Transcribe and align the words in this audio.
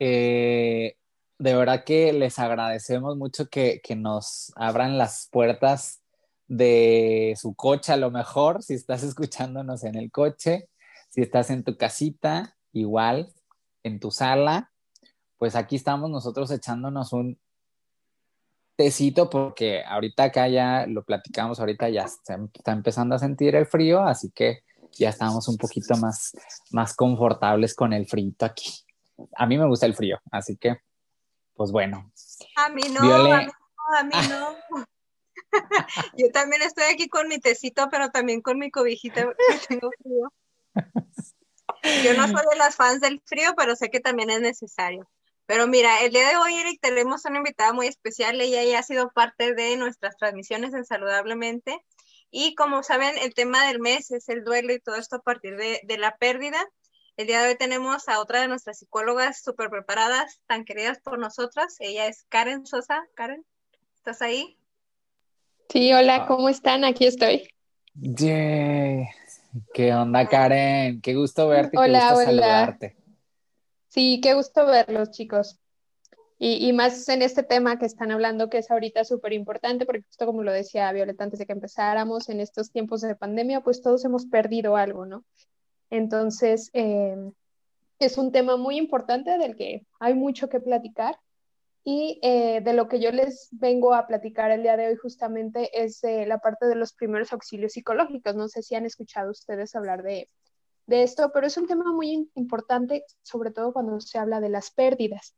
Eh, 0.00 0.96
de 1.38 1.54
verdad 1.54 1.84
que 1.84 2.12
les 2.12 2.38
agradecemos 2.38 3.16
mucho 3.16 3.48
que, 3.48 3.80
que, 3.84 3.96
nos 3.96 4.52
abran 4.56 4.98
las 4.98 5.28
puertas 5.30 6.00
de 6.48 7.34
su 7.40 7.54
coche 7.54 7.92
a 7.92 7.96
lo 7.96 8.10
mejor, 8.10 8.62
si 8.62 8.74
estás 8.74 9.02
escuchándonos 9.04 9.84
en 9.84 9.94
el 9.94 10.10
coche, 10.10 10.68
si 11.10 11.20
estás 11.20 11.50
en 11.50 11.62
tu 11.64 11.76
casita, 11.76 12.56
igual, 12.72 13.32
en 13.82 14.00
tu 14.00 14.10
sala, 14.10 14.72
pues 15.38 15.54
aquí 15.54 15.76
estamos 15.76 16.10
nosotros 16.10 16.50
echándonos 16.50 17.12
un 17.12 17.38
tecito 18.76 19.28
porque 19.28 19.84
ahorita 19.84 20.24
acá 20.24 20.48
ya 20.48 20.86
lo 20.86 21.04
platicamos, 21.04 21.60
ahorita 21.60 21.90
ya 21.90 22.04
está 22.04 22.72
empezando 22.72 23.14
a 23.14 23.18
sentir 23.18 23.54
el 23.54 23.66
frío, 23.66 24.00
así 24.00 24.30
que 24.30 24.60
ya 24.92 25.10
estamos 25.10 25.46
un 25.48 25.56
poquito 25.56 25.96
más, 25.96 26.32
más 26.70 26.94
confortables 26.94 27.74
con 27.74 27.92
el 27.92 28.06
frío 28.06 28.32
aquí. 28.40 28.70
A 29.36 29.46
mí 29.46 29.58
me 29.58 29.66
gusta 29.66 29.86
el 29.86 29.94
frío, 29.94 30.20
así 30.30 30.56
que, 30.56 30.76
pues 31.54 31.72
bueno. 31.72 32.12
A 32.56 32.68
mí 32.68 32.82
no, 32.90 33.00
a 33.00 33.38
mí 33.40 33.46
no, 33.46 33.96
a 33.98 34.02
mí 34.04 34.28
no. 34.28 34.56
Yo 36.16 36.30
también 36.32 36.62
estoy 36.62 36.84
aquí 36.92 37.08
con 37.08 37.28
mi 37.28 37.38
tecito, 37.38 37.88
pero 37.90 38.10
también 38.10 38.40
con 38.40 38.58
mi 38.58 38.70
cobijita, 38.70 39.26
tengo 39.68 39.90
frío. 40.02 40.32
Yo 42.04 42.14
no 42.14 42.26
soy 42.26 42.44
de 42.50 42.58
las 42.58 42.76
fans 42.76 43.00
del 43.00 43.20
frío, 43.24 43.54
pero 43.56 43.74
sé 43.76 43.90
que 43.90 44.00
también 44.00 44.30
es 44.30 44.40
necesario. 44.40 45.08
Pero 45.46 45.66
mira, 45.66 46.02
el 46.02 46.12
día 46.12 46.28
de 46.28 46.36
hoy, 46.36 46.54
Eric, 46.54 46.78
tenemos 46.80 47.24
una 47.24 47.38
invitada 47.38 47.72
muy 47.72 47.86
especial. 47.88 48.40
Ella 48.40 48.62
ya 48.62 48.78
ha 48.78 48.82
sido 48.82 49.10
parte 49.10 49.54
de 49.54 49.76
nuestras 49.76 50.16
transmisiones 50.16 50.74
en 50.74 50.84
Saludablemente. 50.84 51.84
Y 52.30 52.54
como 52.54 52.82
saben, 52.82 53.18
el 53.18 53.34
tema 53.34 53.66
del 53.66 53.80
mes 53.80 54.12
es 54.12 54.28
el 54.28 54.44
duelo 54.44 54.72
y 54.72 54.78
todo 54.78 54.94
esto 54.94 55.16
a 55.16 55.22
partir 55.22 55.56
de, 55.56 55.80
de 55.82 55.98
la 55.98 56.16
pérdida. 56.18 56.64
El 57.20 57.26
día 57.26 57.42
de 57.42 57.48
hoy 57.50 57.54
tenemos 57.54 58.08
a 58.08 58.18
otra 58.18 58.40
de 58.40 58.48
nuestras 58.48 58.78
psicólogas 58.78 59.42
súper 59.42 59.68
preparadas, 59.68 60.40
tan 60.46 60.64
queridas 60.64 61.00
por 61.00 61.18
nosotras. 61.18 61.76
Ella 61.78 62.06
es 62.06 62.24
Karen 62.30 62.64
Sosa. 62.64 63.06
Karen, 63.12 63.44
¿estás 63.94 64.22
ahí? 64.22 64.56
Sí, 65.68 65.92
hola, 65.92 66.24
¿cómo 66.26 66.48
están? 66.48 66.82
Aquí 66.82 67.04
estoy. 67.04 67.46
Yeah. 67.92 69.06
¿Qué 69.74 69.92
onda, 69.92 70.26
Karen? 70.28 71.02
Qué 71.02 71.14
gusto 71.14 71.46
verte. 71.46 71.76
Hola, 71.76 71.98
qué 71.98 72.14
gusto 72.14 72.30
hola. 72.30 72.42
saludarte. 72.42 72.96
Sí, 73.88 74.20
qué 74.22 74.32
gusto 74.32 74.64
verlos, 74.64 75.10
chicos. 75.10 75.60
Y, 76.38 76.66
y, 76.66 76.72
más 76.72 77.06
en 77.10 77.20
este 77.20 77.42
tema 77.42 77.78
que 77.78 77.84
están 77.84 78.12
hablando, 78.12 78.48
que 78.48 78.56
es 78.56 78.70
ahorita 78.70 79.04
súper 79.04 79.34
importante, 79.34 79.84
porque 79.84 80.04
justo 80.04 80.24
como 80.24 80.42
lo 80.42 80.52
decía 80.52 80.90
Violeta 80.90 81.22
antes 81.22 81.38
de 81.38 81.44
que 81.44 81.52
empezáramos, 81.52 82.30
en 82.30 82.40
estos 82.40 82.72
tiempos 82.72 83.02
de 83.02 83.14
pandemia, 83.14 83.60
pues 83.60 83.82
todos 83.82 84.06
hemos 84.06 84.24
perdido 84.24 84.74
algo, 84.74 85.04
¿no? 85.04 85.26
Entonces, 85.90 86.70
eh, 86.72 87.16
es 87.98 88.16
un 88.16 88.32
tema 88.32 88.56
muy 88.56 88.78
importante 88.78 89.36
del 89.38 89.56
que 89.56 89.86
hay 89.98 90.14
mucho 90.14 90.48
que 90.48 90.60
platicar. 90.60 91.18
Y 91.82 92.18
eh, 92.22 92.60
de 92.62 92.74
lo 92.74 92.88
que 92.88 93.00
yo 93.00 93.10
les 93.10 93.48
vengo 93.52 93.94
a 93.94 94.06
platicar 94.06 94.50
el 94.50 94.62
día 94.62 94.76
de 94.76 94.88
hoy 94.88 94.96
justamente 94.96 95.70
es 95.72 96.00
de 96.02 96.26
la 96.26 96.38
parte 96.38 96.66
de 96.66 96.74
los 96.74 96.92
primeros 96.92 97.32
auxilios 97.32 97.72
psicológicos. 97.72 98.36
No 98.36 98.48
sé 98.48 98.62
si 98.62 98.74
han 98.74 98.84
escuchado 98.84 99.30
ustedes 99.30 99.74
hablar 99.74 100.02
de, 100.02 100.28
de 100.86 101.02
esto, 101.02 101.30
pero 101.32 101.46
es 101.46 101.56
un 101.56 101.66
tema 101.66 101.90
muy 101.92 102.30
importante, 102.34 103.04
sobre 103.22 103.50
todo 103.50 103.72
cuando 103.72 103.98
se 104.00 104.18
habla 104.18 104.40
de 104.40 104.50
las 104.50 104.70
pérdidas. 104.70 105.34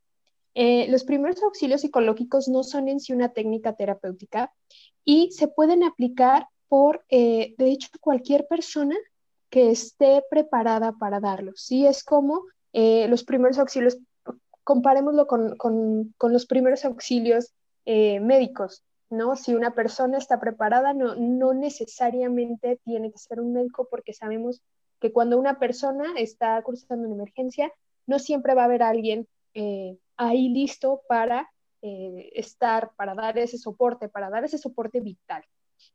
Eh, 0.55 0.87
los 0.89 1.05
primeros 1.05 1.43
auxilios 1.43 1.83
psicológicos 1.83 2.49
no 2.49 2.63
son 2.63 2.89
en 2.89 3.01
sí 3.01 3.13
una 3.13 3.33
técnica 3.33 3.75
terapéutica 3.75 4.53
y 5.05 5.31
se 5.33 5.49
pueden 5.49 5.83
aplicar 5.83 6.47
por, 6.69 7.05
eh, 7.09 7.55
de 7.57 7.71
hecho, 7.71 7.89
cualquier 8.01 8.47
persona 8.47 8.97
que 9.53 9.71
esté 9.71 10.25
preparada 10.31 10.93
para 10.93 11.21
darlos. 11.21 11.61
Sí, 11.61 11.87
es 11.87 12.03
como 12.05 12.47
eh, 12.73 13.07
los 13.09 13.23
primeros 13.23 13.59
auxilios, 13.59 13.99
comparémoslo 14.65 15.27
con, 15.27 15.57
con, 15.59 16.33
los 16.33 16.47
primeros 16.47 16.87
auxilios 16.87 17.53
eh, 17.85 18.19
médicos, 18.21 18.83
¿no? 19.11 19.37
Si 19.37 19.55
una 19.55 19.75
persona 19.75 20.17
está 20.17 20.41
preparada, 20.41 20.95
no, 20.95 21.17
no 21.17 21.53
necesariamente 21.53 22.81
tiene 22.83 23.13
que 23.13 23.19
ser 23.19 23.41
un 23.41 23.53
médico 23.53 23.89
porque 23.91 24.15
sabemos 24.15 24.63
que 25.01 25.13
cuando 25.13 25.39
una 25.39 25.59
persona 25.59 26.15
está 26.17 26.63
cursando 26.63 27.07
una 27.07 27.17
emergencia, 27.17 27.71
no 28.07 28.19
siempre 28.19 28.55
va 28.55 28.63
a 28.63 28.65
haber 28.65 28.83
alguien 28.83 29.29
eh, 29.53 29.99
ahí 30.17 30.49
listo 30.49 31.03
para 31.07 31.51
estar, 31.83 32.93
para 32.95 33.15
dar 33.17 33.37
ese 33.37 33.59
soporte, 33.59 34.09
para 34.09 34.31
dar 34.31 34.45
ese 34.45 34.57
soporte 34.57 35.01
vital. 35.01 35.45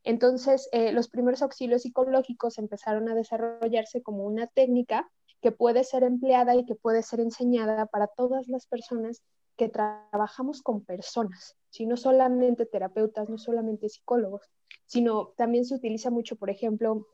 Entonces, 0.04 0.70
eh, 0.72 0.92
los 0.92 1.10
primeros 1.10 1.42
auxilios 1.42 1.82
psicológicos 1.84 2.58
empezaron 2.58 3.10
a 3.10 3.16
desarrollarse 3.16 4.02
como 4.02 4.24
una 4.24 4.48
técnica 4.48 5.10
que 5.42 5.52
puede 5.52 5.84
ser 5.84 6.04
empleada 6.04 6.56
y 6.56 6.66
que 6.66 6.76
puede 6.76 7.04
ser 7.04 7.20
enseñada 7.20 7.86
para 7.86 8.08
todas 8.08 8.48
las 8.48 8.66
personas 8.68 9.24
que 9.56 9.70
trabajamos 9.70 10.62
con 10.62 10.84
personas, 10.84 11.58
si 11.70 11.86
no 11.86 11.98
solamente 11.98 12.66
terapeutas, 12.66 13.28
no 13.30 13.38
solamente 13.38 13.90
psicólogos, 13.90 14.50
sino 14.86 15.30
también 15.36 15.66
se 15.66 15.76
utiliza 15.76 16.12
mucho, 16.12 16.36
por 16.36 16.50
ejemplo, 16.50 17.08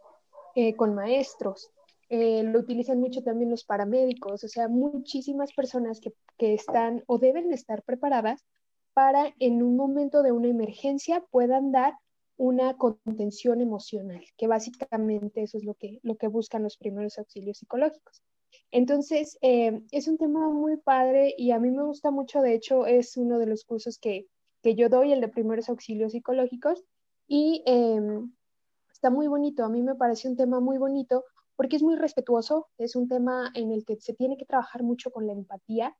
eh, 0.56 0.76
con 0.76 0.94
maestros, 0.94 1.72
eh, 2.10 2.44
lo 2.44 2.60
utilizan 2.60 3.00
mucho 3.00 3.24
también 3.24 3.50
los 3.50 3.64
paramédicos, 3.64 4.44
o 4.44 4.48
sea, 4.48 4.68
muchísimas 4.68 5.54
personas 5.54 6.00
que, 6.00 6.14
que 6.38 6.54
están 6.54 7.04
o 7.08 7.18
deben 7.18 7.52
estar 7.52 7.82
preparadas 7.84 8.46
para 8.94 9.34
en 9.40 9.64
un 9.64 9.76
momento 9.76 10.22
de 10.22 10.32
una 10.32 10.50
emergencia 10.50 11.24
puedan 11.32 11.72
dar 11.72 11.94
una 12.38 12.78
contención 12.78 13.62
emocional, 13.62 14.24
que 14.38 14.48
básicamente 14.48 15.44
eso 15.44 15.58
es 15.58 15.64
lo 15.64 15.76
que, 15.76 16.00
lo 16.04 16.16
que 16.16 16.28
buscan 16.28 16.64
los 16.64 16.78
primeros 16.78 17.18
auxilios 17.18 17.60
psicológicos. 17.60 18.22
Entonces, 18.72 19.38
eh, 19.42 19.82
es 19.92 20.08
un 20.08 20.18
tema 20.18 20.50
muy 20.50 20.78
padre 20.78 21.34
y 21.38 21.52
a 21.52 21.60
mí 21.60 21.70
me 21.72 21.84
gusta 21.84 22.12
mucho, 22.12 22.42
de 22.42 22.56
hecho, 22.56 22.86
es 22.86 23.18
uno 23.18 23.40
de 23.40 23.46
los 23.46 23.66
cursos 23.66 24.00
que, 24.00 24.28
que 24.62 24.76
yo 24.76 24.90
doy, 24.90 25.12
el 25.12 25.22
de 25.22 25.28
primeros 25.28 25.70
auxilios 25.70 26.14
psicológicos, 26.14 26.84
y 27.28 27.64
eh, 27.66 28.02
está 28.92 29.10
muy 29.10 29.28
bonito, 29.28 29.64
a 29.64 29.70
mí 29.70 29.82
me 29.82 29.96
parece 29.96 30.28
un 30.28 30.36
tema 30.36 30.60
muy 30.60 30.78
bonito 30.78 31.24
porque 31.56 31.76
es 31.76 31.84
muy 31.84 31.96
respetuoso, 31.96 32.68
es 32.78 32.96
un 32.96 33.08
tema 33.08 33.52
en 33.54 33.72
el 33.72 33.86
que 33.86 33.98
se 34.00 34.14
tiene 34.14 34.38
que 34.38 34.46
trabajar 34.46 34.82
mucho 34.82 35.12
con 35.12 35.28
la 35.28 35.34
empatía, 35.34 35.96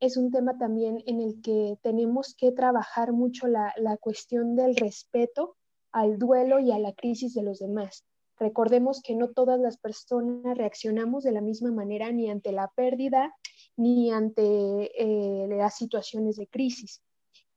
es 0.00 0.16
un 0.16 0.30
tema 0.30 0.58
también 0.58 1.02
en 1.06 1.20
el 1.20 1.40
que 1.40 1.78
tenemos 1.82 2.34
que 2.36 2.52
trabajar 2.52 3.12
mucho 3.12 3.46
la, 3.46 3.72
la 3.76 3.96
cuestión 3.96 4.56
del 4.56 4.76
respeto 4.76 5.56
al 5.92 6.18
duelo 6.18 6.58
y 6.60 6.72
a 6.72 6.78
la 6.78 6.92
crisis 6.92 7.34
de 7.34 7.42
los 7.42 7.58
demás. 7.58 8.04
Recordemos 8.38 9.00
que 9.02 9.14
no 9.14 9.30
todas 9.30 9.58
las 9.58 9.78
personas 9.78 10.56
reaccionamos 10.56 11.24
de 11.24 11.32
la 11.32 11.40
misma 11.40 11.72
manera 11.72 12.12
ni 12.12 12.30
ante 12.30 12.52
la 12.52 12.70
pérdida 12.74 13.34
ni 13.76 14.10
ante 14.10 14.42
eh, 14.42 15.46
las 15.48 15.76
situaciones 15.76 16.36
de 16.36 16.46
crisis. 16.46 17.02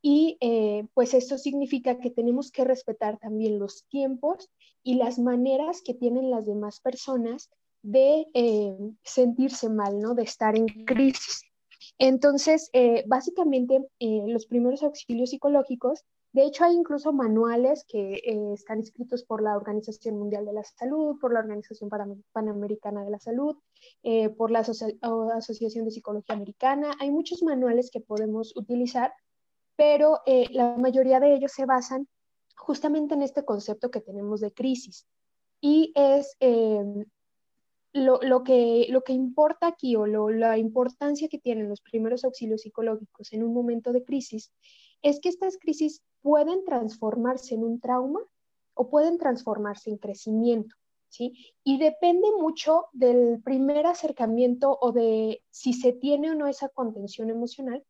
Y 0.02 0.38
eh, 0.40 0.88
pues 0.94 1.14
esto 1.14 1.38
significa 1.38 2.00
que 2.00 2.10
tenemos 2.10 2.52
que 2.52 2.64
respetar 2.64 3.18
también 3.20 3.60
los 3.60 3.86
tiempos 3.90 4.50
y 4.82 4.96
las 4.96 5.20
maneras 5.20 5.82
que 5.84 5.94
tienen 5.94 6.32
las 6.32 6.46
demás 6.46 6.80
personas 6.80 7.50
de 7.82 8.28
eh, 8.34 8.78
sentirse 9.04 9.70
mal, 9.70 10.00
¿no? 10.00 10.16
De 10.16 10.24
estar 10.24 10.58
en 10.58 10.68
crisis. 10.86 11.42
Entonces, 11.98 12.72
básicamente, 13.08 13.86
los 14.00 14.46
primeros 14.46 14.84
auxilios 14.84 15.32
psicológicos, 15.32 16.06
de 16.32 16.46
hecho, 16.46 16.64
hay 16.64 16.76
incluso 16.76 17.12
manuales 17.12 17.86
que 17.88 18.14
eh, 18.14 18.54
están 18.54 18.80
escritos 18.80 19.24
por 19.24 19.42
la 19.42 19.56
Organización 19.58 20.20
Mundial 20.20 20.46
de 20.46 20.54
la 20.54 20.64
Salud, 20.64 21.18
por 21.20 21.34
la 21.34 21.40
Organización 21.40 21.90
Panamericana 22.32 23.04
de 23.04 23.10
la 23.10 23.20
Salud, 23.20 23.58
eh, 24.04 24.30
por 24.30 24.52
la 24.52 24.60
Asoci 24.60 25.00
Asociación 25.02 25.86
de 25.86 25.92
Psicología 25.92 26.36
Americana. 26.36 26.92
Hay 27.00 27.10
muchos 27.10 27.42
manuales 27.42 27.90
que 27.90 28.00
podemos 28.00 28.56
utilizar, 28.56 29.12
pero 29.76 30.20
eh, 30.28 30.46
la 30.52 30.78
mayoría 30.78 31.20
de 31.20 31.34
ellos 31.34 31.52
se 31.52 31.66
basan 31.66 32.08
justamente 32.56 33.16
en 33.16 33.24
este 33.24 33.44
concepto 33.44 33.90
que 33.90 34.02
tenemos 34.02 34.40
de 34.40 34.54
crisis. 34.54 35.08
Y 35.62 35.92
es 35.96 36.38
em, 36.40 37.06
lo, 37.94 38.44
que, 38.44 38.86
lo 38.90 39.02
que 39.02 39.14
importa 39.14 39.66
aquí 39.66 39.96
o 39.96 40.06
la 40.06 40.60
importancia 40.60 41.28
que 41.28 41.40
tienen 41.40 41.70
los 41.70 41.82
primeros 41.82 42.24
auxilios 42.24 42.62
psicológicos 42.62 43.34
en 43.34 43.44
un 43.44 43.54
momento 43.54 43.92
de 43.92 44.04
crisis 44.04 44.52
es 45.02 45.20
que 45.20 45.30
estas 45.30 45.58
crisis 45.58 46.02
pueden 46.22 46.64
transformarse 46.66 47.56
en 47.56 47.64
un 47.64 47.80
trauma 47.80 48.20
o 48.74 48.90
pueden 48.90 49.18
transformarse 49.18 49.90
en 49.90 49.98
crecimiento. 49.98 50.76
¿sí? 51.10 51.34
Y 51.64 51.78
depende 51.80 52.28
mucho 52.40 52.86
del 52.94 53.42
primer 53.44 53.86
acercamiento 53.86 54.78
o 54.82 54.92
de 54.92 55.44
si 55.50 55.74
se 55.74 55.94
tiene 55.94 56.32
o 56.32 56.36
no 56.36 56.48
esa 56.48 56.70
contención 56.70 57.30
emocional 57.30 57.84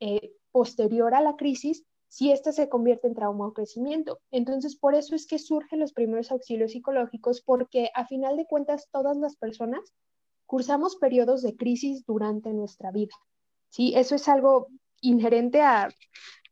eh, 0.00 0.32
posterior 0.52 1.14
a 1.14 1.20
la 1.20 1.36
crisis, 1.36 1.84
si 2.08 2.32
ésta 2.32 2.52
se 2.52 2.68
convierte 2.68 3.06
en 3.06 3.14
trauma 3.14 3.46
o 3.46 3.52
crecimiento. 3.52 4.20
Entonces, 4.30 4.76
por 4.76 4.94
eso 4.94 5.14
es 5.14 5.26
que 5.26 5.38
surgen 5.38 5.80
los 5.80 5.92
primeros 5.92 6.30
auxilios 6.30 6.72
psicológicos, 6.72 7.42
porque 7.42 7.90
a 7.94 8.06
final 8.06 8.36
de 8.36 8.46
cuentas 8.46 8.88
todas 8.90 9.16
las 9.18 9.36
personas 9.36 9.92
cursamos 10.46 10.96
periodos 10.96 11.42
de 11.42 11.56
crisis 11.56 12.06
durante 12.06 12.52
nuestra 12.54 12.90
vida. 12.90 13.14
¿sí? 13.68 13.92
Eso 13.94 14.14
es 14.14 14.28
algo 14.28 14.68
inherente 15.02 15.60
a, 15.60 15.90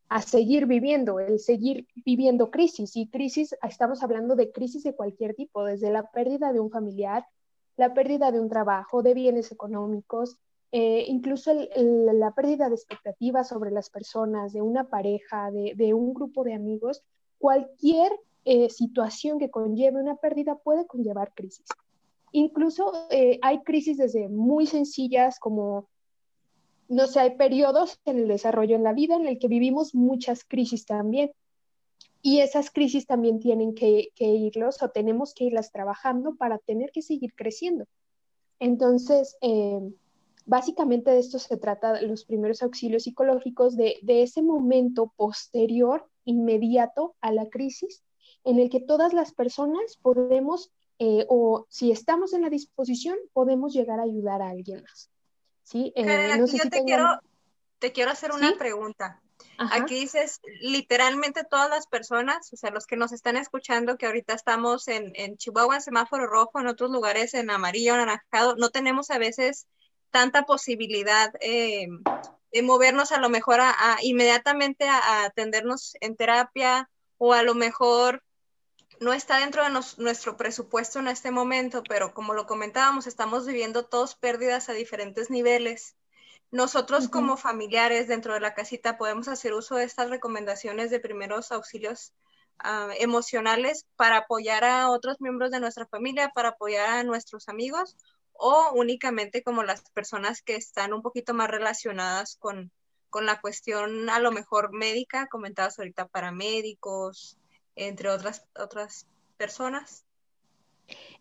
a 0.09 0.21
seguir 0.21 0.65
viviendo, 0.65 1.19
el 1.19 1.39
seguir 1.39 1.87
viviendo 2.05 2.49
crisis. 2.49 2.95
Y 2.95 3.07
crisis, 3.07 3.55
estamos 3.67 4.03
hablando 4.03 4.35
de 4.35 4.51
crisis 4.51 4.83
de 4.83 4.95
cualquier 4.95 5.35
tipo, 5.35 5.63
desde 5.65 5.91
la 5.91 6.09
pérdida 6.11 6.53
de 6.53 6.59
un 6.59 6.69
familiar, 6.69 7.25
la 7.75 7.93
pérdida 7.93 8.31
de 8.31 8.39
un 8.39 8.49
trabajo, 8.49 9.03
de 9.03 9.13
bienes 9.13 9.51
económicos, 9.51 10.37
eh, 10.71 11.05
incluso 11.07 11.53
la 11.53 12.31
pérdida 12.31 12.67
de 12.67 12.75
expectativas 12.75 13.47
sobre 13.47 13.71
las 13.71 13.89
personas, 13.89 14.51
de 14.53 14.61
una 14.61 14.89
pareja, 14.89 15.49
de, 15.51 15.93
un 15.93 16.13
grupo 16.13 16.43
de 16.43 16.53
amigos, 16.53 17.03
cualquier 17.37 18.11
eh, 18.45 18.69
situación 18.69 19.39
que 19.39 19.49
conlleve 19.49 20.01
una 20.01 20.15
pérdida 20.15 20.55
puede 20.55 20.85
conllevar 20.85 21.33
crisis. 21.33 21.67
Incluso 22.31 22.91
eh, 23.09 23.39
hay 23.41 23.63
crisis 23.63 23.97
desde 23.97 24.27
muy 24.27 24.67
sencillas 24.67 25.39
como, 25.39 25.87
no 26.89 27.07
sé, 27.07 27.19
hay 27.19 27.35
periodos 27.37 27.99
en 28.05 28.19
el 28.19 28.27
desarrollo 28.27 28.75
en 28.75 28.83
la 28.83 28.93
vida 28.93 29.15
en 29.15 29.27
el 29.27 29.39
que 29.39 29.47
vivimos 29.47 29.95
muchas 29.95 30.43
crisis 30.43 30.85
también. 30.85 31.31
Y 32.21 32.39
esas 32.39 32.71
crisis 32.71 33.05
también 33.05 33.39
tienen 33.39 33.73
que, 33.73 34.09
que 34.15 34.25
irlos 34.25 34.81
o 34.81 34.89
tenemos 34.89 35.33
que 35.33 35.45
irlas 35.45 35.71
trabajando 35.71 36.35
para 36.35 36.57
tener 36.57 36.91
que 36.91 37.01
seguir 37.01 37.33
creciendo. 37.35 37.85
Entonces, 38.59 39.37
Básicamente 40.47 41.11
de 41.11 41.19
esto 41.19 41.39
se 41.39 41.57
trata 41.57 42.01
los 42.01 42.23
primeros 42.23 42.63
auxilios 42.63 43.03
psicológicos 43.03 43.75
de, 43.75 43.99
ese 44.07 44.41
momento 44.41 45.11
posterior, 45.17 46.07
inmediato 46.23 47.15
a 47.19 47.33
la 47.33 47.49
crisis, 47.49 48.01
en 48.45 48.57
el 48.57 48.69
que 48.69 48.79
todas 48.79 49.11
las 49.11 49.33
personas 49.33 49.97
podemos, 50.01 50.71
eh, 50.99 51.25
o 51.27 51.65
si 51.67 51.91
estamos 51.91 52.31
en 52.31 52.43
la 52.43 52.49
disposición, 52.49 53.17
podemos 53.33 53.73
llegar 53.73 53.99
a 53.99 54.03
ayudar 54.03 54.41
a 54.41 54.51
alguien 54.51 54.83
más. 54.83 55.09
¿Sí? 55.67 55.91
Eh, 55.97 56.31
yo 56.37 56.69
te, 56.69 56.81
quiero, 56.85 57.19
te 57.79 57.91
quiero 57.91 58.11
hacer 58.11 58.31
una 58.31 58.55
pregunta. 58.57 59.21
Aquí 59.57 59.95
dices 59.95 60.39
literalmente 60.61 61.43
todas 61.43 61.69
las 61.69 61.87
personas, 61.87 62.53
o 62.53 62.55
sea, 62.55 62.71
los 62.71 62.87
que 62.87 62.95
nos 62.95 63.11
están 63.11 63.35
escuchando, 63.35 63.97
que 63.97 64.05
ahorita 64.05 64.33
estamos 64.33 64.87
en, 64.87 65.11
en 65.15 65.35
Chihuahua 65.35 65.75
en 65.75 65.81
semáforo 65.81 66.25
rojo, 66.25 66.61
en 66.61 66.67
otros 66.67 66.89
lugares 66.89 67.33
en 67.33 67.49
amarillo, 67.49 67.95
anaranjado, 67.95 68.55
no 68.55 68.69
tenemos 68.69 69.11
a 69.11 69.17
veces 69.17 69.67
tanta 70.09 70.43
posibilidad 70.43 71.33
eh, 71.41 71.87
de 72.53 72.61
movernos 72.61 73.11
a 73.11 73.19
lo 73.19 73.27
mejor 73.27 73.59
a, 73.59 73.75
inmediatamente 74.03 74.87
a, 74.87 75.25
atendernos 75.25 75.95
en 75.99 76.15
terapia 76.15 76.89
o 77.17 77.33
a 77.33 77.43
lo 77.43 77.55
mejor 77.55 78.23
no 78.99 79.13
está 79.13 79.39
dentro 79.39 79.63
de 79.63 79.69
nuestro 79.97 80.37
presupuesto 80.37 80.99
en 80.99 81.07
este 81.07 81.31
momento, 81.31 81.83
pero 81.87 82.13
como 82.13 82.33
lo 82.33 82.45
comentábamos, 82.45 83.07
estamos 83.07 83.45
viviendo 83.45 83.85
todos 83.85 84.15
pérdidas 84.15 84.69
a 84.69 84.73
diferentes 84.73 85.29
niveles. 85.29 85.95
Nosotros 86.51 87.09
como 87.09 87.37
familiares 87.37 88.07
dentro 88.07 88.33
de 88.33 88.39
la 88.39 88.53
casita 88.53 88.97
podemos 88.97 89.27
hacer 89.27 89.53
uso 89.53 89.75
de 89.75 89.83
estas 89.83 90.09
recomendaciones 90.09 90.89
de 90.89 90.99
primeros 90.99 91.51
auxilios 91.51 92.13
ah, 92.59 92.89
emocionales 92.97 93.85
para 93.95 94.17
apoyar 94.17 94.63
a 94.63 94.89
otros 94.89 95.19
miembros 95.19 95.51
de 95.51 95.59
nuestra 95.59 95.85
familia, 95.85 96.31
para 96.33 96.49
apoyar 96.49 96.89
a 96.89 97.03
nuestros 97.03 97.49
amigos 97.49 97.95
o 98.37 98.71
únicamente 98.73 99.43
como 99.43 99.63
las 99.63 99.81
personas 99.91 100.41
que 100.41 100.55
están 100.55 100.93
un 100.93 101.01
poquito 101.01 101.33
más 101.33 101.49
relacionadas 101.49 102.37
con, 102.37 102.71
la 103.19 103.41
cuestión 103.41 104.11
a 104.11 104.19
lo 104.19 104.31
mejor 104.31 104.71
médica, 104.73 105.25
comentadas 105.25 105.79
ahorita 105.79 106.07
paramédicos, 106.07 107.39
entre 107.77 108.09
otras, 108.09 108.45
otras 108.59 109.07
personas? 109.37 110.03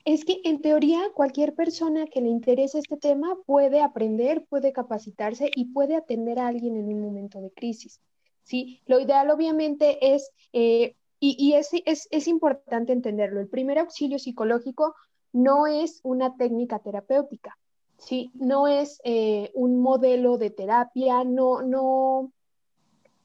Es 0.05 0.25
que 0.25 0.41
en 0.45 0.61
teoría 0.61 1.01
cualquier 1.15 1.55
persona 1.55 2.07
que 2.07 2.21
le 2.21 2.29
interese 2.29 2.79
este 2.79 2.97
tema 2.97 3.37
puede 3.47 3.83
aprender, 3.83 4.45
puede 4.49 4.73
capacitarse 4.73 5.51
y 5.55 5.67
puede 5.67 5.97
atender 5.97 6.39
a 6.39 6.47
alguien 6.47 6.77
en 6.77 6.87
un 6.87 7.01
momento 7.01 7.41
de 7.41 7.51
crisis. 7.51 8.01
¿sí? 8.45 8.81
Lo 8.87 9.01
ideal 9.01 9.31
obviamente 9.31 10.15
es, 10.15 10.31
eh, 10.53 10.95
y, 11.19 11.37
y 11.39 11.55
es, 11.55 11.71
es, 11.85 12.09
es, 12.11 12.29
importante 12.29 12.93
entenderlo, 12.93 13.41
el 13.41 13.49
primer 13.49 13.79
auxilio 13.79 14.19
psicológico 14.19 14.95
no 15.33 15.67
es 15.67 16.01
una 16.05 16.37
técnica 16.37 16.79
terapéutica, 16.79 17.59
¿sí? 17.99 18.31
No 18.35 18.69
es 18.69 19.01
eh, 19.05 19.51
un 19.55 19.81
modelo 19.81 20.39
de 20.39 20.51
terapia, 20.51 21.25
no, 21.25 21.63
no, 21.63 22.33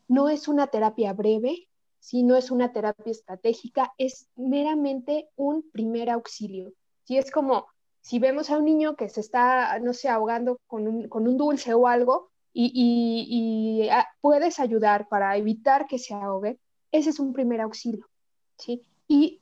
no 0.08 0.30
es 0.30 0.48
una 0.48 0.68
terapia 0.68 1.14
breve, 1.14 1.68
¿sí? 2.02 2.24
No 2.24 2.36
es 2.36 2.52
una 2.52 2.74
terapia 2.74 3.12
estratégica, 3.12 3.94
es 3.98 4.28
meramente 4.36 5.30
un 5.38 5.64
primer 5.72 6.10
auxilio, 6.10 6.74
¿sí? 7.06 7.18
Es 7.18 7.32
como 7.32 7.68
si 8.02 8.20
vemos 8.20 8.50
a 8.50 8.58
un 8.58 8.66
niño 8.66 8.96
que 8.96 9.08
se 9.08 9.22
está, 9.22 9.80
no 9.80 9.94
sé, 9.94 10.10
ahogando 10.10 10.60
con 10.68 10.88
un, 10.88 11.38
dulce 11.38 11.74
o 11.74 11.88
algo 11.88 12.32
y, 12.54 13.88
ah, 13.92 14.08
puedes 14.20 14.60
ayudar 14.60 15.08
para 15.08 15.38
evitar 15.38 15.88
que 15.88 16.00
se 16.00 16.14
ahogue, 16.14 16.60
ese 16.92 17.12
es 17.12 17.20
un 17.20 17.32
primer 17.32 17.62
auxilio, 17.62 18.10
¿sí? 18.58 18.84
Y 19.08 19.42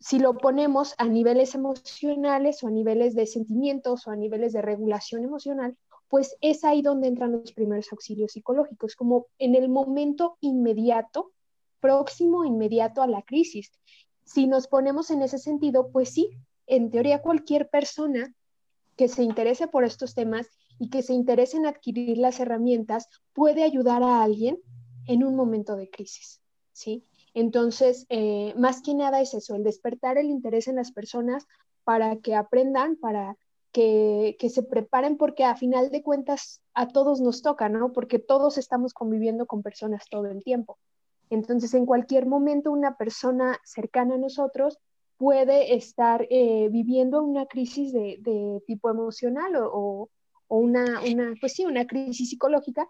si 0.00 0.18
lo 0.18 0.36
ponemos 0.36 0.94
a 0.98 1.06
niveles 1.06 1.54
emocionales 1.54 2.62
o 2.62 2.66
a 2.66 2.70
niveles 2.70 3.14
de 3.14 3.26
sentimientos 3.26 4.06
o 4.06 4.10
a 4.10 4.16
niveles 4.16 4.52
de 4.52 4.62
regulación 4.62 5.24
emocional, 5.24 5.76
pues 6.08 6.36
es 6.40 6.64
ahí 6.64 6.82
donde 6.82 7.06
entran 7.06 7.32
los 7.32 7.52
primeros 7.52 7.92
auxilios 7.92 8.32
psicológicos, 8.32 8.96
como 8.96 9.26
en 9.38 9.54
el 9.54 9.68
momento 9.68 10.36
inmediato, 10.40 11.30
próximo, 11.80 12.44
inmediato 12.44 13.02
a 13.02 13.06
la 13.06 13.22
crisis. 13.22 13.72
Si 14.24 14.46
nos 14.46 14.68
ponemos 14.68 15.10
en 15.10 15.22
ese 15.22 15.38
sentido, 15.38 15.90
pues 15.90 16.10
sí, 16.10 16.30
en 16.66 16.90
teoría 16.90 17.22
cualquier 17.22 17.68
persona 17.68 18.34
que 18.96 19.08
se 19.08 19.22
interese 19.22 19.66
por 19.66 19.84
estos 19.84 20.14
temas 20.14 20.48
y 20.78 20.90
que 20.90 21.02
se 21.02 21.14
interese 21.14 21.56
en 21.56 21.66
adquirir 21.66 22.18
las 22.18 22.38
herramientas 22.38 23.08
puede 23.32 23.64
ayudar 23.64 24.02
a 24.02 24.22
alguien 24.22 24.58
en 25.06 25.24
un 25.24 25.34
momento 25.34 25.76
de 25.76 25.90
crisis, 25.90 26.40
¿sí? 26.72 27.04
Entonces, 27.34 28.06
eh, 28.08 28.54
más 28.56 28.82
que 28.82 28.94
nada 28.94 29.20
es 29.20 29.34
eso, 29.34 29.54
el 29.54 29.62
despertar 29.62 30.18
el 30.18 30.26
interés 30.26 30.68
en 30.68 30.76
las 30.76 30.92
personas 30.92 31.46
para 31.84 32.16
que 32.16 32.34
aprendan, 32.34 32.96
para 32.96 33.36
que, 33.72 34.36
se 34.48 34.62
preparen, 34.62 35.16
porque 35.16 35.44
a 35.44 35.56
final 35.56 35.90
de 35.90 36.02
cuentas 36.02 36.60
a 36.74 36.88
todos 36.88 37.20
nos 37.20 37.42
toca, 37.42 37.68
¿no? 37.68 37.92
Porque 37.92 38.18
todos 38.18 38.58
estamos 38.58 38.92
conviviendo 38.94 39.46
con 39.46 39.62
personas 39.62 40.04
todo 40.10 40.26
el 40.26 40.42
tiempo. 40.42 40.78
Entonces, 41.30 41.72
en 41.74 41.86
cualquier 41.86 42.26
momento 42.26 42.70
una 42.70 42.96
persona 42.96 43.58
cercana 43.64 44.16
a 44.16 44.18
nosotros 44.18 44.78
puede 45.16 45.74
estar 45.74 46.26
eh, 46.30 46.68
viviendo 46.70 47.22
una 47.22 47.46
crisis 47.46 47.92
de, 47.92 48.62
tipo 48.66 48.90
emocional 48.90 49.52
o, 49.56 50.08
una, 50.48 51.00
pues 51.40 51.52
sí, 51.52 51.64
una 51.64 51.86
crisis 51.86 52.30
psicológica 52.30 52.88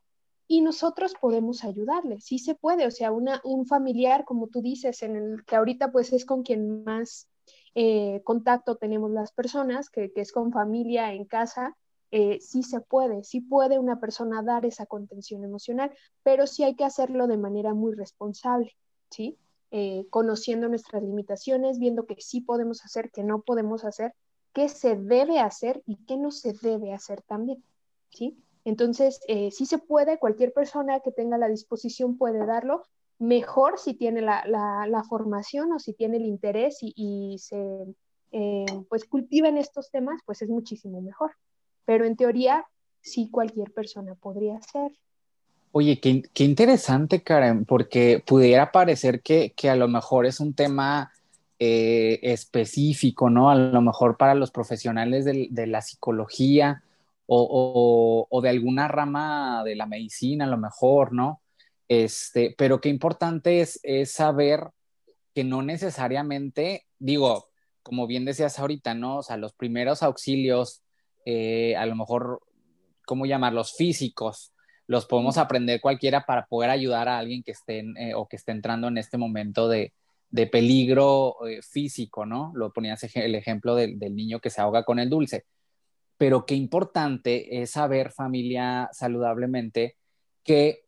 y 0.49 0.63
nosotros 0.63 1.15
podemos 1.21 1.63
ayudarle, 1.63 2.21
sí 2.21 2.39
se 2.39 2.55
puede, 2.55 2.87
o 2.87 2.91
sea, 2.91 3.13
un 3.13 3.67
familiar, 3.67 4.25
como 4.25 4.49
tú 4.49 4.63
dices, 4.63 5.03
en 5.03 5.15
el 5.15 5.45
que 5.45 5.57
ahorita 5.57 5.93
pues 5.93 6.13
es 6.13 6.25
con 6.25 6.43
quien 6.43 6.83
más 6.83 7.29
eh, 7.75 8.21
contacto 8.25 8.77
tenemos 8.77 9.11
las 9.11 9.33
personas, 9.33 9.91
que, 9.91 10.11
es 10.15 10.33
con 10.33 10.53
familia 10.53 11.13
en 11.13 11.25
casa, 11.25 11.77
eh, 12.11 12.39
sí 12.41 12.63
se 12.63 12.81
puede, 12.81 13.23
sí 13.25 13.41
puede 13.41 13.79
una 13.79 14.01
persona 14.01 14.43
dar 14.43 14.67
esa 14.67 14.87
contención 14.87 15.45
emocional, 15.45 15.93
pero 16.23 16.47
sí 16.47 16.65
hay 16.65 16.75
que 16.75 16.85
hacerlo 16.85 17.27
de 17.27 17.37
manera 17.37 17.75
muy 17.75 17.95
responsable, 17.95 18.77
¿sí? 19.11 19.39
Eh, 19.71 20.07
conociendo 20.11 20.69
nuestras 20.69 21.03
limitaciones, 21.03 21.79
viendo 21.79 22.07
que 22.07 22.17
sí 22.21 22.41
podemos 22.41 22.85
hacer, 22.85 23.11
que 23.13 23.23
no 23.23 23.43
podemos 23.43 23.85
hacer, 23.85 24.15
qué 24.53 24.69
se 24.69 24.97
debe 24.97 25.39
hacer 25.39 25.83
y 25.87 25.97
qué 26.07 26.17
no 26.17 26.33
se 26.33 26.53
debe 26.55 26.93
hacer 26.93 27.23
también, 27.23 27.63
¿sí? 28.11 28.37
Entonces, 28.65 29.21
eh, 29.29 29.51
sí 29.53 29.67
se 29.67 29.79
puede, 29.79 30.19
cualquier 30.19 30.53
persona 30.53 31.01
que 31.01 31.13
tenga 31.13 31.39
la 31.39 31.49
disposición 31.49 32.19
puede 32.19 32.45
darlo, 32.45 32.83
mejor 33.21 33.79
si 33.79 33.95
tiene 33.95 34.23
la, 34.23 35.05
formación 35.09 35.73
o 35.73 35.79
si 35.79 35.93
tiene 35.93 36.17
el 36.17 36.25
interés 36.25 36.79
y, 36.81 37.37
se 37.39 37.95
eh, 38.33 38.67
pues 38.89 39.05
cultiva 39.05 39.49
en 39.49 39.59
estos 39.59 39.91
temas, 39.91 40.21
pues 40.25 40.43
es 40.43 40.49
muchísimo 40.49 41.01
mejor. 41.01 41.33
Pero 41.91 42.05
en 42.05 42.15
teoría, 42.15 42.65
sí 43.01 43.31
cualquier 43.33 43.73
persona 43.73 44.15
podría 44.15 44.59
hacer. 44.59 44.93
Oye, 45.73 45.99
qué, 45.99 46.45
interesante, 46.45 47.25
Karen, 47.25 47.65
porque 47.65 48.23
pudiera 48.25 48.71
parecer 48.71 49.23
que, 49.23 49.53
a 49.69 49.75
lo 49.75 49.89
mejor 49.89 50.25
es 50.25 50.39
un 50.39 50.55
tema 50.55 51.13
eh, 51.59 52.21
específico, 52.23 53.29
¿no? 53.29 53.51
A 53.51 53.57
lo 53.57 53.83
mejor 53.83 54.17
para 54.17 54.37
los 54.37 54.53
profesionales 54.53 55.25
de 55.25 55.67
la 55.67 55.83
psicología 55.83 56.85
o, 57.27 58.41
de 58.41 58.49
alguna 58.49 58.87
rama 58.87 59.65
de 59.65 59.75
la 59.75 59.87
medicina, 59.87 60.45
a 60.45 60.49
lo 60.49 60.59
mejor, 60.59 61.13
¿no? 61.13 61.41
Este, 61.89 62.55
pero 62.57 62.81
qué 62.81 62.89
importante 62.89 63.63
es, 63.63 63.81
saber 64.13 64.69
que 65.35 65.43
no 65.43 65.63
necesariamente, 65.63 66.87
digo, 67.01 67.49
como 67.83 68.07
bien 68.07 68.25
decías 68.25 68.61
ahorita, 68.61 68.95
¿no? 68.95 69.17
O 69.17 69.23
sea, 69.25 69.37
los 69.37 69.55
primeros 69.55 70.05
auxilios, 70.05 70.83
eh, 71.25 71.77
a 71.77 71.87
lo 71.87 71.97
mejor, 71.97 72.41
¿cómo 73.07 73.27
llamarlos? 73.27 73.75
Físicos, 73.75 74.53
los 74.87 75.07
podemos 75.07 75.39
aprender 75.39 75.81
cualquiera 75.81 76.27
para 76.27 76.47
poder 76.47 76.71
ayudar 76.71 77.09
a 77.09 77.19
alguien 77.19 77.43
que 77.43 77.53
esté 77.53 77.85
eh, 77.97 78.15
o 78.15 78.27
que 78.29 78.37
esté 78.37 78.53
entrando 78.53 78.89
en 78.89 78.99
este 78.99 79.19
momento 79.19 79.69
de, 79.69 79.93
peligro 80.51 81.47
eh, 81.47 81.61
físico, 81.63 82.25
¿no? 82.25 82.53
Lo 82.55 82.73
ponías 82.73 83.03
el 83.17 83.35
ejemplo 83.35 83.75
del, 83.75 83.99
del 83.99 84.15
niño 84.15 84.41
que 84.41 84.51
se 84.51 84.61
ahoga 84.61 84.85
con 84.85 84.99
el 84.99 85.11
dulce. 85.11 85.45
Pero 86.17 86.47
qué 86.47 86.55
importante 86.55 87.63
es 87.63 87.71
saber, 87.71 88.13
familia, 88.13 88.89
saludablemente, 88.93 89.97
que 90.45 90.85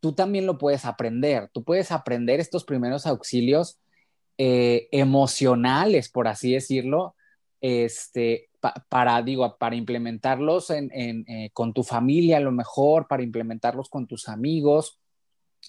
tú 0.00 0.12
también 0.12 0.46
lo 0.46 0.58
puedes 0.58 0.84
aprender. 0.84 1.50
Tú 1.52 1.64
puedes 1.64 1.90
aprender 1.90 2.38
estos 2.38 2.64
primeros 2.64 3.06
auxilios 3.06 3.78
eh, 4.36 4.88
emocionales, 4.90 6.08
por 6.08 6.28
así 6.28 6.52
decirlo, 6.52 7.14
este, 7.66 8.50
para, 8.90 9.22
digo, 9.22 9.56
para 9.56 9.74
implementarlos 9.74 10.68
eh, 10.68 11.50
con 11.54 11.72
tu 11.72 11.82
familia 11.82 12.36
a 12.36 12.40
lo 12.40 12.52
mejor, 12.52 13.08
para 13.08 13.22
implementarlos 13.22 13.88
con 13.88 14.06
tus 14.06 14.28
amigos. 14.28 15.00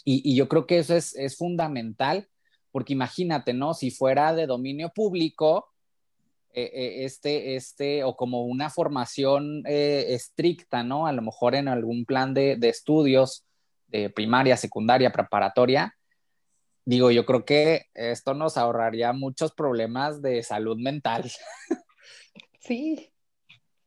Y, 0.03 0.35
yo 0.35 0.49
creo 0.49 0.67
que 0.67 0.79
eso 0.79 0.93
es, 0.93 1.37
fundamental, 1.37 2.27
porque 2.73 2.91
imagínate, 2.91 3.53
¿no? 3.53 3.73
Si 3.73 3.91
fuera 3.91 4.35
de 4.35 4.45
dominio 4.45 4.91
público, 4.93 5.69
eh, 6.53 7.05
este, 7.05 7.55
este, 7.55 8.03
o 8.03 8.17
como 8.17 8.43
una 8.43 8.69
formación 8.69 9.63
estricta, 9.65 10.83
¿no? 10.83 11.07
A 11.07 11.13
lo 11.13 11.21
mejor 11.21 11.55
en 11.55 11.69
algún 11.69 12.03
plan 12.03 12.33
de, 12.33 12.57
de 12.57 12.67
estudios 12.67 13.45
de 13.87 14.09
primaria, 14.09 14.57
secundaria, 14.57 15.13
preparatoria, 15.13 15.95
digo, 16.83 17.09
yo 17.09 17.25
creo 17.25 17.45
que 17.45 17.85
esto 17.93 18.33
nos 18.33 18.57
ahorraría 18.57 19.13
muchos 19.13 19.53
problemas 19.53 20.21
de 20.21 20.43
salud 20.43 20.77
mental. 20.77 21.31
Sí, 22.65 23.11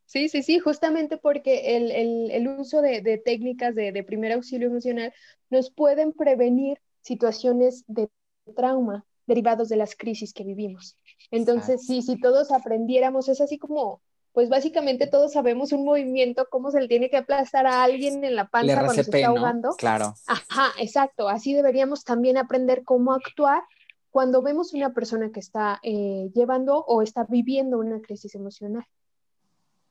sí, 0.06 0.28
sí, 0.28 0.42
sí, 0.42 0.58
justamente 0.58 1.16
porque 1.16 1.76
el, 1.76 2.48
uso 2.48 2.80
de, 2.80 3.20
técnicas 3.24 3.74
de, 3.74 4.04
primer 4.04 4.32
auxilio 4.32 4.68
emocional 4.68 5.12
nos 5.50 5.70
pueden 5.70 6.12
prevenir 6.12 6.80
situaciones 7.02 7.84
de 7.86 8.08
trauma 8.56 9.04
derivados 9.26 9.68
de 9.68 9.76
las 9.76 9.94
crisis 9.94 10.32
que 10.32 10.44
vivimos. 10.44 10.96
Entonces, 11.30 11.84
sí, 11.86 12.02
si 12.02 12.18
todos 12.20 12.50
aprendiéramos, 12.50 13.28
es 13.28 13.40
así 13.40 13.58
como 13.58 14.00
pues 14.32 14.48
básicamente 14.48 15.08
todos 15.08 15.32
sabemos 15.32 15.72
un 15.72 15.84
movimiento, 15.84 16.46
cómo 16.48 16.70
se 16.70 16.80
le 16.80 16.86
tiene 16.86 17.10
que 17.10 17.16
aplastar 17.16 17.66
a 17.66 17.82
alguien 17.82 18.22
en 18.22 18.36
la 18.36 18.46
panza 18.46 18.74
cuando 18.76 18.94
se 18.94 19.00
está 19.00 19.26
ahogando. 19.26 19.70
Claro. 19.76 20.14
Ajá, 20.28 20.70
exacto. 20.78 21.28
Así 21.28 21.54
deberíamos 21.54 22.04
también 22.04 22.36
aprender 22.36 22.84
cómo 22.84 23.14
actuar 23.14 23.62
cuando 24.10 24.42
vemos 24.42 24.72
una 24.72 24.92
persona 24.92 25.30
que 25.30 25.40
está 25.40 25.80
eh, 25.82 26.30
llevando 26.34 26.84
o 26.86 27.02
está 27.02 27.24
viviendo 27.24 27.78
una 27.78 28.00
crisis 28.00 28.34
emocional. 28.34 28.86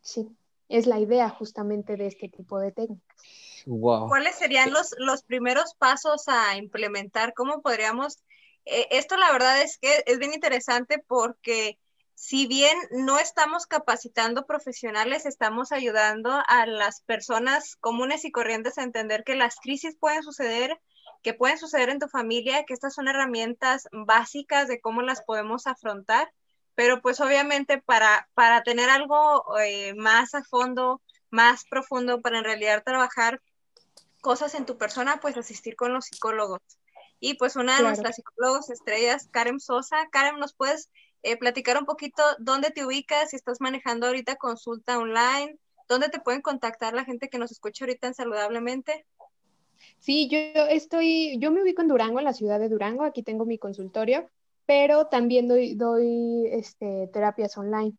Sí, 0.01 0.29
es 0.69 0.87
la 0.87 0.99
idea 0.99 1.29
justamente 1.29 1.97
de 1.97 2.07
este 2.07 2.29
tipo 2.29 2.59
de 2.59 2.71
técnicas. 2.71 3.17
Wow. 3.65 4.07
¿Cuáles 4.07 4.35
serían 4.35 4.71
los, 4.71 4.95
los 4.97 5.23
primeros 5.23 5.73
pasos 5.75 6.23
a 6.27 6.57
implementar? 6.57 7.33
¿Cómo 7.33 7.61
podríamos? 7.61 8.23
Eh, 8.65 8.87
esto 8.91 9.17
la 9.17 9.31
verdad 9.31 9.61
es 9.61 9.77
que 9.77 10.03
es 10.05 10.19
bien 10.19 10.33
interesante 10.33 11.03
porque 11.07 11.77
si 12.15 12.47
bien 12.47 12.75
no 12.89 13.19
estamos 13.19 13.67
capacitando 13.67 14.47
profesionales, 14.47 15.27
estamos 15.27 15.71
ayudando 15.71 16.31
a 16.47 16.65
las 16.65 17.01
personas 17.01 17.75
comunes 17.75 18.25
y 18.25 18.31
corrientes 18.31 18.77
a 18.77 18.83
entender 18.83 19.23
que 19.23 19.35
las 19.35 19.57
crisis 19.57 19.95
pueden 19.99 20.23
suceder, 20.23 20.79
que 21.23 21.33
pueden 21.33 21.57
suceder 21.57 21.89
en 21.89 21.99
tu 21.99 22.07
familia, 22.07 22.63
que 22.65 22.73
estas 22.73 22.93
son 22.93 23.07
herramientas 23.07 23.87
básicas 23.91 24.67
de 24.67 24.79
cómo 24.79 25.01
las 25.01 25.21
podemos 25.21 25.67
afrontar, 25.67 26.31
pero 26.75 27.01
pues 27.01 27.19
obviamente 27.21 27.81
para, 27.81 28.29
para 28.33 28.63
tener 28.63 28.89
algo 28.89 29.43
eh, 29.59 29.93
más 29.95 30.35
a 30.35 30.43
fondo, 30.43 31.01
más 31.29 31.65
profundo, 31.69 32.21
para 32.21 32.37
en 32.39 32.43
realidad 32.43 32.83
trabajar 32.83 33.41
cosas 34.21 34.55
en 34.55 34.65
tu 34.65 34.77
persona, 34.77 35.19
pues 35.19 35.37
asistir 35.37 35.75
con 35.75 35.93
los 35.93 36.05
psicólogos. 36.05 36.61
Y 37.19 37.33
pues 37.35 37.55
una 37.55 37.77
de 37.77 37.83
nuestras 37.83 38.15
psicólogos 38.15 38.69
estrellas, 38.69 39.27
Karen 39.31 39.59
Sosa. 39.59 40.07
Karen, 40.11 40.39
¿nos 40.39 40.53
puedes 40.53 40.89
eh, 41.23 41.37
platicar 41.37 41.77
un 41.77 41.85
poquito 41.85 42.23
dónde 42.37 42.69
te 42.69 42.85
ubicas, 42.85 43.31
si 43.31 43.35
estás 43.35 43.59
manejando 43.59 44.07
ahorita 44.07 44.35
consulta 44.35 44.99
online, 44.99 45.57
dónde 45.87 46.09
te 46.09 46.19
pueden 46.19 46.41
contactar 46.41 46.93
la 46.93 47.05
gente 47.05 47.29
que 47.29 47.39
nos 47.39 47.51
escucha 47.51 47.85
ahorita 47.85 48.07
en 48.07 48.13
Saludablemente. 48.13 49.05
Sí, 49.99 50.27
yo 50.29 50.37
estoy, 50.69 51.37
yo 51.39 51.51
me 51.51 51.61
ubico 51.61 51.81
en 51.81 51.87
Durango, 51.87 52.19
en 52.19 52.25
la 52.25 52.33
ciudad 52.33 52.59
de 52.59 52.69
Durango, 52.69 53.03
aquí 53.03 53.23
tengo 53.23 53.45
mi 53.45 53.57
consultorio, 53.57 54.29
pero 54.65 55.07
también 55.07 55.47
doy, 55.47 55.75
doy 55.75 56.47
este, 56.51 57.09
terapias 57.13 57.57
online, 57.57 57.93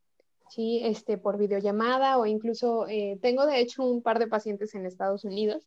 ¿sí? 0.48 0.80
Este, 0.84 1.18
por 1.18 1.38
videollamada 1.38 2.18
o 2.18 2.26
incluso 2.26 2.86
eh, 2.88 3.18
tengo 3.20 3.46
de 3.46 3.60
hecho 3.60 3.84
un 3.84 4.02
par 4.02 4.18
de 4.18 4.28
pacientes 4.28 4.74
en 4.74 4.86
Estados 4.86 5.24
Unidos, 5.24 5.66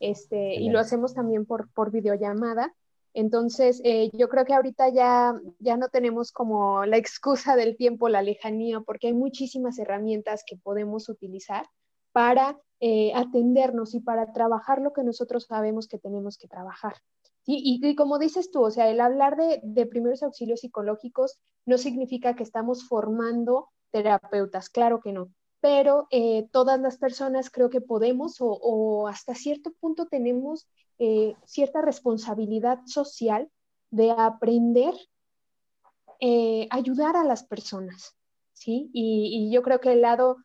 este, 0.00 0.54
y 0.54 0.70
lo 0.70 0.80
hacemos 0.80 1.14
también 1.14 1.46
por, 1.46 1.70
por 1.72 1.90
videollamada. 1.90 2.74
Entonces, 3.14 3.80
eh, 3.84 4.10
yo 4.14 4.28
creo 4.28 4.44
que 4.44 4.54
ahorita 4.54 4.88
ya, 4.88 5.38
ya 5.58 5.76
no 5.76 5.88
tenemos 5.90 6.32
como 6.32 6.86
la 6.86 6.96
excusa 6.96 7.56
del 7.56 7.76
tiempo, 7.76 8.08
la 8.08 8.22
lejanía, 8.22 8.80
porque 8.80 9.08
hay 9.08 9.12
muchísimas 9.12 9.78
herramientas 9.78 10.42
que 10.46 10.56
podemos 10.56 11.08
utilizar 11.08 11.66
para 12.12 12.58
eh, 12.82 13.12
atendernos 13.14 13.94
y 13.94 14.00
para 14.00 14.32
trabajar 14.34 14.82
lo 14.82 14.92
que 14.92 15.02
nosotros 15.02 15.46
sabemos 15.46 15.88
que 15.88 15.98
tenemos 15.98 16.36
que 16.36 16.48
trabajar. 16.48 16.96
Y, 17.44 17.96
como 17.96 18.18
dices 18.18 18.50
tú, 18.50 18.62
o 18.62 18.70
sea, 18.70 18.88
el 18.88 19.00
hablar 19.00 19.36
de, 19.36 19.60
de, 19.64 19.86
primeros 19.86 20.22
auxilios 20.22 20.60
psicológicos 20.60 21.40
no 21.66 21.78
significa 21.78 22.36
que 22.36 22.44
estamos 22.44 22.86
formando 22.86 23.70
terapeutas, 23.90 24.68
claro 24.68 25.00
que 25.00 25.12
no, 25.12 25.32
pero 25.60 26.06
eh, 26.10 26.46
todas 26.52 26.78
las 26.80 26.98
personas 26.98 27.50
creo 27.50 27.68
que 27.68 27.80
podemos 27.80 28.40
o, 28.40 28.46
o 28.46 29.08
hasta 29.08 29.34
cierto 29.34 29.72
punto 29.80 30.06
tenemos 30.06 30.68
eh, 31.00 31.34
cierta 31.46 31.82
responsabilidad 31.82 32.78
social 32.86 33.50
de 33.90 34.12
aprender 34.12 34.94
eh, 36.24 36.68
ayudar 36.70 37.16
a 37.16 37.24
las 37.24 37.42
personas, 37.42 38.16
¿sí? 38.52 38.88
Y, 38.92 39.50
yo 39.52 39.60
creo 39.62 39.80
que 39.80 39.90
el 39.90 40.02
lado 40.02 40.36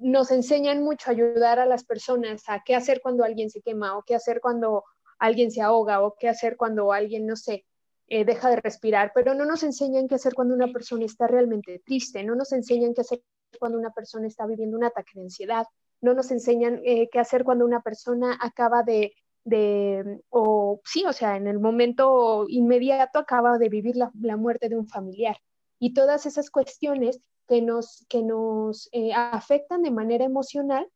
nos 0.00 0.30
enseñan 0.30 0.82
mucho 0.82 1.10
a 1.10 1.12
ayudar 1.12 1.58
a 1.58 1.66
las 1.66 1.84
personas 1.84 2.42
a 2.48 2.62
qué 2.64 2.74
hacer 2.74 3.00
cuando 3.02 3.24
alguien 3.24 3.50
se 3.50 3.60
quema 3.60 3.96
o 3.96 4.02
qué 4.02 4.14
hacer 4.14 4.40
cuando 4.40 4.84
alguien 5.18 5.50
se 5.50 5.62
ahoga 5.62 6.02
o 6.02 6.14
qué 6.18 6.28
hacer 6.28 6.56
cuando 6.56 6.92
alguien, 6.92 7.26
no 7.26 7.36
sé, 7.36 7.66
eh, 8.08 8.24
deja 8.24 8.50
de 8.50 8.56
respirar, 8.56 9.12
pero 9.14 9.34
no 9.34 9.44
nos 9.44 9.62
enseñan 9.62 10.08
qué 10.08 10.14
hacer 10.14 10.34
cuando 10.34 10.54
una 10.54 10.68
persona 10.72 11.04
está 11.04 11.26
realmente 11.26 11.82
triste, 11.84 12.24
no 12.24 12.34
nos 12.34 12.52
enseñan 12.52 12.94
qué 12.94 13.02
hacer 13.02 13.22
cuando 13.58 13.78
una 13.78 13.90
persona 13.90 14.26
está 14.26 14.46
viviendo 14.46 14.76
un 14.76 14.84
ataque 14.84 15.12
de 15.14 15.22
ansiedad, 15.22 15.66
no 16.00 16.14
nos 16.14 16.30
enseñan 16.30 16.80
qué 16.82 17.18
hacer 17.18 17.44
cuando 17.44 17.64
una 17.64 17.82
persona 17.82 18.38
acaba 18.40 18.82
de 18.82 19.12
de, 19.48 20.20
o 20.28 20.80
sí, 20.84 21.04
o 21.06 21.12
sea, 21.12 21.36
en 21.36 21.46
el 21.46 21.58
momento 21.58 22.46
inmediato 22.48 23.18
acaba 23.18 23.58
de 23.58 23.68
vivir 23.68 23.96
la, 23.96 24.36
muerte 24.36 24.68
de 24.68 24.76
un 24.76 24.88
familiar. 24.88 25.36
Y 25.78 25.94
todas 25.94 26.26
esas 26.26 26.50
cuestiones 26.50 27.20
que 27.48 27.62
nos, 27.62 28.04
que 28.08 28.22
nos 28.22 28.88
eh, 28.92 29.12
afectan 29.14 29.82
de 29.82 29.90
manera 29.90 30.24
emocional 30.24 30.86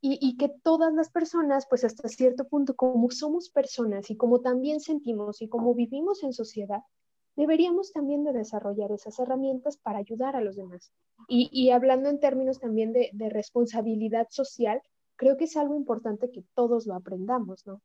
y, 0.00 0.18
y, 0.20 0.36
que 0.36 0.50
todas 0.62 0.92
las 0.92 1.08
personas, 1.08 1.66
pues 1.66 1.82
hasta 1.82 2.08
cierto 2.08 2.46
punto, 2.46 2.76
como 2.76 3.10
somos 3.10 3.48
personas 3.48 4.10
y 4.10 4.16
como 4.16 4.42
también 4.42 4.80
sentimos 4.80 5.40
y 5.40 5.48
como 5.48 5.74
vivimos 5.74 6.22
en 6.22 6.34
sociedad, 6.34 6.82
deberíamos 7.36 7.90
también 7.92 8.22
de 8.22 8.34
desarrollar 8.34 8.92
esas 8.92 9.18
herramientas 9.18 9.78
para 9.78 9.98
ayudar 9.98 10.36
a 10.36 10.42
los 10.42 10.56
demás. 10.56 10.92
Y, 11.26 11.48
y 11.50 11.70
hablando 11.70 12.10
en 12.10 12.20
términos 12.20 12.60
también 12.60 12.92
de, 12.92 13.08
de 13.14 13.30
responsabilidad 13.30 14.28
social, 14.28 14.82
creo 15.16 15.38
que 15.38 15.44
es 15.44 15.56
algo 15.56 15.74
importante 15.74 16.30
que 16.30 16.44
todos 16.54 16.86
lo 16.86 16.94
aprendamos, 16.94 17.66
¿no? 17.66 17.80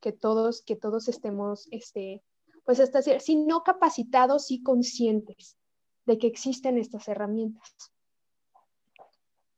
que 0.00 0.12
todos, 0.12 0.62
que 0.62 0.76
todos 0.76 1.08
estemos, 1.08 1.68
este, 1.70 2.22
pues 2.64 2.80
hasta 2.80 3.00
si 3.00 3.36
no 3.36 3.62
capacitados, 3.62 4.46
sí 4.46 4.62
conscientes 4.62 5.56
de 6.06 6.18
que 6.18 6.26
existen 6.26 6.78
estas 6.78 7.08
herramientas. 7.08 7.92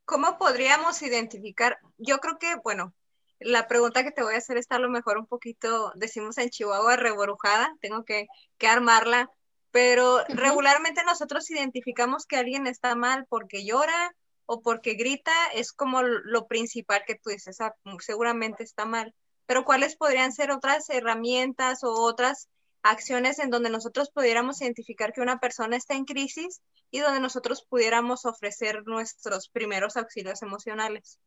¿Cómo 0.04 0.38
podríamos 0.38 1.00
identificar? 1.02 1.78
Yo 1.98 2.18
creo 2.18 2.38
que, 2.38 2.56
bueno, 2.56 2.92
la 3.38 3.66
pregunta 3.68 4.04
que 4.04 4.10
te 4.10 4.22
voy 4.22 4.34
a 4.34 4.38
hacer 4.38 4.56
está 4.58 4.76
a 4.76 4.80
lo 4.80 4.90
mejor 4.90 5.18
un 5.18 5.26
poquito, 5.26 5.92
decimos 5.94 6.38
en 6.38 6.50
Chihuahua, 6.50 6.96
reborujada, 6.96 7.74
tengo 7.80 8.04
que, 8.04 8.26
que 8.58 8.66
armarla, 8.66 9.30
pero 9.70 10.22
regularmente 10.28 11.02
nosotros 11.04 11.50
identificamos 11.50 12.26
que 12.26 12.36
alguien 12.36 12.66
está 12.66 12.94
mal 12.94 13.26
porque 13.28 13.64
llora 13.64 14.14
o 14.44 14.60
porque 14.60 14.94
grita, 14.94 15.32
es 15.54 15.72
como 15.72 16.02
lo 16.02 16.46
principal 16.46 17.04
que 17.06 17.14
tú 17.14 17.30
dices, 17.30 17.60
ah, 17.60 17.74
seguramente 18.00 18.64
está 18.64 18.84
mal 18.84 19.14
pero 19.46 19.64
¿cuáles 19.64 19.96
podrían 19.96 20.32
ser 20.32 20.50
otras 20.50 20.88
herramientas 20.90 21.84
o 21.84 21.92
otras 21.92 22.48
acciones 22.82 23.38
en 23.38 23.50
donde 23.50 23.70
nosotros 23.70 24.10
pudiéramos 24.10 24.60
identificar 24.60 25.12
que 25.12 25.20
una 25.20 25.38
persona 25.38 25.76
está 25.76 25.94
en 25.94 26.04
crisis 26.04 26.60
y 26.90 27.00
donde 27.00 27.20
nosotros 27.20 27.66
pudiéramos 27.68 28.24
ofrecer 28.24 28.82
nuestros 28.86 29.48
primeros 29.48 29.96
auxilios 29.96 30.42
emocionales? 30.42 31.18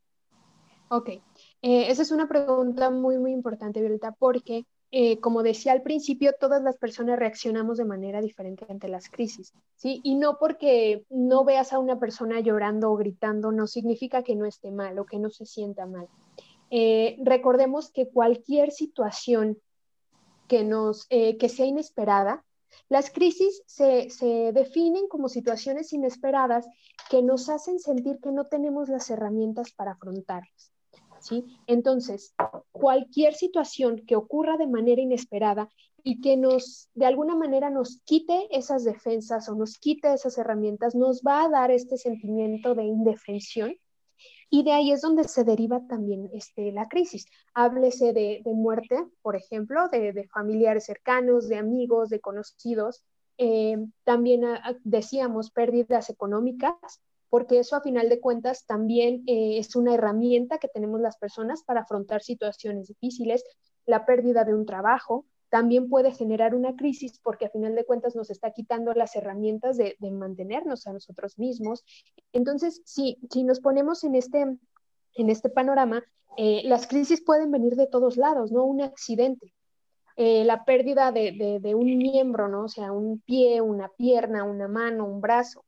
Ok, 0.90 1.10
eh, 1.10 1.22
esa 1.62 2.02
es 2.02 2.12
una 2.12 2.28
pregunta 2.28 2.92
muy, 2.92 3.18
muy 3.18 3.32
importante, 3.32 3.80
Violeta, 3.80 4.12
porque 4.12 4.66
eh, 4.98 5.20
como 5.20 5.44
decía 5.44 5.74
al 5.74 5.82
principio, 5.82 6.34
todas 6.40 6.64
las 6.64 6.78
personas 6.78 7.20
reaccionamos 7.20 7.78
de 7.78 7.86
manera 7.86 8.22
diferente 8.22 8.66
ante 8.70 8.88
las 8.88 9.10
crisis, 9.10 9.52
¿sí? 9.76 10.00
Y 10.04 10.16
no 10.16 10.38
porque 10.38 11.04
no 11.10 11.44
veas 11.44 11.74
a 11.74 11.80
una 11.80 12.00
persona 12.00 12.40
llorando 12.40 12.92
o 12.92 12.96
gritando, 12.96 13.52
no 13.52 13.68
significa 13.68 14.24
que 14.24 14.36
no 14.36 14.46
esté 14.46 14.72
mal 14.72 14.98
o 15.00 15.06
que 15.06 15.20
no 15.20 15.30
se 15.30 15.46
sienta 15.46 15.86
mal. 15.86 16.08
Eh, 16.70 17.18
recordemos 17.24 17.92
que 17.92 18.08
cualquier 18.08 18.72
situación 18.72 19.58
que, 20.48 20.64
nos, 20.64 21.08
eh, 21.10 21.38
que 21.38 21.50
sea 21.50 21.66
inesperada, 21.66 22.44
las 22.90 23.10
crisis 23.10 23.64
se, 23.66 24.10
se, 24.10 24.52
definen 24.52 25.08
como 25.08 25.30
situaciones 25.30 25.94
inesperadas 25.94 26.68
que 27.10 27.22
nos 27.24 27.50
hacen 27.50 27.80
sentir 27.80 28.20
que 28.22 28.32
no 28.32 28.46
tenemos 28.46 28.90
las 28.90 29.10
herramientas 29.10 29.72
para 29.72 29.92
afrontarlas. 29.92 30.72
Entonces, 31.66 32.36
cualquier 32.72 33.34
situación 33.34 34.04
que 34.06 34.16
ocurra 34.16 34.58
de 34.58 34.68
manera 34.68 35.02
inesperada 35.02 35.70
y 36.04 36.22
que 36.22 36.38
nos, 36.38 36.90
de 36.94 37.08
alguna 37.08 37.36
manera, 37.36 37.72
nos 37.72 38.00
quite 38.06 38.48
esas 38.56 38.84
defensas 38.84 39.50
o 39.50 39.56
nos 39.56 39.80
quite 39.80 40.14
esas 40.14 40.38
herramientas, 40.38 40.94
nos 40.94 41.24
va 41.24 41.44
a 41.44 41.50
dar 41.50 41.72
este 41.72 41.98
sentimiento 41.98 42.76
de 42.76 42.84
indefensión 42.84 43.76
y 44.50 44.64
de 44.64 44.72
ahí 44.72 44.92
es 44.92 45.02
donde 45.02 45.28
se 45.28 45.44
deriva 45.44 45.86
también 45.88 46.30
este, 46.34 46.72
la 46.72 46.88
crisis. 46.88 47.26
Háblese 47.54 48.14
de, 48.14 48.42
muerte, 48.46 49.06
por 49.22 49.36
ejemplo, 49.36 49.90
de, 49.90 50.28
familiares 50.34 50.86
cercanos, 50.86 51.48
de 51.48 51.58
amigos, 51.58 52.10
de 52.10 52.20
conocidos. 52.20 53.04
Eh, 53.38 53.78
también 54.04 54.46
ah, 54.46 54.62
ah, 54.64 54.76
decíamos 54.84 55.52
pérdidas 55.52 56.10
económicas, 56.10 56.76
porque 57.30 57.60
eso 57.60 57.76
a 57.76 57.82
final 57.82 58.08
de 58.08 58.22
cuentas 58.22 58.66
también 58.66 59.24
eh, 59.28 59.58
es 59.58 59.76
una 59.76 59.96
herramienta 59.96 60.58
que 60.58 60.70
tenemos 60.70 61.02
las 61.02 61.18
personas 61.18 61.64
para 61.64 61.82
afrontar 61.82 62.22
situaciones 62.22 62.88
difíciles, 62.88 63.44
la 63.86 64.06
pérdida 64.06 64.46
de 64.46 64.54
un 64.54 64.66
trabajo, 64.66 65.26
también 65.56 65.88
puede 65.88 66.12
generar 66.12 66.54
una 66.54 66.76
crisis 66.76 67.18
porque 67.24 67.46
a 67.46 67.50
final 67.50 67.76
de 67.76 67.86
cuentas 67.86 68.14
nos 68.14 68.30
está 68.30 68.52
quitando 68.52 68.94
las 68.94 69.16
herramientas 69.16 69.78
de, 69.78 69.96
mantenernos 70.12 70.86
a 70.86 70.92
nosotros 70.92 71.40
mismos. 71.40 71.86
Entonces, 72.34 72.82
si, 72.84 73.20
si 73.32 73.46
nos 73.46 73.62
ponemos 73.62 74.04
en 74.04 74.16
este, 74.16 74.42
en 74.42 75.30
este 75.30 75.48
panorama, 75.48 76.04
eh, 76.36 76.62
las 76.66 76.88
crisis 76.88 77.24
pueden 77.24 77.52
venir 77.52 77.78
de 77.78 77.88
todos 77.88 78.18
lados, 78.18 78.52
¿no? 78.52 78.66
Un 78.66 78.82
accidente, 78.82 79.54
eh, 80.18 80.44
la 80.44 80.66
pérdida 80.66 81.14
de, 81.14 81.60
de, 81.62 81.74
un 81.74 81.98
miembro, 82.00 82.50
¿no? 82.50 82.66
O 82.66 82.68
sea, 82.68 82.92
un 82.92 83.22
pie, 83.22 83.62
una 83.62 83.88
pierna, 83.88 84.44
una 84.44 84.68
mano, 84.68 85.06
un 85.06 85.22
brazo, 85.22 85.64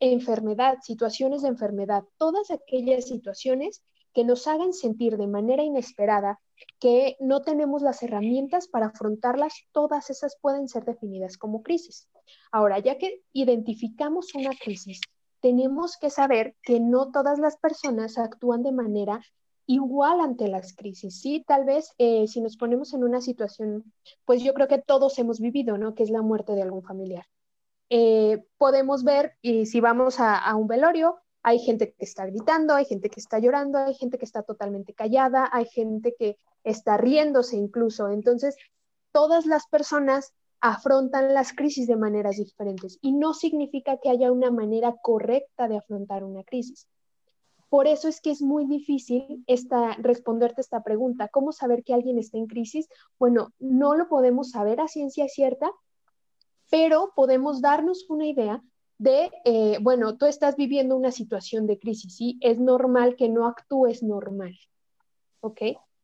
enfermedad, 0.00 0.78
situaciones 0.82 1.42
de 1.42 1.48
enfermedad, 1.50 2.02
todas 2.18 2.50
aquellas 2.50 3.06
situaciones 3.06 3.84
que 4.14 4.24
nos 4.24 4.46
hagan 4.46 4.72
sentir 4.72 5.16
de 5.16 5.26
manera 5.26 5.62
inesperada 5.62 6.40
que 6.78 7.16
no 7.20 7.42
tenemos 7.42 7.82
las 7.82 8.02
herramientas 8.02 8.68
para 8.68 8.86
afrontarlas, 8.86 9.54
todas 9.72 10.08
esas 10.10 10.36
pueden 10.40 10.68
ser 10.68 10.84
definidas 10.84 11.36
como 11.36 11.62
crisis. 11.62 12.08
Ahora, 12.52 12.78
ya 12.78 12.96
que 12.96 13.22
identificamos 13.32 14.34
una 14.34 14.50
crisis, 14.50 15.00
tenemos 15.40 15.98
que 15.98 16.10
saber 16.10 16.56
que 16.62 16.80
no 16.80 17.10
todas 17.10 17.38
las 17.38 17.56
personas 17.58 18.16
actúan 18.16 18.62
de 18.62 18.72
manera 18.72 19.20
igual 19.66 20.20
ante 20.20 20.48
las 20.48 20.74
crisis, 20.74 21.20
¿sí? 21.20 21.44
Tal 21.46 21.64
vez 21.64 21.92
eh, 21.98 22.26
si 22.28 22.40
nos 22.40 22.56
ponemos 22.56 22.94
en 22.94 23.04
una 23.04 23.20
situación, 23.20 23.92
pues 24.24 24.42
yo 24.42 24.54
creo 24.54 24.68
que 24.68 24.78
todos 24.78 25.18
hemos 25.18 25.40
vivido, 25.40 25.78
¿no? 25.78 25.94
Que 25.94 26.02
es 26.02 26.10
la 26.10 26.22
muerte 26.22 26.54
de 26.54 26.62
algún 26.62 26.82
familiar. 26.82 27.26
Eh, 27.90 28.44
podemos 28.58 29.04
ver, 29.04 29.36
y 29.42 29.66
si 29.66 29.80
vamos 29.80 30.16
a, 30.18 30.54
un 30.56 30.66
velorio, 30.66 31.18
hay 31.44 31.58
gente 31.58 31.92
que 31.92 32.04
está 32.04 32.24
gritando, 32.24 32.74
hay 32.74 32.86
gente 32.86 33.10
que 33.10 33.20
está 33.20 33.38
llorando, 33.38 33.78
hay 33.78 33.94
gente 33.94 34.16
que 34.16 34.24
está 34.24 34.42
totalmente 34.42 34.94
callada, 34.94 35.48
hay 35.52 35.66
gente 35.66 36.16
que 36.18 36.38
está 36.64 36.96
riéndose 36.96 37.56
incluso. 37.56 38.08
Entonces, 38.08 38.56
todas 39.12 39.44
las 39.44 39.66
personas 39.66 40.32
afrontan 40.62 41.34
las 41.34 41.52
crisis 41.52 41.86
de 41.86 41.96
maneras 41.96 42.38
diferentes 42.38 42.98
y 43.02 43.12
no 43.12 43.34
significa 43.34 43.98
que 43.98 44.08
haya 44.08 44.32
una 44.32 44.50
manera 44.50 44.96
correcta 45.02 45.68
de 45.68 45.76
afrontar 45.76 46.24
una 46.24 46.44
crisis. 46.44 46.88
Por 47.68 47.86
eso 47.88 48.08
es 48.08 48.22
que 48.22 48.30
es 48.30 48.40
muy 48.40 48.66
difícil 48.66 49.44
esta, 49.46 49.96
responderte 49.96 50.62
esta 50.62 50.82
pregunta, 50.82 51.28
¿cómo 51.28 51.52
saber 51.52 51.84
que 51.84 51.92
alguien 51.92 52.18
está 52.18 52.38
en 52.38 52.46
crisis? 52.46 52.88
Bueno, 53.18 53.52
no 53.58 53.94
lo 53.94 54.08
podemos 54.08 54.50
saber 54.50 54.80
a 54.80 54.88
ciencia 54.88 55.28
cierta, 55.28 55.70
pero 56.70 57.12
podemos 57.14 57.60
darnos 57.60 58.06
una 58.08 58.26
idea 58.26 58.62
de, 58.98 59.30
eh, 59.44 59.78
bueno, 59.80 60.16
tú 60.16 60.26
estás 60.26 60.56
viviendo 60.56 60.96
una 60.96 61.10
situación 61.10 61.66
de 61.66 61.78
crisis, 61.78 62.16
¿sí? 62.16 62.38
Es 62.40 62.58
normal 62.58 63.16
que 63.16 63.28
no 63.28 63.46
actúes 63.46 64.02
normal, 64.02 64.56
¿ok? 65.40 65.62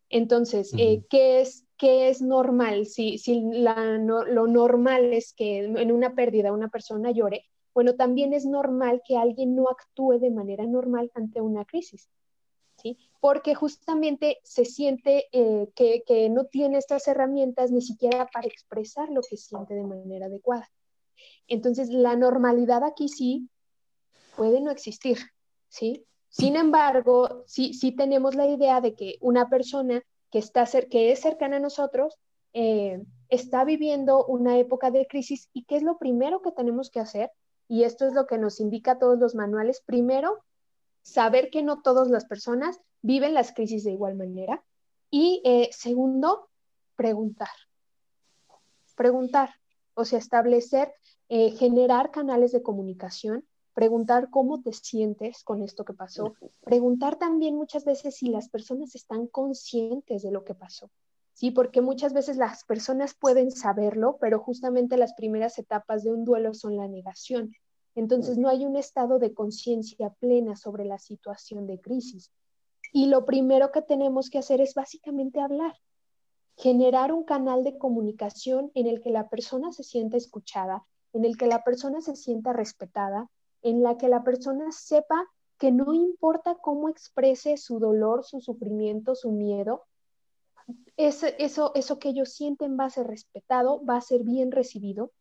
Entonces, 0.09 0.73
eh, 0.77 1.05
¿qué, 1.09 1.41
es, 1.41 1.67
¿qué 1.77 2.09
es 2.09 2.21
normal? 2.21 2.87
Si, 2.87 3.19
si 3.19 3.41
lo 3.43 4.47
normal 4.47 5.13
es 5.13 5.33
que 5.33 5.59
en 5.59 5.93
una 5.93 6.15
pérdida 6.15 6.53
una 6.53 6.69
persona 6.69 7.13
llore, 7.13 7.45
bueno, 7.73 7.95
también 7.95 8.33
es 8.33 8.45
normal 8.45 9.03
que 9.07 9.17
alguien 9.17 9.55
no 9.55 9.69
actúe 9.69 10.19
de 10.19 10.31
manera 10.31 10.67
normal 10.67 11.11
ante 11.15 11.41
una 11.41 11.65
crisis, 11.65 12.11
¿sí? 12.77 12.99
porque 13.21 13.55
justamente 13.55 14.39
se 14.43 14.65
siente 14.65 15.29
eh, 15.33 15.69
que, 15.77 16.29
no 16.31 16.47
tiene 16.47 16.79
estas 16.79 17.07
herramientas 17.07 17.71
ni 17.71 17.83
siquiera 17.83 18.27
para 18.27 18.49
expresar 18.49 19.09
lo 19.11 19.21
que 19.21 19.37
siente 19.37 19.75
de 19.75 19.85
manera 19.85 20.27
adecuada. 20.27 20.69
Entonces, 21.51 21.91
la 21.91 22.17
normalidad 22.17 22.83
aquí 22.85 23.09
sí 23.09 23.51
puede 24.37 24.61
no 24.61 24.71
existir, 24.71 25.19
¿sí? 25.69 26.07
Sin 26.31 26.57
embargo, 26.57 27.45
sí, 27.47 27.75
sí 27.75 27.93
tenemos 27.93 28.37
la 28.37 28.47
idea 28.47 28.81
de 28.81 28.95
que 28.95 29.17
una 29.21 29.51
persona 29.51 30.03
que, 30.31 30.39
está 30.39 30.65
que 30.89 31.11
es 31.11 31.21
cercana 31.21 31.57
a 31.57 31.61
nosotros 31.61 32.17
eh, 32.53 33.03
está 33.29 33.65
viviendo 33.65 34.25
una 34.25 34.59
época 34.59 34.93
de 34.93 35.07
crisis 35.07 35.49
y 35.53 35.65
qué 35.65 35.77
es 35.77 35.83
lo 35.83 35.99
primero 35.99 36.41
que 36.41 36.53
tenemos 36.53 36.89
que 36.89 37.01
hacer, 37.01 37.31
y 37.69 37.83
esto 37.83 38.07
es 38.07 38.15
lo 38.15 38.27
que 38.27 38.39
nos 38.39 38.61
indica 38.61 38.99
todos 38.99 39.19
los 39.19 39.35
manuales, 39.35 39.83
primero, 39.85 40.39
saber 41.03 41.51
que 41.51 41.63
no 41.63 41.83
todas 41.83 42.09
las 42.09 42.25
personas 42.27 42.81
viven 43.03 43.35
las 43.35 43.53
crisis 43.53 43.85
de 43.85 43.93
igual 43.93 44.15
manera. 44.15 44.63
Y 45.11 45.43
eh, 45.45 45.71
segundo, 45.73 46.49
preguntar. 46.95 47.49
Preguntar, 48.97 49.51
o 49.95 50.05
sea, 50.05 50.19
establecer, 50.19 50.93
eh, 51.33 51.53
generar 51.53 52.11
canales 52.11 52.51
de 52.51 52.61
comunicación, 52.61 53.45
preguntar 53.73 54.31
cómo 54.31 54.63
te 54.63 54.73
sientes 54.73 55.45
con 55.45 55.63
esto 55.63 55.85
que 55.85 55.95
pasó, 55.95 56.35
preguntar 56.61 57.21
también 57.21 57.55
muchas 57.55 57.85
veces 57.85 58.17
si 58.17 58.31
las 58.31 58.49
personas 58.49 58.97
están 58.97 59.29
conscientes 59.29 60.23
de 60.23 60.33
lo 60.33 60.43
que 60.43 60.57
pasó. 60.57 60.91
Sí, 61.33 61.53
porque 61.53 61.81
muchas 61.81 62.13
veces 62.13 62.37
las 62.37 62.65
personas 62.65 63.15
pueden 63.15 63.53
saberlo, 63.53 64.19
pero 64.21 64.41
justamente 64.41 64.97
las 64.97 65.15
primeras 65.15 65.57
etapas 65.61 66.03
de 66.03 66.11
un 66.11 66.25
duelo 66.25 66.53
son 66.53 66.77
la 66.77 66.89
negación. 66.89 67.55
Entonces 67.95 68.37
no 68.37 68.49
hay 68.49 68.67
un 68.67 68.75
estado 68.75 69.21
de 69.21 69.33
conciencia 69.33 70.11
plena 70.19 70.57
sobre 70.57 70.85
la 70.85 70.99
situación 70.99 71.69
de 71.69 71.81
crisis. 71.81 72.33
Y 72.93 73.07
lo 73.07 73.25
primero 73.25 73.71
que 73.71 73.83
tenemos 73.83 74.31
que 74.31 74.39
hacer 74.39 74.61
es 74.61 74.75
básicamente 74.75 75.41
hablar, 75.41 75.77
generar 76.57 77.13
un 77.13 77.23
canal 77.23 77.63
de 77.63 77.79
comunicación 77.79 78.73
en 78.75 78.89
el 78.89 79.01
que 79.01 79.11
la 79.11 79.29
persona 79.29 79.71
se 79.71 79.85
sienta 79.85 80.17
escuchada, 80.17 80.85
en 81.13 81.25
el 81.25 81.37
que 81.37 81.47
la 81.47 81.65
persona 81.65 82.01
se 82.01 82.17
sienta 82.17 82.53
respetada, 82.53 83.29
en 83.63 83.83
la 83.83 83.97
que 83.97 84.09
la 84.09 84.23
persona 84.23 84.73
sepa 84.73 85.27
que 85.59 85.71
no 85.71 85.93
importa 85.93 86.57
cómo 86.61 86.89
exprese 86.89 87.57
su 87.57 87.79
dolor, 87.79 88.25
su 88.25 88.41
sufrimiento, 88.41 89.15
su 89.15 89.31
miedo, 89.31 89.85
eso, 90.97 91.27
eso, 91.39 91.73
eso 91.75 91.99
que 91.99 92.11
ellos 92.11 92.33
sienten 92.33 92.79
va 92.79 92.87
a 92.87 92.91
ser 92.91 93.07
respetado, 93.07 93.85
va 93.85 93.97
a 93.97 94.01
ser 94.01 94.23
bien 94.23 94.53
recibido, 94.53 95.13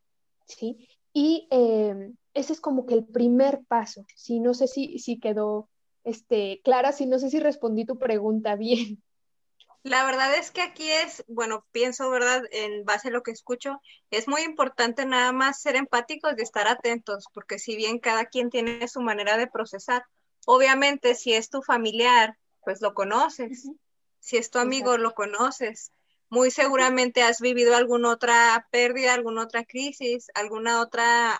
¿sí? 0.45 0.87
Y 1.11 1.47
eh, 1.51 2.13
ese 2.33 2.53
es 2.53 2.61
como 2.61 2.85
que 2.85 2.93
el 2.93 3.05
primer 3.05 3.65
paso, 3.67 4.05
¿sí? 4.15 4.39
No 4.39 4.53
sé 4.53 4.67
si, 4.67 4.99
si 4.99 5.19
quedó 5.19 5.69
este, 6.03 6.61
Clara, 6.63 6.91
si 6.91 7.05
no 7.05 7.19
sé 7.19 7.29
si 7.29 7.39
respondí 7.39 7.85
tu 7.85 7.97
pregunta 7.97 8.55
bien. 8.55 9.01
La 9.83 10.03
verdad 10.03 10.35
es 10.35 10.51
que 10.51 10.61
aquí 10.61 10.91
es, 10.91 11.23
bueno, 11.27 11.65
pienso, 11.71 12.09
¿verdad? 12.09 12.43
En 12.51 12.83
base 12.83 13.07
a 13.07 13.11
lo 13.11 13.23
que 13.23 13.31
escucho, 13.31 13.81
es 14.11 14.27
muy 14.27 14.41
importante 14.41 15.05
nada 15.05 15.31
más 15.31 15.61
ser 15.61 15.77
empáticos 15.77 16.33
y 16.37 16.41
estar 16.41 16.67
atentos, 16.67 17.25
porque 17.33 17.59
si 17.59 17.77
bien 17.77 17.99
cada 17.99 18.25
quien 18.25 18.49
tiene 18.49 18.87
su 18.89 19.01
manera 19.01 19.37
de 19.37 19.47
procesar, 19.47 20.03
obviamente 20.45 21.15
si 21.15 21.33
es 21.33 21.49
tu 21.49 21.61
familiar, 21.61 22.37
pues 22.61 22.81
lo 22.81 22.93
conoces. 22.93 23.69
Si 24.19 24.35
es 24.35 24.51
tu 24.51 24.59
amigo, 24.59 24.97
lo 24.97 25.13
conoces. 25.13 25.93
Muy 26.29 26.51
seguramente 26.51 27.23
has 27.23 27.39
vivido 27.39 27.75
alguna 27.75 28.09
otra 28.09 28.67
pérdida, 28.71 29.13
alguna 29.13 29.43
otra 29.43 29.63
crisis, 29.63 30.27
alguna 30.35 30.81
otra 30.81 31.39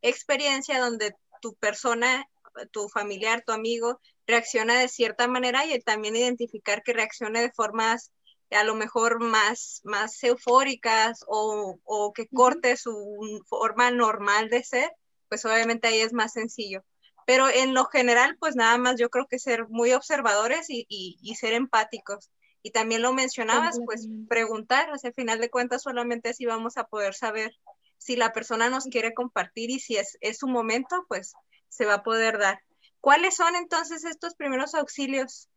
experiencia 0.00 0.78
donde 0.78 1.16
tu 1.42 1.54
persona 1.56 2.26
tu 2.66 2.88
familiar, 2.88 3.42
tu 3.46 3.52
amigo, 3.52 4.00
reacciona 4.26 4.78
de 4.78 4.88
cierta 4.88 5.28
manera 5.28 5.64
y 5.66 5.78
también 5.80 6.16
identificar 6.16 6.82
que 6.82 6.92
reaccione 6.92 7.40
de 7.40 7.52
formas 7.52 8.12
a 8.50 8.64
lo 8.64 8.74
mejor 8.74 9.20
más, 9.20 9.80
más 9.84 10.22
eufóricas 10.24 11.24
o, 11.26 11.78
o 11.84 12.12
que 12.12 12.28
corte 12.28 12.76
su 12.76 13.42
forma 13.46 13.90
normal 13.90 14.48
de 14.48 14.64
ser, 14.64 14.90
pues 15.28 15.44
obviamente 15.44 15.88
ahí 15.88 16.00
es 16.00 16.12
más 16.12 16.32
sencillo. 16.32 16.82
Pero 17.26 17.48
en 17.50 17.74
lo 17.74 17.84
general, 17.84 18.36
pues 18.40 18.56
nada 18.56 18.78
más 18.78 18.98
yo 18.98 19.10
creo 19.10 19.26
que 19.26 19.38
ser 19.38 19.68
muy 19.68 19.92
observadores 19.92 20.70
y, 20.70 20.86
y, 20.88 21.18
y 21.20 21.34
ser 21.34 21.52
empáticos. 21.52 22.30
Y 22.62 22.70
también 22.70 23.02
lo 23.02 23.12
mencionabas, 23.12 23.78
pues 23.84 24.08
preguntar, 24.28 24.90
o 24.92 24.98
sea, 24.98 25.08
al 25.08 25.14
final 25.14 25.38
de 25.38 25.50
cuentas 25.50 25.82
solamente 25.82 26.30
así 26.30 26.46
vamos 26.46 26.78
a 26.78 26.84
poder 26.84 27.14
saber 27.14 27.52
si 27.98 28.16
la 28.16 28.32
persona 28.32 28.70
nos 28.70 28.84
quiere 28.84 29.12
compartir 29.12 29.70
y 29.70 29.78
si 29.78 29.96
es, 29.96 30.16
es 30.20 30.38
su 30.38 30.48
momento, 30.48 31.04
pues 31.08 31.34
se 31.68 31.86
va 31.86 31.94
a 31.94 32.02
poder 32.02 32.38
dar. 32.38 32.60
¿Cuáles 33.00 33.36
son 33.36 33.54
entonces 33.56 34.04
estos 34.04 34.34
primeros 34.34 34.74
auxilios? 34.74 35.48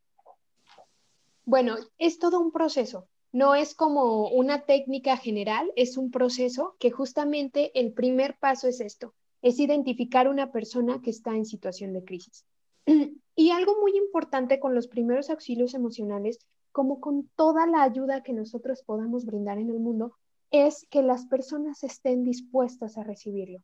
Bueno, 1.46 1.76
es 1.98 2.20
todo 2.20 2.40
un 2.40 2.52
proceso. 2.52 3.08
No 3.34 3.56
es 3.56 3.76
como 3.76 4.28
una 4.30 4.66
técnica 4.66 5.18
general, 5.18 5.72
es 5.76 5.98
un 5.98 6.12
proceso 6.12 6.76
que 6.80 6.92
justamente 6.92 7.72
el 7.80 7.94
primer 7.94 8.38
paso 8.38 8.68
es 8.68 8.82
esto, 8.82 9.14
es 9.42 9.60
identificar 9.60 10.28
una 10.28 10.52
persona 10.52 11.02
que 11.02 11.10
está 11.10 11.32
en 11.32 11.46
situación 11.46 11.94
de 11.94 12.04
crisis. 12.04 12.46
Y 13.34 13.52
algo 13.52 13.80
muy 13.80 13.98
importante 13.98 14.60
con 14.60 14.76
los 14.76 14.88
primeros 14.88 15.30
auxilios 15.30 15.74
emocionales, 15.74 16.38
como 16.74 17.00
con 17.00 17.30
toda 17.36 17.66
la 17.66 17.82
ayuda 17.82 18.24
que 18.24 18.34
nosotros 18.34 18.84
podamos 18.84 19.26
brindar 19.26 19.58
en 19.58 19.70
el 19.70 19.80
mundo, 19.80 20.18
es 20.52 20.86
que 20.90 21.02
las 21.02 21.26
personas 21.26 21.84
estén 21.84 22.24
dispuestas 22.24 22.98
a 22.98 23.04
recibirlo. 23.04 23.60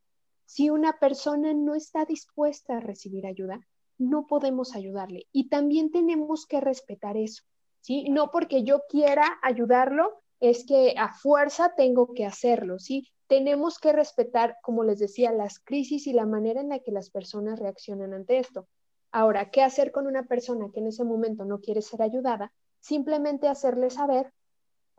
Si 0.48 0.70
una 0.70 0.98
persona 0.98 1.54
no 1.54 1.76
está 1.76 2.06
dispuesta 2.06 2.78
a 2.78 2.80
recibir 2.80 3.28
ayuda, 3.28 3.60
no 3.98 4.28
podemos 4.28 4.78
ayudarle. 4.78 5.28
Y 5.34 5.50
también 5.50 5.92
tenemos 5.92 6.46
que 6.46 6.62
respetar 6.62 7.18
eso. 7.18 7.44
¿sí? 7.82 8.06
No 8.10 8.32
porque 8.32 8.64
yo 8.64 8.84
quiera 8.88 9.26
ayudarlo, 9.44 10.22
es 10.40 10.66
que 10.66 10.96
a 10.98 11.14
fuerza 11.14 11.74
tengo 11.76 12.14
que 12.14 12.26
hacerlo, 12.26 12.80
¿sí? 12.80 13.12
Tenemos 13.28 13.78
que 13.78 13.92
respetar, 13.92 14.56
como 14.62 14.86
les 14.86 15.00
decía, 15.00 15.34
las 15.34 15.60
crisis 15.60 16.08
y 16.08 16.14
la 16.14 16.26
manera 16.26 16.62
en 16.62 16.70
la 16.70 16.80
que 16.80 16.94
las 16.94 17.10
personas 17.10 17.60
reaccionan 17.60 18.14
ante 18.14 18.40
esto. 18.40 18.70
Ahora, 19.12 19.52
¿qué 19.52 19.64
hacer 19.64 19.92
con 19.92 20.08
una 20.08 20.28
persona 20.28 20.70
que 20.74 20.80
en 20.80 20.88
ese 20.88 21.04
momento 21.04 21.44
no 21.44 21.60
quiere 21.60 21.82
ser 21.82 22.02
ayudada? 22.02 22.54
Simplemente 22.80 23.50
hacerle 23.50 23.90
saber 23.90 24.32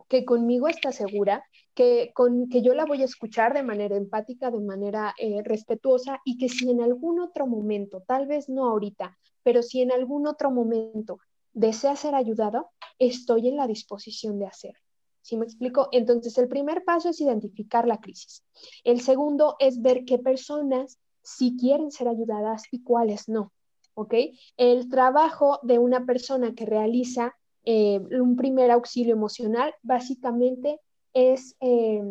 que 0.08 0.24
conmigo 0.24 0.68
está 0.68 0.90
segura, 0.92 1.44
que, 1.74 2.10
con, 2.14 2.48
que 2.48 2.62
yo 2.62 2.74
la 2.74 2.86
voy 2.86 3.02
a 3.02 3.04
escuchar 3.04 3.54
de 3.54 3.62
manera 3.62 3.96
empática, 3.96 4.50
de 4.50 4.60
manera 4.60 5.14
eh, 5.18 5.42
respetuosa 5.44 6.20
y 6.24 6.38
que 6.38 6.48
si 6.48 6.70
en 6.70 6.80
algún 6.80 7.20
otro 7.20 7.46
momento, 7.46 8.02
tal 8.06 8.26
vez 8.26 8.48
no 8.48 8.66
ahorita, 8.66 9.16
pero 9.42 9.62
si 9.62 9.82
en 9.82 9.92
algún 9.92 10.26
otro 10.26 10.50
momento 10.50 11.20
desea 11.52 11.94
ser 11.96 12.14
ayudado, 12.14 12.70
estoy 12.98 13.48
en 13.48 13.56
la 13.56 13.66
disposición 13.66 14.38
de 14.38 14.46
hacer. 14.46 14.74
¿Sí 15.22 15.36
me 15.36 15.44
explico? 15.44 15.88
Entonces, 15.92 16.38
el 16.38 16.48
primer 16.48 16.84
paso 16.84 17.10
es 17.10 17.20
identificar 17.20 17.86
la 17.86 18.00
crisis. 18.00 18.44
El 18.82 19.00
segundo 19.00 19.56
es 19.58 19.82
ver 19.82 20.04
qué 20.04 20.18
personas 20.18 20.98
sí 21.22 21.56
quieren 21.60 21.90
ser 21.90 22.08
ayudadas 22.08 22.62
y 22.70 22.82
cuáles 22.82 23.28
no. 23.28 23.52
¿Ok? 23.94 24.14
El 24.56 24.88
trabajo 24.88 25.58
de 25.62 25.78
una 25.78 26.06
persona 26.06 26.54
que 26.54 26.64
realiza 26.64 27.36
eh, 27.64 28.00
un 28.12 28.36
primer 28.36 28.70
auxilio 28.70 29.12
emocional 29.12 29.74
básicamente 29.82 30.80
es 31.12 31.56
eh, 31.60 32.02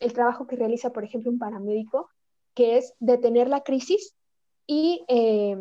el 0.00 0.12
trabajo 0.12 0.46
que 0.46 0.56
realiza, 0.56 0.92
por 0.92 1.04
ejemplo, 1.04 1.30
un 1.30 1.38
paramédico, 1.38 2.10
que 2.54 2.78
es 2.78 2.94
detener 3.00 3.48
la 3.48 3.62
crisis 3.62 4.14
y 4.66 5.04
eh, 5.08 5.56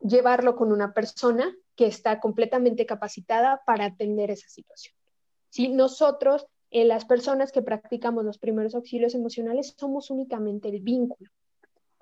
llevarlo 0.00 0.56
con 0.56 0.72
una 0.72 0.92
persona 0.92 1.54
que 1.76 1.86
está 1.86 2.20
completamente 2.20 2.86
capacitada 2.86 3.62
para 3.66 3.86
atender 3.86 4.30
esa 4.30 4.48
situación. 4.48 4.94
Si 5.50 5.68
nosotros, 5.68 6.46
eh, 6.70 6.84
las 6.84 7.04
personas 7.04 7.52
que 7.52 7.62
practicamos 7.62 8.24
los 8.24 8.38
primeros 8.38 8.74
auxilios 8.74 9.14
emocionales, 9.14 9.74
somos 9.78 10.10
únicamente 10.10 10.68
el 10.68 10.80
vínculo. 10.80 11.30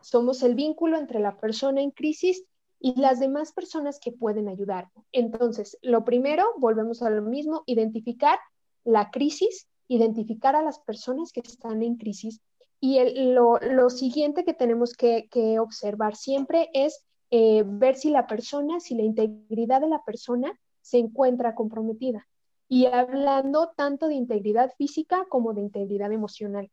Somos 0.00 0.42
el 0.42 0.54
vínculo 0.54 0.98
entre 0.98 1.20
la 1.20 1.36
persona 1.36 1.80
en 1.80 1.90
crisis 1.90 2.44
y 2.84 3.00
las 3.00 3.20
demás 3.20 3.52
personas 3.52 4.00
que 4.00 4.10
pueden 4.10 4.48
ayudar. 4.48 4.88
Entonces, 5.12 5.78
lo 5.82 6.04
primero, 6.04 6.44
volvemos 6.58 7.00
a 7.00 7.10
lo 7.10 7.22
mismo, 7.22 7.62
identificar 7.66 8.40
la 8.82 9.10
crisis, 9.12 9.68
identificar 9.86 10.56
a 10.56 10.62
las 10.62 10.80
personas 10.80 11.30
que 11.32 11.40
están 11.40 11.84
en 11.84 11.96
crisis. 11.96 12.40
Y 12.80 12.98
lo, 13.32 13.60
siguiente 13.88 14.44
que 14.44 14.52
tenemos 14.52 14.94
que, 14.94 15.28
que 15.30 15.60
observar 15.60 16.16
siempre 16.16 16.70
es 16.74 17.04
eh, 17.30 17.62
ver 17.64 17.94
si 17.94 18.10
la 18.10 18.26
persona, 18.26 18.80
si 18.80 18.96
la 18.96 19.04
integridad 19.04 19.80
de 19.80 19.88
la 19.88 20.02
persona 20.04 20.52
se 20.80 20.98
encuentra 20.98 21.54
comprometida. 21.54 22.26
Y 22.68 22.86
hablando 22.86 23.70
tanto 23.76 24.08
de 24.08 24.14
integridad 24.14 24.72
física 24.76 25.24
como 25.28 25.54
de 25.54 25.60
integridad 25.60 26.10
emocional. 26.10 26.68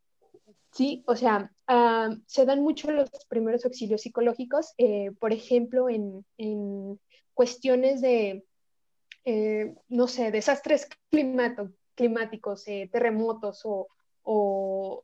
Sí, 0.72 1.04
o 1.08 1.16
sea, 1.16 1.52
ah, 1.68 2.10
se 2.26 2.46
dan 2.46 2.62
mucho 2.62 2.92
los 2.92 3.10
primeros 3.28 3.66
auxilios 3.66 4.02
psicológicos, 4.02 4.74
eh, 4.78 5.12
por 5.20 5.34
ejemplo, 5.34 5.90
en, 5.90 6.26
cuestiones 7.34 8.02
de, 8.02 8.46
eh, 9.24 9.74
no 9.88 10.08
sé, 10.08 10.32
desastres 10.32 10.90
climáticos, 11.96 12.66
terremotos 12.92 13.62
o, 13.64 13.88
o 14.24 15.02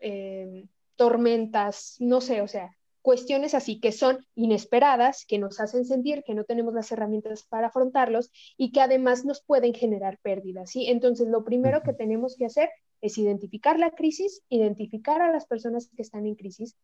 tormentas, 0.97 1.95
no 1.99 2.19
sé, 2.21 2.41
o 2.41 2.47
sea, 2.47 2.75
cuestiones 3.05 3.53
así 3.53 3.79
que 3.79 3.91
son 3.91 4.25
inesperadas, 4.33 5.25
que 5.27 5.37
nos 5.37 5.59
hacen 5.59 5.85
sentir 5.85 6.23
que 6.25 6.33
no 6.33 6.43
tenemos 6.43 6.73
las 6.73 6.91
herramientas 6.91 7.43
para 7.43 7.67
afrontarlos 7.67 8.31
y 8.57 8.71
que 8.71 8.81
además 8.81 9.25
nos 9.25 9.43
pueden 9.43 9.75
generar 9.75 10.17
pérdidas. 10.23 10.71
¿sí? 10.71 10.87
Entonces, 10.87 11.27
lo 11.27 11.45
primero 11.45 11.83
que 11.83 11.93
tenemos 11.93 12.35
que 12.35 12.47
hacer 12.47 12.69
es 13.05 13.17
identificar 13.17 13.79
la 13.79 13.91
crisis, 13.91 14.41
identificar 14.49 15.21
a 15.21 15.31
las 15.31 15.45
personas 15.45 15.89
que 15.95 16.01
están 16.01 16.25
en 16.25 16.35
crisis, 16.35 16.75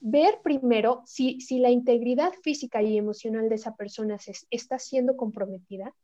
ver 0.00 0.40
primero 0.42 1.02
si, 1.06 1.40
si 1.40 1.58
la 1.58 1.70
integridad 1.70 2.32
física 2.42 2.82
y 2.82 2.96
emocional 2.96 3.48
de 3.48 3.56
esa 3.56 3.76
persona 3.76 4.18
se, 4.18 4.32
está 4.50 4.78
siendo 4.78 5.16
comprometida 5.16 5.94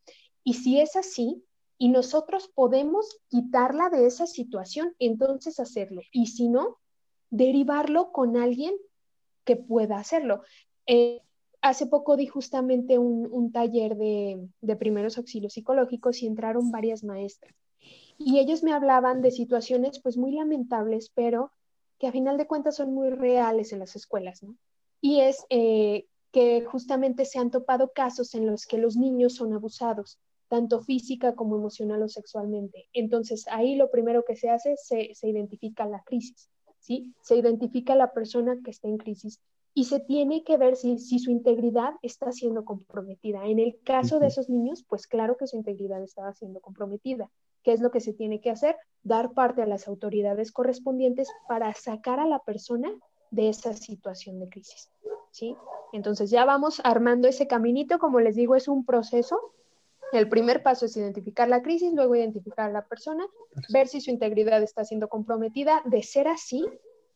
y 0.43 0.55
si 0.55 0.81
es 0.81 0.97
así, 0.97 1.43
y 1.79 1.89
nosotros 1.89 2.51
podemos 2.55 3.19
quitarla 3.29 3.91
de 3.91 4.07
esa 4.07 4.27
situación, 4.27 4.95
entonces 4.99 5.59
hacerlo. 5.59 6.03
Y 6.13 6.27
si 6.27 6.49
no, 6.49 6.79
derivarlo 7.31 8.13
con 8.13 8.37
alguien 8.37 8.75
que 9.45 9.57
pueda 9.57 9.99
hacerlo. 9.99 10.43
Eh, 10.87 11.21
hace 11.63 11.87
poco 11.87 12.17
di 12.17 12.27
justamente 12.27 12.99
un, 12.99 13.51
taller 13.53 13.97
de, 13.97 14.49
primeros 14.79 15.19
auxilios 15.19 15.55
psicológicos 15.55 16.23
y 16.23 16.27
entraron 16.27 16.71
varias 16.71 17.03
maestras. 17.03 17.55
Y 18.19 18.39
ellos 18.39 18.63
me 18.63 18.73
hablaban 18.73 19.23
de 19.23 19.31
situaciones 19.31 20.01
pues 20.01 20.17
muy 20.17 20.33
lamentables, 20.33 21.11
pero 21.15 21.53
que 21.99 22.07
a 22.07 22.13
final 22.13 22.37
de 22.37 22.47
cuentas 22.47 22.77
son 22.77 22.93
muy 22.93 23.11
reales 23.11 23.73
en 23.73 23.79
las 23.81 23.97
escuelas, 23.97 24.43
¿no? 24.43 24.57
Y 25.01 25.21
es 25.21 25.45
eh, 25.51 26.07
que 26.33 26.65
justamente 26.65 27.25
se 27.25 27.39
han 27.39 27.51
topado 27.51 27.93
casos 27.93 28.35
en 28.35 28.47
los 28.47 28.67
que 28.67 28.79
los 28.79 28.97
niños 28.97 29.35
son 29.35 29.53
abusados, 29.53 30.19
tanto 30.49 30.81
física 30.81 31.35
como 31.35 31.57
emocional 31.57 32.03
o 32.03 32.09
sexualmente. 32.09 32.89
Entonces 32.93 33.47
ahí 33.49 33.77
lo 33.77 33.91
primero 33.91 34.25
que 34.25 34.37
se 34.37 34.51
hace, 34.51 34.77
se, 34.77 35.11
se 35.15 35.29
identifica 35.29 35.87
la 35.87 36.03
crisis. 36.03 36.49
¿sí? 36.85 37.15
Se 37.23 37.37
identifica 37.37 37.95
la 37.95 38.13
persona 38.13 38.59
que 38.63 38.71
está 38.71 38.89
en 38.89 38.99
crisis 38.99 39.41
y 39.73 39.85
se 39.85 40.01
tiene 40.01 40.45
que 40.45 40.57
ver 40.57 40.77
si, 40.77 40.99
su 40.99 41.31
integridad 41.31 41.95
está 42.03 42.31
siendo 42.31 42.65
comprometida. 42.65 43.47
En 43.47 43.59
el 43.59 43.81
caso 43.83 44.21
de 44.21 44.29
esos 44.29 44.49
niños, 44.49 44.85
pues 44.89 45.09
claro 45.09 45.37
que 45.37 45.49
su 45.49 45.57
integridad 45.57 46.03
estaba 46.03 46.33
siendo 46.33 46.61
comprometida. 46.61 47.31
¿Qué 47.65 47.73
es 47.73 47.81
lo 47.81 47.91
que 47.91 48.01
se 48.01 48.13
tiene 48.13 48.41
que 48.41 48.51
hacer? 48.51 48.77
Dar 49.03 49.33
parte 49.33 49.63
a 49.63 49.67
las 49.67 49.89
autoridades 49.89 50.53
correspondientes 50.53 51.29
para 51.49 51.75
sacar 51.75 52.21
a 52.21 52.29
la 52.29 52.39
persona 52.39 52.93
de 53.33 53.49
esa 53.49 53.73
situación 53.73 54.39
de 54.39 54.49
crisis. 54.49 54.91
¿sí? 55.33 55.57
Entonces 55.93 56.31
ya 56.31 56.45
vamos 56.45 56.81
armando 56.85 57.27
ese 57.27 57.49
caminito, 57.49 57.99
como 57.99 58.21
les 58.21 58.37
digo, 58.37 58.55
es 58.55 58.69
un 58.69 58.85
proceso 58.85 59.55
el 60.15 60.29
primer 60.29 60.63
paso 60.63 60.87
es 60.87 60.97
identificar 60.97 61.49
la 61.49 61.61
crisis, 61.61 61.93
luego 61.93 62.15
identificar 62.15 62.71
a 62.71 62.73
la 62.73 62.87
persona, 62.87 63.27
ver 63.73 63.89
si 63.89 64.01
su 64.01 64.11
integridad 64.11 64.63
está 64.63 64.85
siendo 64.85 65.09
comprometida. 65.09 65.83
De 65.85 66.05
ser 66.05 66.29
así, 66.29 66.65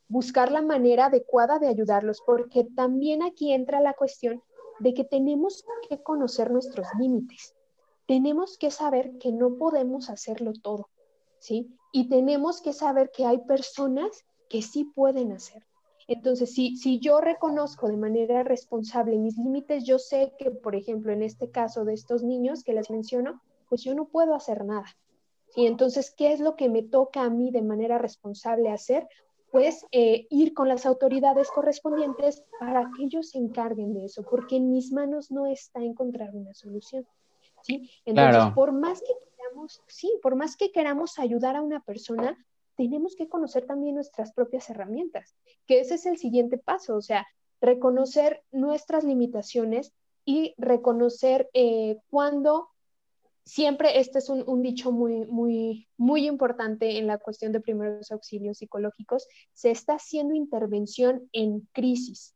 buscar 0.09 0.51
la 0.51 0.63
manera 0.63 1.07
adecuada 1.07 1.61
de 1.61 1.69
ayudarlos, 1.69 2.23
porque 2.27 2.67
también 2.75 3.23
aquí 3.23 3.53
entra 3.53 3.81
la 3.81 3.95
cuestión 3.95 4.43
de 4.81 4.95
que 4.95 5.05
tenemos 5.05 5.65
que 5.89 6.03
conocer 6.03 6.51
nuestros 6.51 6.89
límites. 6.99 7.55
Tenemos 8.09 8.57
que 8.57 8.71
saber 8.71 9.19
que 9.19 9.33
no 9.33 9.57
podemos 9.57 10.09
hacerlo 10.09 10.55
todo, 10.55 10.89
¿sí? 11.41 11.69
Y 11.93 12.09
tenemos 12.09 12.63
que 12.63 12.73
saber 12.73 13.11
que 13.15 13.27
hay 13.27 13.37
personas 13.37 14.25
que 14.49 14.63
sí 14.63 14.87
pueden 14.87 15.33
hacer. 15.33 15.63
Entonces, 16.07 16.55
si, 16.55 16.79
si 16.79 17.01
yo 17.01 17.21
reconozco 17.21 17.87
de 17.87 17.99
manera 17.99 18.43
responsable 18.45 19.19
mis 19.19 19.37
límites, 19.37 19.85
yo 19.85 19.99
sé 19.99 20.33
que, 20.39 20.51
por 20.51 20.75
ejemplo, 20.75 21.13
en 21.13 21.23
este 21.23 21.51
caso 21.51 21.85
de 21.85 21.93
estos 21.93 22.23
niños 22.23 22.65
que 22.65 22.73
les 22.73 22.89
menciono, 22.89 23.43
pues 23.69 23.85
yo 23.85 23.95
no 23.95 24.07
puedo 24.07 24.35
hacer 24.35 24.65
nada. 24.65 24.87
Y 25.55 25.67
entonces, 25.67 26.11
¿qué 26.11 26.33
es 26.33 26.41
lo 26.41 26.57
que 26.57 26.71
me 26.71 26.83
toca 26.83 27.25
a 27.25 27.29
mí 27.29 27.51
de 27.51 27.61
manera 27.61 27.99
responsable 27.99 28.71
hacer? 28.71 29.07
Pues 29.51 29.85
eh, 29.93 30.27
ir 30.31 30.55
con 30.55 30.69
las 30.69 30.87
autoridades 30.87 31.51
correspondientes 31.51 32.43
para 32.59 32.91
que 32.97 33.05
ellos 33.05 33.29
se 33.29 33.39
encarguen 33.39 33.93
de 33.93 34.07
eso, 34.07 34.23
porque 34.23 34.57
en 34.57 34.73
mis 34.73 34.93
manos 34.93 35.31
no 35.31 35.45
está 35.45 35.83
encontrar 35.83 36.35
una 36.35 36.55
solución. 36.55 37.07
¿Sí? 37.63 37.91
Entonces, 38.05 38.53
por 38.55 38.73
más 38.73 39.01
que 39.01 39.13
queramos, 39.37 39.83
sí, 39.87 40.13
por 40.23 40.37
más 40.37 40.57
que 40.57 40.73
queramos 40.73 41.19
ayudar 41.19 41.57
a 41.57 41.63
una 41.63 41.81
persona, 41.81 42.37
tenemos 42.77 43.17
que 43.17 43.29
conocer 43.29 43.67
también 43.67 43.97
nuestras 43.97 44.33
propias 44.33 44.71
herramientas, 44.71 45.35
que 45.67 45.81
ese 45.81 45.95
es 45.95 46.07
el 46.07 46.17
siguiente 46.17 46.59
paso, 46.59 46.97
o 46.97 47.03
sea, 47.03 47.27
reconocer 47.61 48.43
nuestras 48.53 49.05
limitaciones 49.05 49.93
y 50.25 50.55
reconocer 50.59 51.51
eh, 51.55 51.99
cuándo 52.11 52.69
siempre 53.49 53.99
este 53.99 54.19
es 54.19 54.29
un, 54.29 54.63
dicho 54.63 54.93
muy, 54.93 55.25
muy, 55.25 55.89
muy 55.97 56.27
importante 56.27 56.99
en 56.99 57.07
la 57.07 57.17
cuestión 57.17 57.51
de 57.51 57.61
primeros 57.61 58.13
auxilios 58.13 58.59
psicológicos, 58.59 59.27
se 59.55 59.71
está 59.71 59.95
haciendo 59.95 60.35
intervención 60.35 61.31
en 61.33 61.67
crisis, 61.73 62.35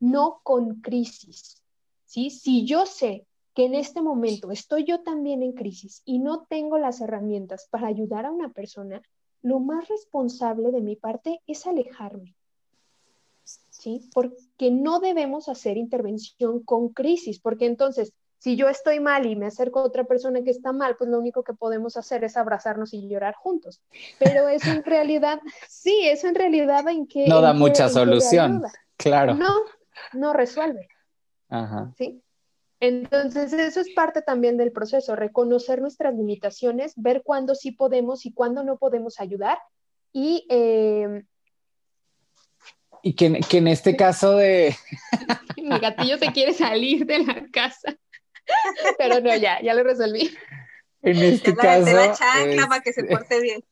no 0.00 0.40
con 0.42 0.80
crisis. 0.80 1.62
¿sí? 2.06 2.30
Si 2.30 2.66
yo 2.66 2.86
sé 2.86 3.27
que 3.58 3.64
en 3.64 3.74
este 3.74 4.02
momento 4.02 4.52
estoy 4.52 4.84
yo 4.84 5.00
también 5.00 5.42
en 5.42 5.50
crisis 5.50 6.02
y 6.04 6.20
no 6.20 6.46
tengo 6.48 6.78
las 6.78 7.00
herramientas 7.00 7.66
para 7.68 7.88
ayudar 7.88 8.24
a 8.24 8.30
una 8.30 8.50
persona, 8.50 9.02
lo 9.42 9.58
más 9.58 9.88
responsable 9.88 10.70
de 10.70 10.80
mi 10.80 10.94
parte 10.94 11.40
es 11.48 11.66
alejarme. 11.66 12.36
¿Sí? 13.42 14.08
Porque 14.14 14.70
no 14.70 15.00
debemos 15.00 15.48
hacer 15.48 15.76
intervención 15.76 16.60
con 16.60 16.90
crisis, 16.90 17.40
porque 17.40 17.66
entonces 17.66 18.12
si 18.38 18.54
yo 18.54 18.68
estoy 18.68 19.00
mal 19.00 19.26
y 19.26 19.34
me 19.34 19.46
acerco 19.46 19.80
a 19.80 19.86
otra 19.86 20.04
persona 20.04 20.42
que 20.42 20.50
está 20.50 20.72
mal, 20.72 20.94
pues 20.96 21.10
lo 21.10 21.18
único 21.18 21.42
que 21.42 21.52
podemos 21.52 21.96
hacer 21.96 22.22
es 22.22 22.36
abrazarnos 22.36 22.94
y 22.94 23.08
llorar 23.08 23.34
juntos. 23.34 23.82
Pero 24.20 24.48
eso 24.48 24.70
en 24.70 24.84
realidad, 24.84 25.40
sí, 25.68 26.02
eso 26.04 26.28
en 26.28 26.36
realidad 26.36 26.86
en 26.86 27.08
que... 27.08 27.26
No 27.26 27.40
da 27.40 27.54
mucha 27.54 27.88
solución, 27.88 28.62
claro. 28.96 29.34
No, 29.34 29.52
no 30.12 30.32
resuelve. 30.32 30.86
Ajá. 31.48 31.92
¿Sí? 31.98 32.22
Entonces, 32.80 33.52
eso 33.52 33.80
es 33.80 33.90
parte 33.90 34.22
también 34.22 34.56
del 34.56 34.72
proceso, 34.72 35.16
reconocer 35.16 35.80
nuestras 35.80 36.14
limitaciones, 36.14 36.92
ver 36.96 37.22
cuándo 37.24 37.54
sí 37.54 37.72
podemos 37.72 38.24
y 38.24 38.32
cuándo 38.32 38.62
no 38.62 38.78
podemos 38.78 39.18
ayudar. 39.18 39.58
Y, 40.12 40.46
eh, 40.48 41.24
y 43.02 43.14
que, 43.14 43.40
que, 43.48 43.58
en 43.58 43.68
este 43.68 43.96
caso 43.96 44.36
de... 44.36 44.76
Mi 45.56 45.78
gatillo 45.78 46.18
se 46.18 46.32
quiere 46.32 46.54
salir 46.54 47.04
de 47.04 47.18
la 47.20 47.46
casa. 47.52 47.96
Pero 48.96 49.20
no, 49.20 49.34
ya, 49.36 49.60
ya 49.60 49.74
lo 49.74 49.82
resolví. 49.82 50.34
En 51.02 51.16
este 51.18 51.54
caso. 51.54 51.92
la 51.92 52.12
chancla 52.12 52.66
para 52.66 52.80
que 52.80 52.92
se 52.92 53.04
porte 53.04 53.40
bien. 53.40 53.64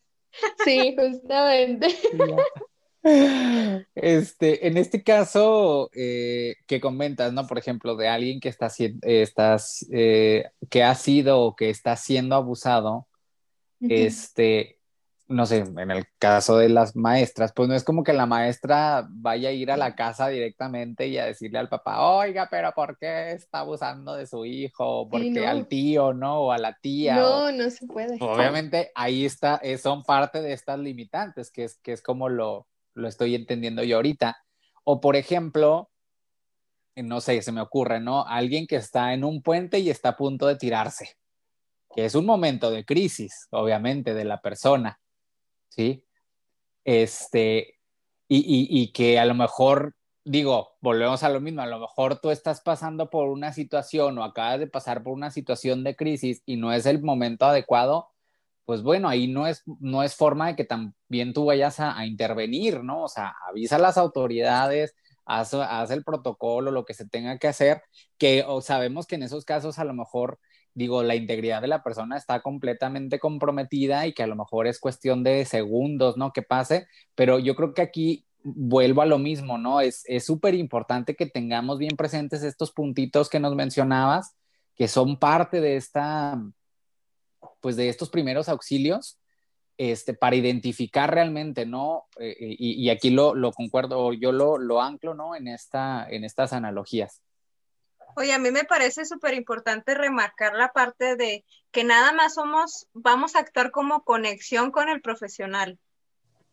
Sí, 0.64 0.94
justamente. 0.98 1.88
Este, 3.94 4.66
en 4.66 4.76
este 4.76 5.02
caso 5.02 5.90
eh, 5.94 6.56
que 6.66 6.80
comentas, 6.80 7.32
¿no? 7.32 7.46
Por 7.46 7.58
ejemplo, 7.58 7.96
de 7.96 8.08
alguien 8.08 8.40
que 8.40 8.48
está 8.48 8.68
estás, 9.02 9.86
eh, 9.92 10.50
que 10.70 10.82
ha 10.82 10.94
sido 10.94 11.40
o 11.40 11.56
que 11.56 11.70
está 11.70 11.96
siendo 11.96 12.34
abusado, 12.34 13.06
este, 13.80 14.78
no 15.28 15.44
sé, 15.46 15.58
en 15.58 15.90
el 15.90 16.06
caso 16.18 16.58
de 16.58 16.68
las 16.68 16.96
maestras, 16.96 17.52
pues 17.54 17.68
no 17.68 17.74
es 17.74 17.84
como 17.84 18.04
que 18.04 18.12
la 18.12 18.26
maestra 18.26 19.06
vaya 19.10 19.48
a 19.48 19.52
ir 19.52 19.70
a 19.70 19.76
la 19.76 19.94
casa 19.94 20.28
directamente 20.28 21.08
y 21.08 21.18
a 21.18 21.26
decirle 21.26 21.58
al 21.58 21.68
papá, 21.68 22.00
oiga, 22.00 22.48
pero 22.50 22.72
¿por 22.72 22.96
qué 22.98 23.32
está 23.32 23.60
abusando 23.60 24.14
de 24.14 24.26
su 24.26 24.44
hijo? 24.44 25.08
¿Por 25.08 25.20
qué 25.20 25.46
al 25.46 25.66
tío, 25.68 26.12
no? 26.12 26.42
O 26.42 26.52
a 26.52 26.58
la 26.58 26.76
tía. 26.80 27.16
No, 27.16 27.50
no 27.52 27.70
se 27.70 27.86
puede. 27.86 28.16
Obviamente 28.20 28.90
ahí 28.94 29.24
está, 29.24 29.56
eh, 29.62 29.78
son 29.78 30.02
parte 30.04 30.40
de 30.42 30.52
estas 30.52 30.78
limitantes, 30.78 31.50
que 31.50 31.64
es, 31.64 31.78
que 31.78 31.92
es 31.92 32.02
como 32.02 32.28
lo, 32.28 32.66
lo 32.96 33.08
estoy 33.08 33.34
entendiendo 33.34 33.84
yo 33.84 33.96
ahorita. 33.96 34.36
O 34.84 35.00
por 35.00 35.16
ejemplo, 35.16 35.90
no 36.96 37.20
sé, 37.20 37.40
se 37.42 37.52
me 37.52 37.60
ocurre, 37.60 38.00
¿no? 38.00 38.26
Alguien 38.26 38.66
que 38.66 38.76
está 38.76 39.14
en 39.14 39.24
un 39.24 39.42
puente 39.42 39.78
y 39.78 39.90
está 39.90 40.10
a 40.10 40.16
punto 40.16 40.46
de 40.46 40.56
tirarse, 40.56 41.16
que 41.94 42.04
es 42.04 42.14
un 42.14 42.26
momento 42.26 42.70
de 42.70 42.84
crisis, 42.84 43.48
obviamente, 43.50 44.14
de 44.14 44.24
la 44.24 44.40
persona 44.40 44.98
¿sí? 45.76 46.04
Este, 46.84 47.78
y, 48.28 48.92
que 48.92 49.18
a 49.18 49.24
lo 49.24 49.34
mejor, 49.34 49.94
digo, 50.24 50.76
volvemos 50.80 51.22
a 51.22 51.28
lo 51.28 51.40
mismo, 51.40 51.62
a 51.62 51.66
lo 51.66 51.80
mejor 51.80 52.20
tú 52.20 52.30
estás 52.30 52.60
pasando 52.60 53.10
por 53.10 53.28
una 53.28 53.52
situación 53.52 54.18
o 54.18 54.24
acabas 54.24 54.60
de 54.60 54.66
pasar 54.66 55.02
por 55.02 55.12
una 55.12 55.30
situación 55.30 55.84
de 55.84 55.96
crisis 55.96 56.42
y 56.46 56.56
no 56.56 56.72
es 56.72 56.86
el 56.86 57.02
momento 57.02 57.44
adecuado, 57.44 58.08
pues 58.66 58.82
bueno, 58.82 59.08
ahí 59.08 59.28
no 59.28 59.46
es, 59.46 59.62
no 59.80 60.02
es 60.02 60.14
forma 60.16 60.48
de 60.48 60.56
que 60.56 60.64
también 60.64 61.32
tú 61.32 61.46
vayas 61.46 61.80
a, 61.80 62.04
intervenir, 62.06 62.82
¿no? 62.84 63.04
O 63.04 63.08
sea, 63.08 63.34
avisa 63.48 63.76
a 63.76 63.78
las 63.78 63.96
autoridades, 63.96 64.94
haz, 65.24 65.54
haz, 65.54 65.90
el 65.90 66.04
protocolo, 66.04 66.70
lo 66.72 66.84
que 66.84 66.94
se 66.94 67.08
tenga 67.08 67.38
que 67.38 67.48
hacer, 67.48 67.82
que 68.18 68.44
sabemos 68.62 69.06
que 69.06 69.16
en 69.16 69.22
esos 69.22 69.44
casos 69.44 69.78
a 69.78 69.84
lo 69.84 69.94
mejor 69.94 70.38
digo, 70.76 71.02
la 71.02 71.14
integridad 71.16 71.62
de 71.62 71.68
la 71.68 71.82
persona 71.82 72.18
está 72.18 72.42
completamente 72.42 73.18
comprometida 73.18 74.06
y 74.06 74.12
que 74.12 74.22
a 74.22 74.26
lo 74.26 74.36
mejor 74.36 74.66
es 74.66 74.78
cuestión 74.78 75.24
de 75.24 75.44
segundos, 75.46 76.18
¿no? 76.18 76.32
Que 76.32 76.42
pase, 76.42 76.86
pero 77.14 77.38
yo 77.38 77.56
creo 77.56 77.72
que 77.72 77.80
aquí 77.82 78.26
vuelvo 78.44 79.00
a 79.02 79.06
lo 79.06 79.18
mismo, 79.18 79.58
¿no? 79.58 79.80
Es 79.80 80.04
súper 80.20 80.54
importante 80.54 81.16
que 81.16 81.26
tengamos 81.26 81.78
bien 81.78 81.96
presentes 81.96 82.42
estos 82.42 82.72
puntitos 82.72 83.30
que 83.30 83.40
nos 83.40 83.54
mencionabas, 83.54 84.36
que 84.76 84.86
son 84.86 85.18
parte 85.18 85.62
de 85.62 85.76
esta, 85.76 86.38
pues 87.66 87.74
de 87.74 87.88
estos 87.88 88.10
primeros 88.10 88.48
auxilios, 88.48 89.18
este, 89.76 90.14
para 90.14 90.36
identificar 90.36 91.12
realmente, 91.12 91.66
¿no? 91.66 92.06
Eh, 92.16 92.36
y, 92.38 92.88
aquí 92.90 93.10
lo, 93.10 93.34
lo 93.34 93.50
concuerdo, 93.50 94.12
yo 94.12 94.30
lo, 94.30 94.56
lo 94.56 94.80
anclo, 94.80 95.14
¿no? 95.14 95.34
En, 95.34 95.48
esta, 95.48 96.06
en 96.08 96.22
estas 96.22 96.52
analogías. 96.52 97.22
Oye, 98.14 98.32
a 98.32 98.38
mí 98.38 98.52
me 98.52 98.62
parece 98.62 99.04
súper 99.04 99.34
importante 99.34 99.94
remarcar 99.94 100.54
la 100.54 100.68
parte 100.68 101.16
de 101.16 101.44
que 101.72 101.82
nada 101.82 102.12
más 102.12 102.34
somos, 102.34 102.86
vamos 102.92 103.34
a 103.34 103.40
actuar 103.40 103.72
como 103.72 104.04
conexión 104.04 104.70
con 104.70 104.88
el 104.88 105.00
profesional. 105.00 105.76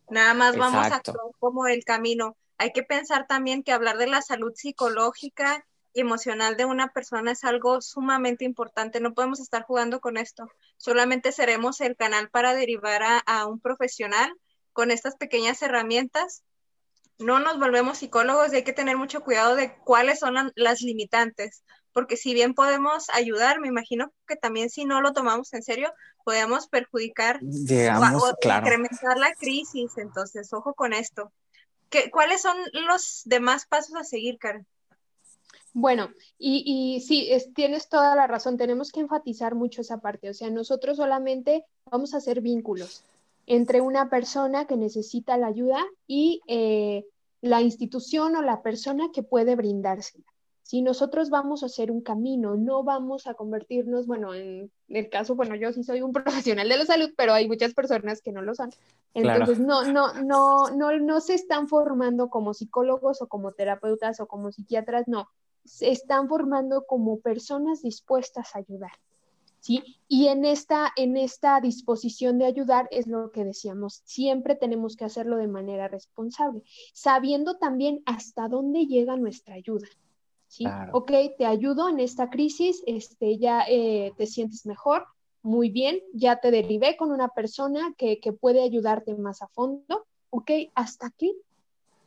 Nada 0.10 0.34
más 0.34 0.58
vamos 0.58 0.88
a 0.88 0.95
actuar 0.95 1.28
como 1.38 1.67
el 1.67 1.84
camino. 1.84 2.38
Hay 2.58 2.71
que 2.71 2.82
pensar 2.82 3.28
también 3.28 3.62
que 3.62 3.71
hablar 3.71 3.99
de 3.99 4.08
la 4.08 4.23
salud 4.23 4.54
psicológica 4.56 5.63
emocional 5.93 6.58
de 6.58 6.65
una 6.65 6.91
persona 6.93 7.32
es 7.32 7.43
algo 7.43 7.82
sumamente 7.82 8.45
importante. 8.45 8.99
No 8.99 9.13
podemos 9.13 9.39
estar 9.39 9.63
jugando 9.63 10.01
con 10.01 10.17
esto. 10.17 10.49
Solamente 10.77 11.32
seremos 11.32 11.82
el 11.82 11.95
canal 11.95 12.29
para 12.29 12.53
derivar 12.53 13.03
a, 13.03 13.19
a 13.19 13.45
un 13.45 13.60
profesional 13.60 14.34
con 14.71 14.91
estas 14.91 15.15
pequeñas 15.15 15.62
herramientas 15.62 16.43
no 17.19 17.39
nos 17.39 17.60
volvemos 17.60 17.99
psicólogos 17.99 18.51
y 18.51 18.58
hay 18.58 18.63
que 18.63 18.73
tener 18.73 18.97
mucho 18.97 19.21
cuidado 19.21 19.56
de 19.56 19.75
cuáles 19.84 20.19
son 20.19 20.51
las 20.56 20.82
limitantes, 20.82 21.63
porque 21.91 22.17
si 22.17 22.34
bien 22.34 22.53
podemos 22.53 23.10
ayudar, 23.12 23.60
me 23.60 23.67
imagino 23.67 24.12
que 24.27 24.36
también 24.36 24.69
si 24.69 24.86
no 24.86 25.01
lo 25.01 25.13
tomamos 25.13 25.53
en 25.53 25.63
serio, 25.63 25.93
podemos 26.23 26.67
perjudicar 26.67 27.39
o, 27.41 28.34
incrementar 28.41 29.17
la 29.17 29.34
crisis. 29.36 29.91
Entonces, 29.97 30.51
ojo 30.53 30.73
con 30.73 30.93
esto. 30.93 31.32
¿Qué, 31.89 32.10
¿Cuáles 32.10 32.41
son 32.41 32.58
los 32.88 33.21
demás 33.25 33.67
pasos 33.67 33.95
a 33.95 34.03
seguir, 34.03 34.38
Karen? 34.39 34.65
Bueno, 35.73 36.09
y, 36.38 36.63
y 36.65 37.01
sí, 37.01 37.29
tienes 37.55 37.89
toda 37.89 38.15
la 38.15 38.27
razón, 38.27 38.57
tenemos 38.57 38.91
que 38.91 38.99
enfatizar 38.99 39.55
mucho 39.55 39.81
esa 39.81 39.99
parte, 39.99 40.29
o 40.29 40.33
sea, 40.33 40.49
nosotros 40.51 40.97
solamente 40.97 41.65
vamos 41.89 42.13
a 42.13 42.17
hacer 42.17 42.41
vínculos 42.41 43.03
entre 43.47 43.81
una 43.81 44.09
persona 44.09 44.65
que 44.65 44.77
necesita 44.77 45.38
la 45.38 45.47
ayuda 45.47 45.83
y 46.07 46.41
eh, 46.47 47.05
la 47.41 47.62
institución 47.62 48.36
o 48.36 48.41
la 48.41 48.62
persona 48.62 49.09
que 49.13 49.23
puede 49.23 49.55
brindársela. 49.55 50.23
Si 50.62 50.81
nosotros 50.81 51.29
vamos 51.29 51.62
a 51.62 51.65
hacer 51.65 51.91
un 51.91 52.01
camino, 52.01 52.55
no 52.55 52.83
vamos 52.83 53.27
a 53.27 53.33
convertirnos, 53.33 54.07
bueno, 54.07 54.33
en 54.33 54.71
el 54.88 55.09
caso, 55.09 55.36
bueno, 55.36 55.55
yo 55.55 55.73
sí 55.73 55.83
soy 55.83 56.01
un 56.01 56.13
profesional 56.13 56.69
de 56.69 56.77
la 56.77 56.86
salud, 56.86 57.09
pero 57.17 57.33
hay 57.33 57.49
muchas 57.49 57.73
personas 57.73 58.21
que 58.21 58.31
no 58.31 58.41
lo 58.41 58.55
son. 58.55 58.69
Entonces, 59.13 59.59
no, 59.59 59.83
no, 59.83 60.13
no, 60.23 60.69
no, 60.69 60.97
no 60.99 61.19
se 61.19 61.33
están 61.33 61.67
formando 61.67 62.29
como 62.29 62.53
psicólogos 62.53 63.21
o 63.21 63.27
como 63.27 63.51
terapeutas 63.51 64.21
o 64.21 64.27
como 64.27 64.53
psiquiatras, 64.53 65.07
no, 65.07 65.27
se 65.65 65.91
están 65.91 66.28
formando 66.28 66.86
como 66.86 67.19
personas 67.19 67.82
dispuestas 67.82 68.56
a 68.56 68.60
ayudar. 68.60 68.91
¿sí? 69.60 69.97
Y 70.08 70.28
en 70.28 70.45
esta, 70.45 70.91
en 70.95 71.15
esta 71.15 71.62
disposición 71.62 72.38
de 72.38 72.45
ayudar 72.45 72.88
es 72.91 73.08
lo 73.08 73.32
que 73.32 73.45
decíamos, 73.45 74.02
siempre 74.06 74.56
tenemos 74.56 74.95
que 74.97 75.06
hacerlo 75.06 75.38
de 75.38 75.47
manera 75.47 75.88
responsable, 75.88 76.63
sabiendo 76.93 77.58
también 77.58 78.04
hasta 78.06 78.47
dónde 78.49 78.86
llega 78.88 79.15
nuestra 79.15 79.56
ayuda. 79.56 79.88
¿sí? 80.47 80.65
Ok, 80.91 81.12
te 81.38 81.45
ayudo 81.45 81.89
en 81.89 81.99
esta 81.99 82.30
crisis, 82.30 82.84
este, 82.86 83.38
ya 83.38 83.63
eh, 83.69 84.13
te 84.17 84.28
sientes 84.28 84.65
mejor, 84.65 85.06
muy 85.43 85.69
bien, 85.69 85.99
ya 86.13 86.38
te 86.38 86.52
derivé 86.52 86.95
con 86.95 87.12
una 87.12 87.28
persona 87.28 87.93
que, 87.97 88.17
puede 88.39 88.63
ayudarte 88.63 89.13
más 89.15 89.41
a 89.41 89.47
fondo, 89.47 90.06
ok, 90.30 90.52
hasta 90.73 91.08
aquí 91.08 91.36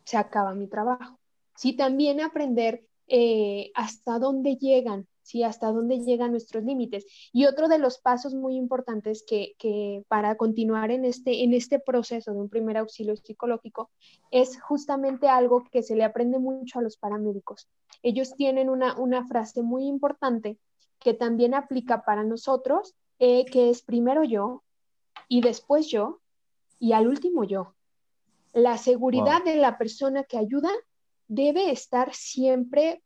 se 0.04 0.16
acaba 0.16 0.54
mi 0.54 0.66
trabajo. 0.66 1.18
Sí, 1.54 1.74
también 1.74 2.20
aprender 2.20 2.85
eh, 3.08 3.70
hasta 3.74 4.18
dónde 4.18 4.56
llegan 4.56 5.06
¿sí? 5.26 5.42
Hasta 5.42 5.72
dónde 5.72 5.98
llegan 5.98 6.30
nuestros 6.30 6.62
límites. 6.64 7.04
Y 7.32 7.46
otro 7.46 7.66
de 7.68 7.78
los 7.78 7.98
pasos 7.98 8.34
muy 8.34 8.54
importantes 8.56 9.24
que, 9.26 10.04
para 10.08 10.36
continuar 10.36 10.92
en 10.92 11.04
este, 11.04 11.42
en 11.42 11.52
este 11.52 11.80
proceso 11.80 12.32
de 12.32 12.40
un 12.40 12.48
primer 12.48 12.76
auxilio 12.76 13.16
psicológico 13.16 13.90
es 14.30 14.60
justamente 14.62 15.28
algo 15.28 15.64
que 15.70 15.82
se 15.82 15.96
le 15.96 16.04
aprende 16.04 16.38
mucho 16.38 16.78
a 16.78 16.82
los 16.82 16.96
paramédicos. 16.96 17.68
Ellos 18.02 18.34
tienen 18.36 18.70
una, 18.70 19.26
frase 19.26 19.62
muy 19.62 19.86
importante 19.86 20.58
que 21.00 21.12
también 21.12 21.54
aplica 21.54 22.04
para 22.04 22.22
nosotros, 22.22 22.94
eh, 23.18 23.44
que 23.46 23.70
es 23.70 23.82
primero 23.82 24.22
yo 24.22 24.62
y 25.28 25.40
después 25.40 25.88
yo 25.88 26.20
y 26.78 26.92
al 26.92 27.08
último 27.08 27.42
yo. 27.42 27.74
La 28.52 28.78
seguridad 28.78 29.42
de 29.44 29.56
la 29.56 29.76
persona 29.76 30.22
que 30.22 30.38
ayuda 30.38 30.70
debe 31.28 31.70
estar 31.70 32.14
siempre 32.14 33.02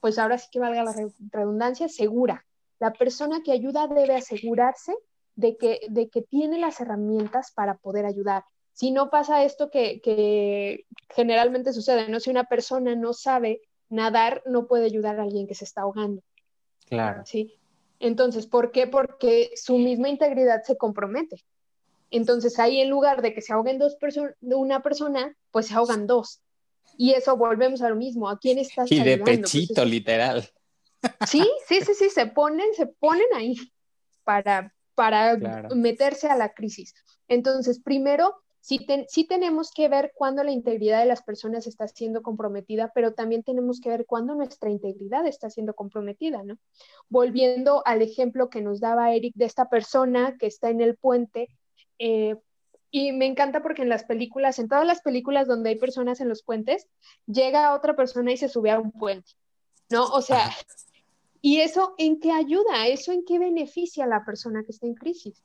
pues 0.00 0.18
ahora 0.18 0.38
sí 0.38 0.48
que 0.52 0.60
valga 0.60 0.84
la 0.84 0.94
redundancia, 1.32 1.88
segura, 1.88 2.46
La 2.78 2.92
persona 2.92 3.40
que 3.42 3.52
ayuda 3.52 3.88
debe 3.88 4.14
asegurarse 4.14 4.94
de 5.34 5.56
que, 5.56 5.80
de 5.88 6.08
que 6.08 6.22
tiene 6.22 6.58
las 6.58 6.80
herramientas 6.80 7.50
para 7.52 7.78
poder 7.78 8.06
ayudar. 8.06 8.44
Si 8.72 8.90
no 8.90 9.10
pasa 9.10 9.42
esto 9.42 9.70
que, 9.70 10.00
que 10.00 10.84
generalmente 11.08 11.72
sucede, 11.72 12.08
¿no? 12.08 12.20
Si 12.20 12.30
una 12.30 12.44
persona 12.44 12.94
no 12.94 13.14
sabe 13.14 13.62
nadar, 13.88 14.42
no 14.46 14.66
puede 14.66 14.84
ayudar 14.84 15.18
a 15.18 15.22
alguien 15.22 15.46
que 15.46 15.54
se 15.54 15.64
está 15.64 15.80
ahogando. 15.80 16.22
Claro. 16.86 17.22
¿Sí? 17.24 17.54
Entonces, 17.98 18.46
¿por 18.46 18.70
qué? 18.70 18.86
Porque 18.86 19.50
su 19.56 19.78
misma 19.78 20.08
integridad 20.08 20.62
se 20.62 20.76
compromete. 20.76 21.42
Entonces, 22.10 22.58
ahí 22.58 22.80
en 22.80 22.90
lugar 22.90 23.22
de 23.22 23.34
que 23.34 23.42
se 23.42 23.52
ahoguen 23.52 23.78
dos 23.78 23.96
personas, 23.96 24.34
una 24.40 24.82
persona, 24.82 25.34
pues 25.50 25.66
se 25.66 25.74
ahogan 25.74 26.06
dos. 26.06 26.42
Y 26.96 27.12
eso 27.12 27.36
volvemos 27.36 27.82
a 27.82 27.88
lo 27.88 27.96
mismo. 27.96 28.28
¿A 28.28 28.38
quién 28.38 28.58
estás 28.58 28.90
Y 28.90 29.02
de 29.02 29.18
pues 29.18 29.38
pechito, 29.38 29.84
literal. 29.84 30.48
Sí, 31.26 31.46
sí, 31.66 31.80
sí, 31.82 31.94
sí, 31.94 32.10
se 32.10 32.26
ponen, 32.26 32.74
se 32.74 32.86
ponen 32.86 33.26
ahí 33.34 33.56
para, 34.24 34.74
para 34.94 35.36
meterse 35.74 36.28
a 36.28 36.36
la 36.36 36.52
crisis. 36.52 36.94
Entonces, 37.28 37.80
primero, 37.80 38.34
sí, 38.60 38.84
sí, 39.08 39.24
tenemos 39.24 39.70
que 39.72 39.88
ver 39.88 40.12
cuándo 40.14 40.42
la 40.42 40.50
integridad 40.50 41.00
de 41.00 41.06
las 41.06 41.22
personas 41.22 41.66
está 41.66 41.86
siendo 41.88 42.22
comprometida, 42.22 42.92
pero 42.94 43.14
también 43.14 43.42
tenemos 43.42 43.80
que 43.80 43.90
ver 43.90 44.06
cuándo 44.06 44.34
nuestra 44.34 44.70
integridad 44.70 45.26
está 45.26 45.50
siendo 45.50 45.74
comprometida, 45.74 46.42
¿no? 46.42 46.58
Volviendo 47.08 47.82
al 47.86 48.02
ejemplo 48.02 48.48
que 48.50 48.62
nos 48.62 48.80
daba 48.80 49.14
Eric 49.14 49.34
de 49.36 49.44
esta 49.44 49.68
persona 49.68 50.36
que 50.38 50.46
está 50.46 50.70
en 50.70 50.80
el 50.80 50.96
puente, 50.96 51.48
eh, 51.98 52.36
y 52.90 53.12
me 53.12 53.26
encanta 53.26 53.62
porque 53.62 53.82
en 53.82 53.88
las 53.88 54.04
películas, 54.04 54.58
en 54.58 54.68
todas 54.68 54.86
las 54.86 55.00
películas 55.02 55.46
donde 55.46 55.70
hay 55.70 55.76
personas 55.76 56.20
en 56.20 56.28
los 56.28 56.42
puentes, 56.42 56.88
llega 57.26 57.74
otra 57.74 57.96
persona 57.96 58.32
y 58.32 58.36
se 58.36 58.48
sube 58.48 58.70
a 58.70 58.78
un 58.78 58.92
puente, 58.92 59.32
¿no? 59.90 60.04
O 60.06 60.22
sea, 60.22 60.50
¿y 61.40 61.60
eso 61.60 61.94
en 61.98 62.20
qué 62.20 62.32
ayuda? 62.32 62.86
¿Eso 62.86 63.12
en 63.12 63.24
qué 63.24 63.38
beneficia 63.38 64.04
a 64.04 64.08
la 64.08 64.24
persona 64.24 64.62
que 64.64 64.72
está 64.72 64.86
en 64.86 64.94
crisis? 64.94 65.42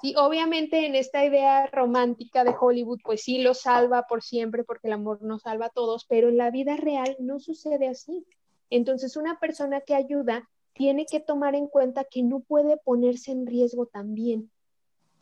Sí, 0.00 0.14
obviamente 0.16 0.86
en 0.86 0.94
esta 0.94 1.24
idea 1.24 1.66
romántica 1.66 2.44
de 2.44 2.54
Hollywood, 2.58 3.00
pues 3.04 3.22
sí 3.22 3.38
lo 3.38 3.54
salva 3.54 4.04
por 4.08 4.22
siempre 4.22 4.64
porque 4.64 4.86
el 4.86 4.94
amor 4.94 5.22
nos 5.22 5.42
salva 5.42 5.66
a 5.66 5.70
todos, 5.70 6.06
pero 6.06 6.28
en 6.28 6.36
la 6.36 6.50
vida 6.50 6.76
real 6.76 7.16
no 7.18 7.40
sucede 7.40 7.88
así. 7.88 8.24
Entonces, 8.70 9.16
una 9.16 9.38
persona 9.38 9.80
que 9.80 9.94
ayuda 9.94 10.48
tiene 10.72 11.04
que 11.04 11.20
tomar 11.20 11.54
en 11.54 11.66
cuenta 11.66 12.04
que 12.04 12.22
no 12.22 12.40
puede 12.40 12.76
ponerse 12.78 13.32
en 13.32 13.46
riesgo 13.46 13.86
también 13.86 14.51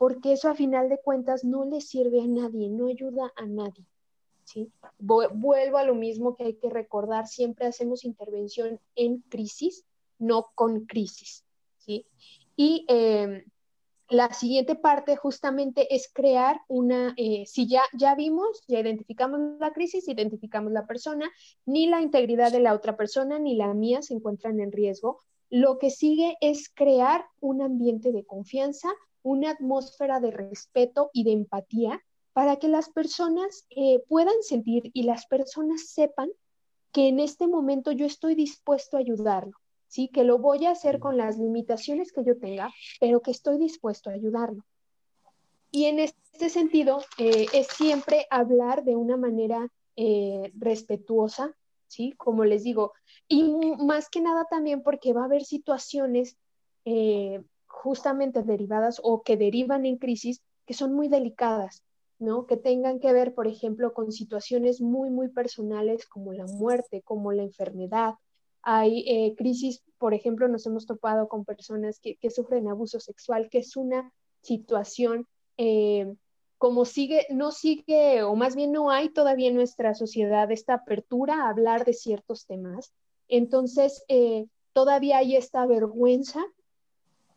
porque 0.00 0.32
eso 0.32 0.48
a 0.48 0.54
final 0.54 0.88
de 0.88 0.96
cuentas 0.96 1.44
no 1.44 1.66
le 1.66 1.82
sirve 1.82 2.22
a 2.22 2.26
nadie, 2.26 2.70
no 2.70 2.86
ayuda 2.86 3.34
a 3.36 3.44
nadie. 3.44 3.84
¿sí? 4.44 4.72
Vuelvo 4.98 5.76
a 5.76 5.84
lo 5.84 5.94
mismo 5.94 6.36
que 6.36 6.44
hay 6.44 6.54
que 6.54 6.70
recordar, 6.70 7.26
siempre 7.26 7.66
hacemos 7.66 8.06
intervención 8.06 8.80
en 8.94 9.18
crisis, 9.28 9.84
no 10.18 10.52
con 10.54 10.86
crisis. 10.86 11.44
¿sí? 11.80 12.06
Y 12.56 12.86
em, 12.88 13.44
la 14.08 14.32
siguiente 14.32 14.74
parte 14.74 15.16
justamente 15.16 15.94
es 15.94 16.10
crear 16.10 16.62
una, 16.66 17.12
eh, 17.18 17.44
si 17.44 17.68
ya, 17.68 17.82
ya 17.92 18.14
vimos, 18.14 18.64
ya 18.68 18.80
identificamos 18.80 19.38
la 19.60 19.74
crisis, 19.74 20.08
identificamos 20.08 20.72
la 20.72 20.86
persona, 20.86 21.30
ni 21.66 21.88
la 21.88 22.00
integridad 22.00 22.50
de 22.50 22.60
la 22.60 22.72
otra 22.72 22.96
persona 22.96 23.38
ni 23.38 23.54
la 23.54 23.74
mía 23.74 24.00
se 24.00 24.14
encuentran 24.14 24.60
en 24.60 24.72
riesgo. 24.72 25.18
Lo 25.50 25.76
que 25.76 25.90
sigue 25.90 26.38
es 26.40 26.70
crear 26.70 27.26
un 27.40 27.60
ambiente 27.60 28.12
de 28.12 28.24
confianza, 28.24 28.88
una 29.22 29.50
atmósfera 29.50 30.20
de 30.20 30.30
respeto 30.30 31.10
y 31.12 31.24
de 31.24 31.32
empatía 31.32 32.02
para 32.32 32.56
que 32.56 32.68
las 32.68 32.88
personas 32.88 33.66
eh, 33.70 34.02
puedan 34.08 34.42
sentir 34.42 34.90
y 34.94 35.02
las 35.02 35.26
personas 35.26 35.88
sepan 35.88 36.30
que 36.92 37.08
en 37.08 37.20
este 37.20 37.46
momento 37.46 37.92
yo 37.92 38.06
estoy 38.06 38.34
dispuesto 38.34 38.96
a 38.96 39.00
ayudarlo, 39.00 39.58
¿sí? 39.88 40.08
Que 40.08 40.24
lo 40.24 40.38
voy 40.38 40.66
a 40.66 40.70
hacer 40.70 40.98
con 40.98 41.16
las 41.16 41.38
limitaciones 41.38 42.12
que 42.12 42.24
yo 42.24 42.38
tenga, 42.38 42.72
pero 42.98 43.20
que 43.20 43.30
estoy 43.30 43.58
dispuesto 43.58 44.10
a 44.10 44.14
ayudarlo. 44.14 44.64
Y 45.70 45.84
en 45.84 46.00
este 46.00 46.48
sentido, 46.48 47.00
eh, 47.18 47.46
es 47.52 47.68
siempre 47.68 48.26
hablar 48.30 48.82
de 48.82 48.96
una 48.96 49.16
manera 49.16 49.68
eh, 49.96 50.52
respetuosa, 50.56 51.54
¿sí? 51.86 52.12
Como 52.16 52.44
les 52.44 52.64
digo, 52.64 52.92
y 53.28 53.44
más 53.78 54.08
que 54.08 54.20
nada 54.20 54.46
también 54.50 54.82
porque 54.82 55.12
va 55.12 55.22
a 55.22 55.26
haber 55.26 55.44
situaciones 55.44 56.36
justamente 57.80 58.42
derivadas 58.42 59.00
o 59.02 59.22
que 59.22 59.36
derivan 59.36 59.86
en 59.86 59.96
crisis 59.96 60.42
que 60.66 60.74
son 60.74 60.92
muy 60.92 61.08
delicadas, 61.08 61.82
¿no? 62.18 62.46
Que 62.46 62.56
tengan 62.56 63.00
que 63.00 63.12
ver, 63.12 63.34
por 63.34 63.46
ejemplo, 63.46 63.94
con 63.94 64.12
situaciones 64.12 64.80
muy, 64.80 65.10
muy 65.10 65.28
personales 65.28 66.06
como 66.06 66.32
la 66.32 66.44
muerte, 66.46 67.02
como 67.02 67.32
la 67.32 67.42
enfermedad. 67.42 68.14
Hay 68.62 69.04
eh, 69.08 69.34
crisis, 69.34 69.82
por 69.96 70.12
ejemplo, 70.12 70.46
nos 70.46 70.66
hemos 70.66 70.86
topado 70.86 71.26
con 71.28 71.46
personas 71.46 72.00
que, 72.00 72.18
sufren 72.30 72.68
abuso 72.68 73.00
sexual, 73.00 73.48
que 73.48 73.58
es 73.58 73.76
una 73.76 74.12
situación 74.42 75.26
eh, 75.56 76.14
como 76.58 76.84
sigue, 76.84 77.26
no 77.30 77.52
sigue, 77.52 78.22
o 78.22 78.36
más 78.36 78.54
bien 78.54 78.72
no 78.72 78.90
hay 78.90 79.08
todavía 79.08 79.48
en 79.48 79.54
nuestra 79.54 79.94
sociedad 79.94 80.52
esta 80.52 80.74
apertura 80.74 81.44
a 81.44 81.48
hablar 81.48 81.86
de 81.86 81.94
ciertos 81.94 82.44
temas. 82.44 82.92
Entonces, 83.28 84.04
eh, 84.08 84.44
todavía 84.74 85.16
hay 85.18 85.36
esta 85.36 85.64
vergüenza 85.64 86.44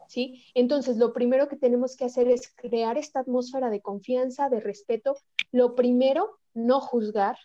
¿sí? 0.07 0.45
Entonces, 0.53 0.97
lo 0.97 1.13
primero 1.13 1.47
que 1.47 1.55
tenemos 1.55 1.95
que 1.95 2.05
hacer 2.05 2.27
es 2.27 2.53
crear 2.55 2.97
esta 2.97 3.19
atmósfera 3.19 3.69
de 3.69 3.81
confianza, 3.81 4.49
de 4.49 4.59
respeto. 4.59 5.15
Lo 5.51 5.75
primero, 5.75 6.39
no 6.53 6.79
juzgar, 6.79 7.37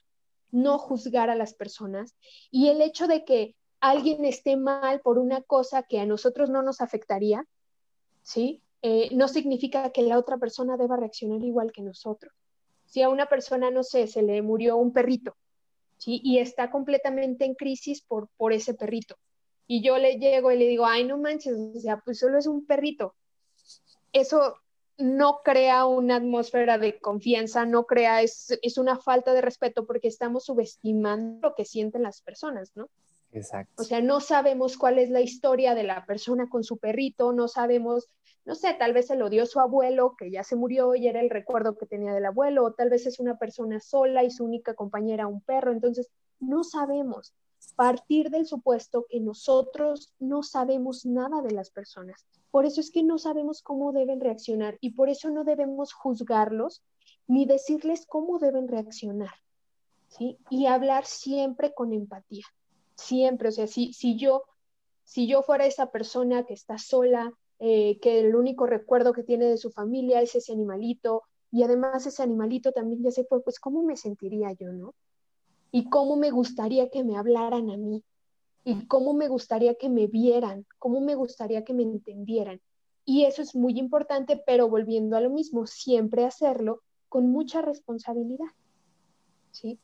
no 0.50 0.78
juzgar 0.78 1.30
a 1.30 1.34
las 1.34 1.54
personas. 1.54 2.14
Y 2.50 2.68
el 2.68 2.80
hecho 2.80 3.06
de 3.06 3.24
que 3.24 3.54
alguien 3.80 4.24
esté 4.24 4.56
mal 4.56 5.00
por 5.00 5.18
una 5.18 5.42
cosa 5.42 5.82
que 5.82 6.00
a 6.00 6.06
nosotros 6.06 6.50
no 6.50 6.62
nos 6.62 6.80
afectaría, 6.80 7.44
¿sí? 8.22 8.62
Eh, 8.82 9.08
no 9.14 9.28
significa 9.28 9.90
que 9.90 10.02
la 10.02 10.18
otra 10.18 10.38
persona 10.38 10.76
deba 10.76 10.96
reaccionar 10.96 11.42
igual 11.42 11.72
que 11.72 11.82
nosotros. 11.82 12.32
Si 12.86 13.02
a 13.02 13.08
una 13.08 13.26
persona, 13.26 13.70
no 13.70 13.82
sé, 13.82 14.06
se 14.06 14.22
le 14.22 14.40
murió 14.42 14.76
un 14.76 14.92
perrito, 14.92 15.36
¿sí? 15.98 16.20
Y 16.24 16.38
está 16.38 16.70
completamente 16.70 17.44
en 17.44 17.54
crisis 17.54 18.02
por, 18.02 18.28
por 18.36 18.52
ese 18.52 18.74
perrito 18.74 19.16
y 19.68 19.82
yo 19.82 19.98
le 19.98 20.18
llego 20.18 20.50
y 20.50 20.58
le 20.58 20.66
digo, 20.66 20.86
ay, 20.86 21.04
no 21.04 21.18
manches, 21.18 21.54
o 21.56 21.78
sea, 21.78 22.00
pues 22.00 22.18
solo 22.18 22.38
es 22.38 22.46
un 22.46 22.66
perrito. 22.66 23.14
Eso 24.12 24.56
no 24.96 25.40
crea 25.44 25.84
una 25.84 26.16
atmósfera 26.16 26.78
de 26.78 26.98
confianza, 26.98 27.66
no 27.66 27.84
crea, 27.84 28.22
es, 28.22 28.58
es 28.62 28.78
una 28.78 28.98
falta 28.98 29.34
de 29.34 29.42
respeto 29.42 29.86
porque 29.86 30.08
estamos 30.08 30.46
subestimando 30.46 31.50
lo 31.50 31.54
que 31.54 31.66
sienten 31.66 32.02
las 32.02 32.22
personas, 32.22 32.72
¿no? 32.74 32.88
Exacto. 33.30 33.82
O 33.82 33.84
sea, 33.84 34.00
no 34.00 34.20
sabemos 34.20 34.78
cuál 34.78 34.98
es 34.98 35.10
la 35.10 35.20
historia 35.20 35.74
de 35.74 35.82
la 35.82 36.06
persona 36.06 36.48
con 36.48 36.64
su 36.64 36.78
perrito, 36.78 37.34
no 37.34 37.46
sabemos, 37.46 38.08
no 38.46 38.54
sé, 38.54 38.72
tal 38.72 38.94
vez 38.94 39.08
se 39.08 39.16
lo 39.16 39.28
dio 39.28 39.44
su 39.44 39.60
abuelo, 39.60 40.16
que 40.18 40.30
ya 40.30 40.44
se 40.44 40.56
murió 40.56 40.94
y 40.94 41.08
era 41.08 41.20
el 41.20 41.28
recuerdo 41.28 41.76
que 41.76 41.84
tenía 41.84 42.14
del 42.14 42.24
abuelo, 42.24 42.64
o 42.64 42.72
tal 42.72 42.88
vez 42.88 43.06
es 43.06 43.20
una 43.20 43.38
persona 43.38 43.80
sola 43.80 44.24
y 44.24 44.30
su 44.30 44.46
única 44.46 44.72
compañera 44.72 45.26
un 45.26 45.42
perro, 45.42 45.72
entonces 45.72 46.08
no 46.40 46.64
sabemos 46.64 47.34
partir 47.76 48.30
del 48.30 48.46
supuesto 48.46 49.06
que 49.08 49.20
nosotros 49.20 50.12
no 50.18 50.42
sabemos 50.42 51.06
nada 51.06 51.42
de 51.42 51.52
las 51.52 51.70
personas. 51.70 52.26
Por 52.50 52.64
eso 52.64 52.80
es 52.80 52.90
que 52.90 53.02
no 53.02 53.18
sabemos 53.18 53.62
cómo 53.62 53.92
deben 53.92 54.20
reaccionar 54.20 54.78
y 54.80 54.90
por 54.90 55.08
eso 55.08 55.30
no 55.30 55.44
debemos 55.44 55.92
juzgarlos 55.92 56.82
ni 57.26 57.46
decirles 57.46 58.06
cómo 58.06 58.38
deben 58.38 58.68
reaccionar. 58.68 59.34
¿sí? 60.08 60.38
Y 60.50 60.66
hablar 60.66 61.04
siempre 61.04 61.74
con 61.74 61.92
empatía, 61.92 62.44
siempre. 62.96 63.48
O 63.48 63.52
sea, 63.52 63.66
si, 63.66 63.92
si, 63.92 64.16
yo, 64.16 64.42
si 65.04 65.26
yo 65.26 65.42
fuera 65.42 65.66
esa 65.66 65.90
persona 65.90 66.44
que 66.44 66.54
está 66.54 66.78
sola, 66.78 67.32
eh, 67.60 67.98
que 68.00 68.20
el 68.20 68.34
único 68.34 68.66
recuerdo 68.66 69.12
que 69.12 69.22
tiene 69.22 69.46
de 69.46 69.58
su 69.58 69.70
familia 69.70 70.22
es 70.22 70.34
ese 70.34 70.52
animalito, 70.52 71.24
y 71.50 71.62
además 71.62 72.06
ese 72.06 72.22
animalito 72.22 72.72
también 72.72 73.02
ya 73.02 73.10
se 73.10 73.24
fue, 73.24 73.42
pues 73.42 73.58
¿cómo 73.58 73.82
me 73.82 73.96
sentiría 73.96 74.52
yo, 74.52 74.72
no? 74.72 74.94
Y 75.70 75.88
cómo 75.88 76.16
me 76.16 76.30
gustaría 76.30 76.88
que 76.88 77.04
me 77.04 77.16
hablaran 77.16 77.70
a 77.70 77.76
mí 77.76 78.02
y 78.64 78.86
cómo 78.86 79.14
me 79.14 79.28
gustaría 79.28 79.74
que 79.74 79.88
me 79.88 80.06
vieran, 80.06 80.66
cómo 80.78 81.00
me 81.00 81.14
gustaría 81.14 81.64
que 81.64 81.74
me 81.74 81.82
entendieran. 81.82 82.60
Y 83.04 83.24
eso 83.24 83.40
es 83.40 83.54
muy 83.54 83.78
importante, 83.78 84.42
pero 84.46 84.68
volviendo 84.68 85.16
a 85.16 85.20
lo 85.20 85.30
mismo, 85.30 85.66
siempre 85.66 86.26
hacerlo 86.26 86.82
con 87.08 87.30
mucha 87.30 87.62
responsabilidad. 87.62 88.48
¿sí? 89.50 89.78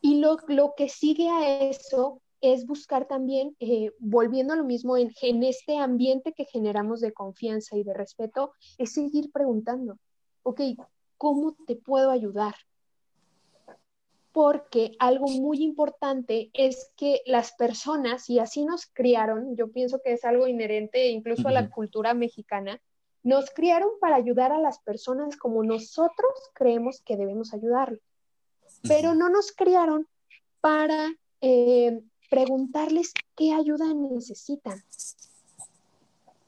Y 0.00 0.20
lo, 0.20 0.38
que 0.76 0.88
sigue 0.88 1.28
a 1.28 1.68
eso 1.68 2.22
es 2.40 2.66
buscar 2.66 3.06
también, 3.06 3.54
eh, 3.60 3.92
volviendo 3.98 4.54
a 4.54 4.56
lo 4.56 4.64
mismo, 4.64 4.96
en, 4.96 5.12
en 5.20 5.42
este 5.42 5.76
ambiente 5.76 6.32
que 6.32 6.46
generamos 6.46 7.00
de 7.02 7.12
confianza 7.12 7.76
y 7.76 7.84
de 7.84 7.92
respeto, 7.92 8.52
es 8.78 8.94
seguir 8.94 9.30
preguntando, 9.30 9.98
ok, 10.42 10.62
¿cómo 11.18 11.54
te 11.66 11.76
puedo 11.76 12.10
ayudar? 12.10 12.54
Porque 14.32 14.92
algo 14.98 15.26
muy 15.26 15.62
importante 15.62 16.50
es 16.52 16.92
que 16.96 17.20
las 17.26 17.52
personas, 17.52 18.30
y 18.30 18.38
así 18.38 18.64
nos 18.64 18.86
criaron, 18.86 19.56
yo 19.56 19.72
pienso 19.72 20.00
que 20.02 20.12
es 20.12 20.24
algo 20.24 20.46
inherente 20.46 21.08
incluso 21.08 21.48
a 21.48 21.52
la 21.52 21.68
cultura 21.70 22.14
mexicana, 22.14 22.80
nos 23.22 23.50
criaron 23.50 23.90
para 24.00 24.16
ayudar 24.16 24.52
a 24.52 24.60
las 24.60 24.78
personas 24.78 25.36
como 25.36 25.62
nosotros 25.62 26.30
creemos 26.54 27.02
que 27.04 27.16
debemos 27.16 27.52
ayudarles, 27.52 28.00
pero 28.86 29.14
no 29.14 29.28
nos 29.28 29.52
criaron 29.52 30.06
para 30.60 31.12
eh, 31.40 32.00
preguntarles 32.30 33.12
qué 33.36 33.52
ayuda 33.52 33.92
necesitan. 33.92 34.82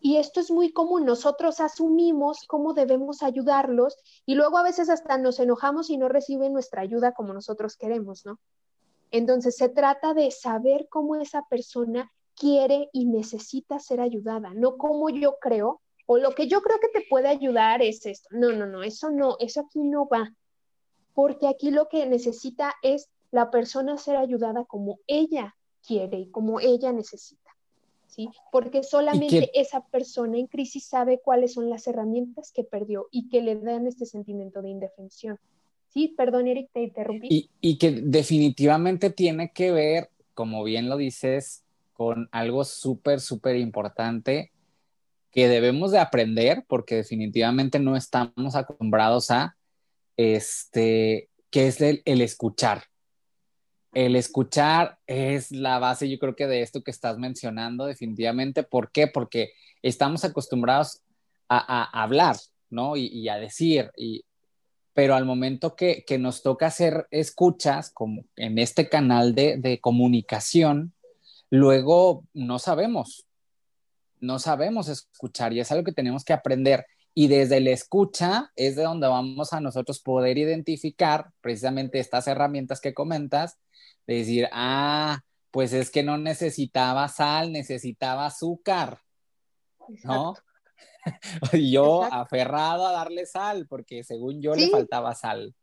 Y 0.04 0.16
esto 0.16 0.40
es 0.40 0.50
muy 0.50 0.72
común, 0.72 1.04
nosotros 1.04 1.60
asumimos 1.60 2.44
cómo 2.48 2.74
debemos 2.74 3.22
ayudarlos 3.22 3.96
y 4.26 4.34
luego 4.34 4.58
a 4.58 4.64
veces 4.64 4.90
hasta 4.90 5.16
nos 5.16 5.38
enojamos 5.38 5.90
y 5.90 5.96
no 5.96 6.08
reciben 6.08 6.52
nuestra 6.52 6.82
ayuda 6.82 7.12
como 7.12 7.32
nosotros 7.32 7.76
queremos, 7.76 8.26
¿no? 8.26 8.40
Entonces 9.12 9.56
se 9.56 9.68
trata 9.68 10.12
de 10.12 10.32
saber 10.32 10.88
cómo 10.90 11.14
esa 11.14 11.42
persona 11.48 12.10
quiere 12.34 12.90
y 12.92 13.06
necesita 13.06 13.78
ser 13.78 14.00
ayudada, 14.00 14.52
no 14.54 14.76
como 14.76 15.08
yo 15.08 15.36
creo 15.40 15.80
o 16.06 16.18
lo 16.18 16.34
que 16.34 16.48
yo 16.48 16.62
creo 16.62 16.80
que 16.80 16.88
te 16.88 17.06
puede 17.08 17.28
ayudar 17.28 17.80
es 17.80 18.04
esto. 18.04 18.28
No, 18.32 18.50
no, 18.50 18.66
no, 18.66 18.82
eso 18.82 19.10
no, 19.10 19.36
eso 19.38 19.60
aquí 19.60 19.84
no 19.84 20.08
va. 20.08 20.34
Porque 21.14 21.46
aquí 21.46 21.70
lo 21.70 21.88
que 21.88 22.06
necesita 22.06 22.74
es 22.82 23.08
la 23.30 23.50
persona 23.50 23.96
ser 23.98 24.16
ayudada 24.16 24.64
como 24.64 24.98
ella 25.06 25.54
quiere 25.86 26.18
y 26.18 26.30
como 26.30 26.58
ella 26.58 26.92
necesita. 26.92 27.41
¿Sí? 28.12 28.28
Porque 28.50 28.82
solamente 28.82 29.50
esa 29.58 29.84
persona 29.86 30.38
en 30.38 30.46
crisis 30.46 30.84
sabe 30.84 31.20
cuáles 31.24 31.54
son 31.54 31.70
las 31.70 31.86
herramientas 31.86 32.52
que 32.52 32.62
perdió 32.62 33.08
y 33.10 33.28
que 33.28 33.40
le 33.40 33.56
dan 33.56 33.86
este 33.86 34.06
sentimiento 34.06 34.60
de 34.62 34.70
indefensión. 34.70 35.38
Sí, 35.88 36.14
perdón, 36.16 36.46
Eric, 36.46 36.70
te 36.72 36.82
interrumpí. 36.82 37.28
Y, 37.30 37.50
y 37.60 37.78
que 37.78 37.90
definitivamente 37.90 39.10
tiene 39.10 39.52
que 39.52 39.72
ver, 39.72 40.10
como 40.34 40.62
bien 40.62 40.88
lo 40.88 40.96
dices, 40.96 41.64
con 41.92 42.28
algo 42.32 42.64
súper, 42.64 43.20
súper 43.20 43.56
importante 43.56 44.52
que 45.30 45.48
debemos 45.48 45.90
de 45.92 45.98
aprender 45.98 46.64
porque 46.68 46.96
definitivamente 46.96 47.78
no 47.78 47.96
estamos 47.96 48.54
acostumbrados 48.54 49.30
a, 49.30 49.56
este, 50.16 51.30
que 51.50 51.68
es 51.68 51.80
el 51.80 52.20
escuchar 52.20 52.84
el 53.92 54.16
escuchar 54.16 54.98
es 55.06 55.50
la 55.52 55.78
base, 55.78 56.08
yo 56.08 56.18
creo 56.18 56.34
que 56.34 56.46
de 56.46 56.62
esto 56.62 56.82
que 56.82 56.90
estás 56.90 57.18
mencionando 57.18 57.86
definitivamente. 57.86 58.62
¿Por 58.62 58.90
qué? 58.90 59.06
Porque 59.06 59.52
estamos 59.82 60.24
acostumbrados 60.24 61.02
a, 61.48 62.02
hablar, 62.02 62.36
¿no? 62.70 62.96
Y, 62.96 63.28
a 63.28 63.36
decir, 63.36 63.90
y, 63.94 64.24
pero 64.94 65.14
al 65.14 65.26
momento 65.26 65.76
que, 65.76 66.04
nos 66.18 66.42
toca 66.42 66.66
hacer 66.66 67.06
escuchas, 67.10 67.90
como 67.90 68.24
en 68.36 68.58
este 68.58 68.88
canal 68.88 69.34
de, 69.34 69.58
de 69.58 69.78
comunicación, 69.78 70.94
luego 71.50 72.24
no 72.32 72.58
sabemos, 72.58 73.26
no 74.20 74.38
sabemos 74.38 74.88
escuchar 74.88 75.52
y 75.52 75.60
es 75.60 75.70
algo 75.70 75.84
que 75.84 75.92
tenemos 75.92 76.24
que 76.24 76.32
aprender. 76.32 76.86
Y 77.14 77.28
desde 77.28 77.60
la 77.60 77.72
escucha 77.72 78.52
es 78.56 78.76
de 78.76 78.84
donde 78.84 79.06
vamos 79.06 79.52
a 79.52 79.60
nosotros 79.60 80.00
poder 80.00 80.38
identificar 80.38 81.30
precisamente 81.42 81.98
estas 81.98 82.26
herramientas 82.26 82.80
que 82.80 82.94
comentas 82.94 83.58
de 84.06 84.14
decir, 84.14 84.48
ah, 84.52 85.20
pues 85.50 85.72
es 85.72 85.90
que 85.90 86.02
no 86.02 86.18
necesitaba 86.18 87.08
sal, 87.08 87.52
necesitaba 87.52 88.26
azúcar, 88.26 89.00
¿no? 90.04 90.34
y 91.52 91.72
yo 91.72 92.04
aferrado 92.04 92.86
a 92.86 92.92
darle 92.92 93.26
sal, 93.26 93.66
porque 93.68 94.04
según 94.04 94.40
yo 94.40 94.54
le 94.54 94.68
faltaba 94.70 95.14
sal. 95.14 95.54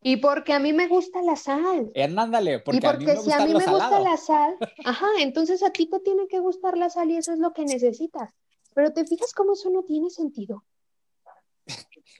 Y 0.00 0.18
porque 0.18 0.52
a 0.52 0.60
mí 0.60 0.72
me 0.72 0.86
gusta 0.86 1.22
la 1.22 1.34
sal. 1.34 1.90
Hernándale, 1.94 2.60
porque, 2.60 2.78
y 2.78 2.80
porque 2.80 3.04
a 3.04 3.14
mí 3.14 3.16
me 3.16 3.16
si 3.16 3.32
a 3.32 3.38
mí 3.44 3.54
me 3.54 3.66
gusta 3.66 4.00
la 4.00 4.16
sal, 4.16 4.56
ajá, 4.84 5.08
entonces 5.18 5.62
a 5.62 5.70
ti 5.70 5.86
te 5.86 5.98
tiene 6.00 6.28
que 6.28 6.38
gustar 6.38 6.76
la 6.76 6.88
sal 6.88 7.10
y 7.10 7.16
eso 7.16 7.32
es 7.32 7.38
lo 7.38 7.52
que 7.52 7.64
necesitas. 7.64 8.32
Pero 8.74 8.92
te 8.92 9.04
fijas 9.06 9.32
cómo 9.32 9.54
eso 9.54 9.70
no 9.70 9.82
tiene 9.82 10.10
sentido. 10.10 10.64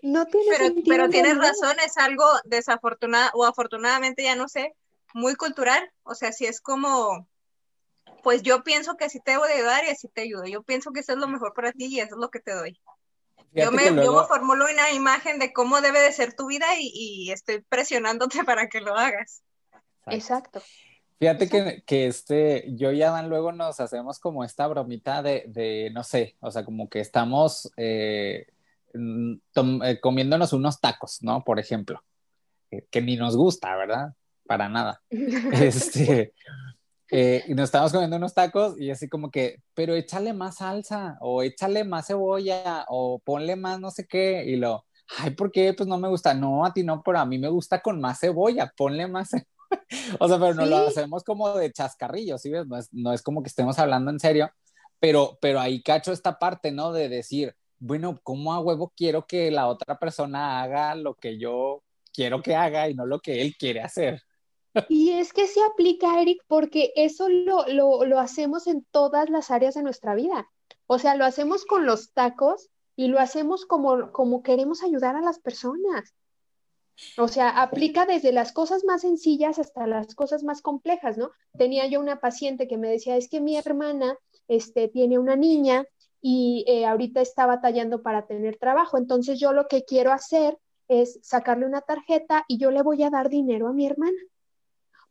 No 0.02 0.26
tiene 0.26 0.46
pero, 0.50 0.64
sentido. 0.64 0.86
Pero 0.88 1.08
tienes 1.08 1.36
razón, 1.38 1.76
es 1.84 1.96
algo 1.98 2.24
desafortunado 2.44 3.30
o 3.34 3.44
afortunadamente, 3.44 4.24
ya 4.24 4.34
no 4.34 4.48
sé, 4.48 4.74
muy 5.14 5.34
cultural, 5.34 5.90
o 6.02 6.14
sea, 6.14 6.32
si 6.32 6.46
es 6.46 6.60
como, 6.60 7.28
pues 8.22 8.42
yo 8.42 8.62
pienso 8.62 8.96
que 8.96 9.04
así 9.04 9.20
te 9.20 9.32
debo 9.32 9.46
de 9.46 9.54
ayudar 9.54 9.84
y 9.84 9.90
así 9.90 10.08
te 10.08 10.22
ayudo, 10.22 10.44
yo 10.44 10.62
pienso 10.62 10.92
que 10.92 11.00
eso 11.00 11.12
es 11.12 11.18
lo 11.18 11.28
mejor 11.28 11.54
para 11.54 11.72
ti 11.72 11.86
y 11.86 12.00
eso 12.00 12.14
es 12.14 12.20
lo 12.20 12.30
que 12.30 12.40
te 12.40 12.54
doy. 12.54 12.80
yo 13.52 13.72
me, 13.72 13.90
formulo 14.26 14.66
una 14.70 14.92
imagen 14.92 15.38
de 15.38 15.52
cómo 15.52 15.80
debe 15.80 16.00
de 16.00 16.12
ser 16.12 16.34
tu 16.34 16.46
vida 16.46 16.66
y, 16.78 17.30
estoy 17.30 17.60
presionándote 17.60 18.38
para 18.44 18.68
que 18.68 18.80
lo 18.80 18.96
hagas. 18.96 19.42
Exacto. 20.06 20.62
Fíjate 21.18 21.48
que, 21.48 21.82
que, 21.84 22.06
este, 22.06 22.64
yo 22.76 22.92
y 22.92 23.02
Adán 23.02 23.28
luego 23.28 23.50
nos 23.50 23.80
hacemos 23.80 24.20
como 24.20 24.44
esta 24.44 24.68
bromita 24.68 25.20
de, 25.20 25.44
de 25.48 25.90
no 25.92 26.04
sé, 26.04 26.36
o 26.38 26.50
sea, 26.52 26.64
como 26.64 26.88
que 26.88 27.00
estamos 27.00 27.72
eh, 27.76 28.46
eh, 28.94 30.00
comiéndonos 30.00 30.52
unos 30.52 30.80
tacos, 30.80 31.18
¿no? 31.22 31.42
Por 31.44 31.58
ejemplo, 31.58 32.02
que 32.90 33.02
ni 33.02 33.16
nos 33.16 33.36
gusta, 33.36 33.74
¿verdad? 33.76 34.14
Para 34.48 34.68
nada. 34.68 35.00
este, 35.10 36.32
eh, 37.10 37.44
y 37.46 37.54
nos 37.54 37.66
estábamos 37.66 37.92
comiendo 37.92 38.16
unos 38.16 38.34
tacos 38.34 38.80
y 38.80 38.90
así 38.90 39.08
como 39.08 39.30
que, 39.30 39.62
pero 39.74 39.94
échale 39.94 40.32
más 40.32 40.56
salsa 40.56 41.16
o 41.20 41.42
échale 41.42 41.84
más 41.84 42.08
cebolla 42.08 42.84
o 42.88 43.20
ponle 43.20 43.54
más 43.54 43.78
no 43.78 43.90
sé 43.90 44.06
qué 44.06 44.44
y 44.44 44.56
lo, 44.56 44.84
ay, 45.18 45.30
¿por 45.30 45.52
qué? 45.52 45.72
Pues 45.74 45.88
no 45.88 45.98
me 45.98 46.08
gusta. 46.08 46.34
No, 46.34 46.64
a 46.64 46.72
ti 46.72 46.82
no, 46.82 47.02
pero 47.02 47.18
a 47.18 47.26
mí 47.26 47.38
me 47.38 47.48
gusta 47.48 47.80
con 47.80 48.00
más 48.00 48.20
cebolla, 48.20 48.72
ponle 48.76 49.06
más. 49.06 49.30
o 50.18 50.28
sea, 50.28 50.38
pero 50.38 50.54
no 50.54 50.66
lo 50.66 50.78
hacemos 50.88 51.24
como 51.24 51.54
de 51.54 51.72
chascarrillo, 51.72 52.38
¿sí 52.38 52.50
ves? 52.50 52.66
No 52.66 52.76
es, 52.76 52.88
no 52.92 53.12
es 53.12 53.22
como 53.22 53.42
que 53.42 53.48
estemos 53.48 53.78
hablando 53.78 54.10
en 54.10 54.20
serio, 54.20 54.50
pero, 54.98 55.38
pero 55.40 55.60
ahí 55.60 55.82
cacho 55.82 56.12
esta 56.12 56.38
parte, 56.38 56.72
¿no? 56.72 56.92
De 56.92 57.08
decir, 57.08 57.54
bueno, 57.78 58.20
¿cómo 58.22 58.52
a 58.52 58.60
huevo 58.60 58.92
quiero 58.96 59.26
que 59.26 59.50
la 59.50 59.68
otra 59.68 59.98
persona 59.98 60.62
haga 60.62 60.94
lo 60.94 61.14
que 61.14 61.38
yo 61.38 61.82
quiero 62.12 62.42
que 62.42 62.56
haga 62.56 62.88
y 62.88 62.94
no 62.94 63.06
lo 63.06 63.20
que 63.20 63.40
él 63.40 63.56
quiere 63.56 63.80
hacer? 63.80 64.22
Y 64.88 65.12
es 65.12 65.32
que 65.32 65.46
se 65.46 65.62
aplica, 65.62 66.20
Eric, 66.20 66.42
porque 66.46 66.92
eso 66.94 67.28
lo, 67.28 67.66
lo, 67.66 68.18
hacemos 68.18 68.66
en 68.66 68.84
todas 68.90 69.30
las 69.30 69.50
áreas 69.50 69.74
de 69.74 69.82
nuestra 69.82 70.14
vida. 70.14 70.48
O 70.86 70.98
sea, 70.98 71.14
lo 71.14 71.24
hacemos 71.24 71.64
con 71.64 71.86
los 71.86 72.12
tacos 72.12 72.70
y 72.96 73.08
lo 73.08 73.18
hacemos 73.18 73.66
como, 73.66 74.12
como 74.12 74.42
queremos 74.42 74.82
ayudar 74.82 75.16
a 75.16 75.20
las 75.20 75.38
personas. 75.38 76.14
O 77.16 77.28
sea, 77.28 77.50
aplica 77.62 78.06
desde 78.06 78.32
las 78.32 78.52
cosas 78.52 78.84
más 78.84 79.02
sencillas 79.02 79.58
hasta 79.58 79.86
las 79.86 80.14
cosas 80.14 80.42
más 80.42 80.62
complejas, 80.62 81.16
¿no? 81.16 81.30
Tenía 81.56 81.86
yo 81.86 82.00
una 82.00 82.20
paciente 82.20 82.66
que 82.66 82.76
me 82.76 82.88
decía, 82.88 83.16
es 83.16 83.28
que 83.28 83.40
mi 83.40 83.56
hermana 83.56 84.18
este, 84.48 84.88
tiene 84.88 85.18
una 85.18 85.36
niña 85.36 85.86
y 86.20 86.64
eh, 86.66 86.86
ahorita 86.86 87.20
está 87.20 87.46
batallando 87.46 88.02
para 88.02 88.26
tener 88.26 88.56
trabajo, 88.56 88.98
entonces 88.98 89.38
yo 89.38 89.52
lo 89.52 89.68
que 89.68 89.84
quiero 89.84 90.12
hacer 90.12 90.58
es 90.88 91.20
sacarle 91.22 91.66
una 91.66 91.82
tarjeta 91.82 92.44
y 92.48 92.58
yo 92.58 92.72
le 92.72 92.82
voy 92.82 93.04
a 93.04 93.10
dar 93.10 93.28
dinero 93.28 93.68
a 93.68 93.72
mi 93.72 93.86
hermana 93.86 94.18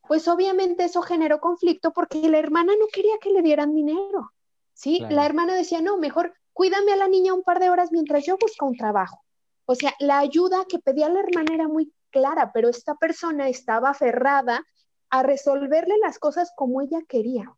pues 0.08 0.28
obviamente 0.28 0.86
eso 0.86 1.02
generó 1.02 1.40
conflicto 1.40 1.92
porque 1.92 2.30
la 2.30 2.40
hermana 2.40 2.74
no 2.80 2.88
quería 2.92 3.18
que 3.22 3.32
le 3.32 3.42
dieran 3.42 3.74
dinero, 3.74 4.32
¿sí? 4.74 5.00
La 5.10 5.26
hermana 5.26 5.56
decía, 5.56 5.82
no, 5.82 5.98
mejor 5.98 6.34
cuídame 6.54 6.94
a 6.94 6.98
la 6.98 7.08
niña 7.08 7.34
un 7.34 7.44
par 7.44 7.60
de 7.60 7.70
horas 7.70 7.92
mientras 7.92 8.26
yo 8.26 8.38
busco 8.38 8.66
un 8.66 8.78
trabajo. 8.78 9.24
O 9.66 9.76
sea, 9.76 9.94
la 10.00 10.20
ayuda 10.20 10.66
que 10.68 10.80
pedía 10.80 11.10
la 11.10 11.20
hermana 11.20 11.54
era 11.54 11.68
muy 11.68 11.94
clara, 12.10 12.52
pero 12.54 12.70
esta 12.70 12.96
persona 12.96 13.50
estaba 13.50 13.90
aferrada 13.90 14.66
a 15.10 15.24
resolverle 15.24 15.96
las 16.02 16.20
cosas 16.20 16.52
como 16.56 16.82
ella 16.82 17.00
quería. 17.08 17.54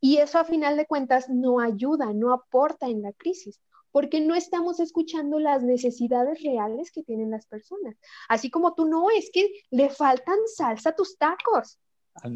Y 0.00 0.18
eso 0.18 0.38
a 0.38 0.44
final 0.44 0.76
de 0.76 0.86
cuentas 0.86 1.28
no 1.28 1.60
ayuda, 1.60 2.12
no 2.12 2.32
aporta 2.32 2.86
en 2.86 3.02
la 3.02 3.12
crisis 3.12 3.60
porque 3.98 4.20
no 4.20 4.36
estamos 4.36 4.78
escuchando 4.78 5.40
las 5.40 5.64
necesidades 5.64 6.40
reales 6.40 6.92
que 6.92 7.02
tienen 7.02 7.32
las 7.32 7.46
personas. 7.46 7.96
Así 8.28 8.48
como 8.48 8.76
tú 8.76 8.86
no, 8.86 9.10
es 9.10 9.28
que 9.32 9.50
le 9.70 9.90
faltan 9.90 10.36
salsa 10.54 10.90
a 10.90 10.94
tus 10.94 11.18
tacos. 11.18 11.80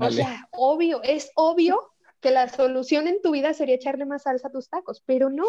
O 0.00 0.10
sea, 0.10 0.48
obvio, 0.50 1.00
es 1.04 1.30
obvio 1.36 1.92
que 2.18 2.32
la 2.32 2.48
solución 2.48 3.06
en 3.06 3.22
tu 3.22 3.30
vida 3.30 3.54
sería 3.54 3.76
echarle 3.76 4.06
más 4.06 4.24
salsa 4.24 4.48
a 4.48 4.50
tus 4.50 4.68
tacos, 4.68 5.04
pero 5.06 5.30
no, 5.30 5.44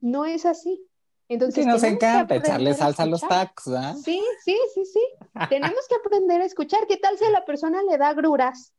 no 0.00 0.26
es 0.26 0.44
así. 0.44 0.86
Entonces, 1.30 1.64
sí, 1.64 1.70
nos 1.70 1.82
encanta 1.82 2.34
echarle 2.34 2.74
salsa 2.74 3.04
a, 3.04 3.06
los 3.06 3.22
tacos, 3.22 3.68
¿ah? 3.68 3.94
Sí, 3.94 4.22
sí, 4.44 4.58
sí, 4.74 4.84
sí. 4.84 5.00
tenemos 5.48 5.88
que 5.88 5.94
aprender 5.94 6.42
a 6.42 6.44
escuchar. 6.44 6.86
¿Qué 6.86 6.98
tal 6.98 7.16
si 7.16 7.24
a 7.24 7.30
la 7.30 7.46
persona 7.46 7.82
le 7.82 7.96
da 7.96 8.12
gruras? 8.12 8.74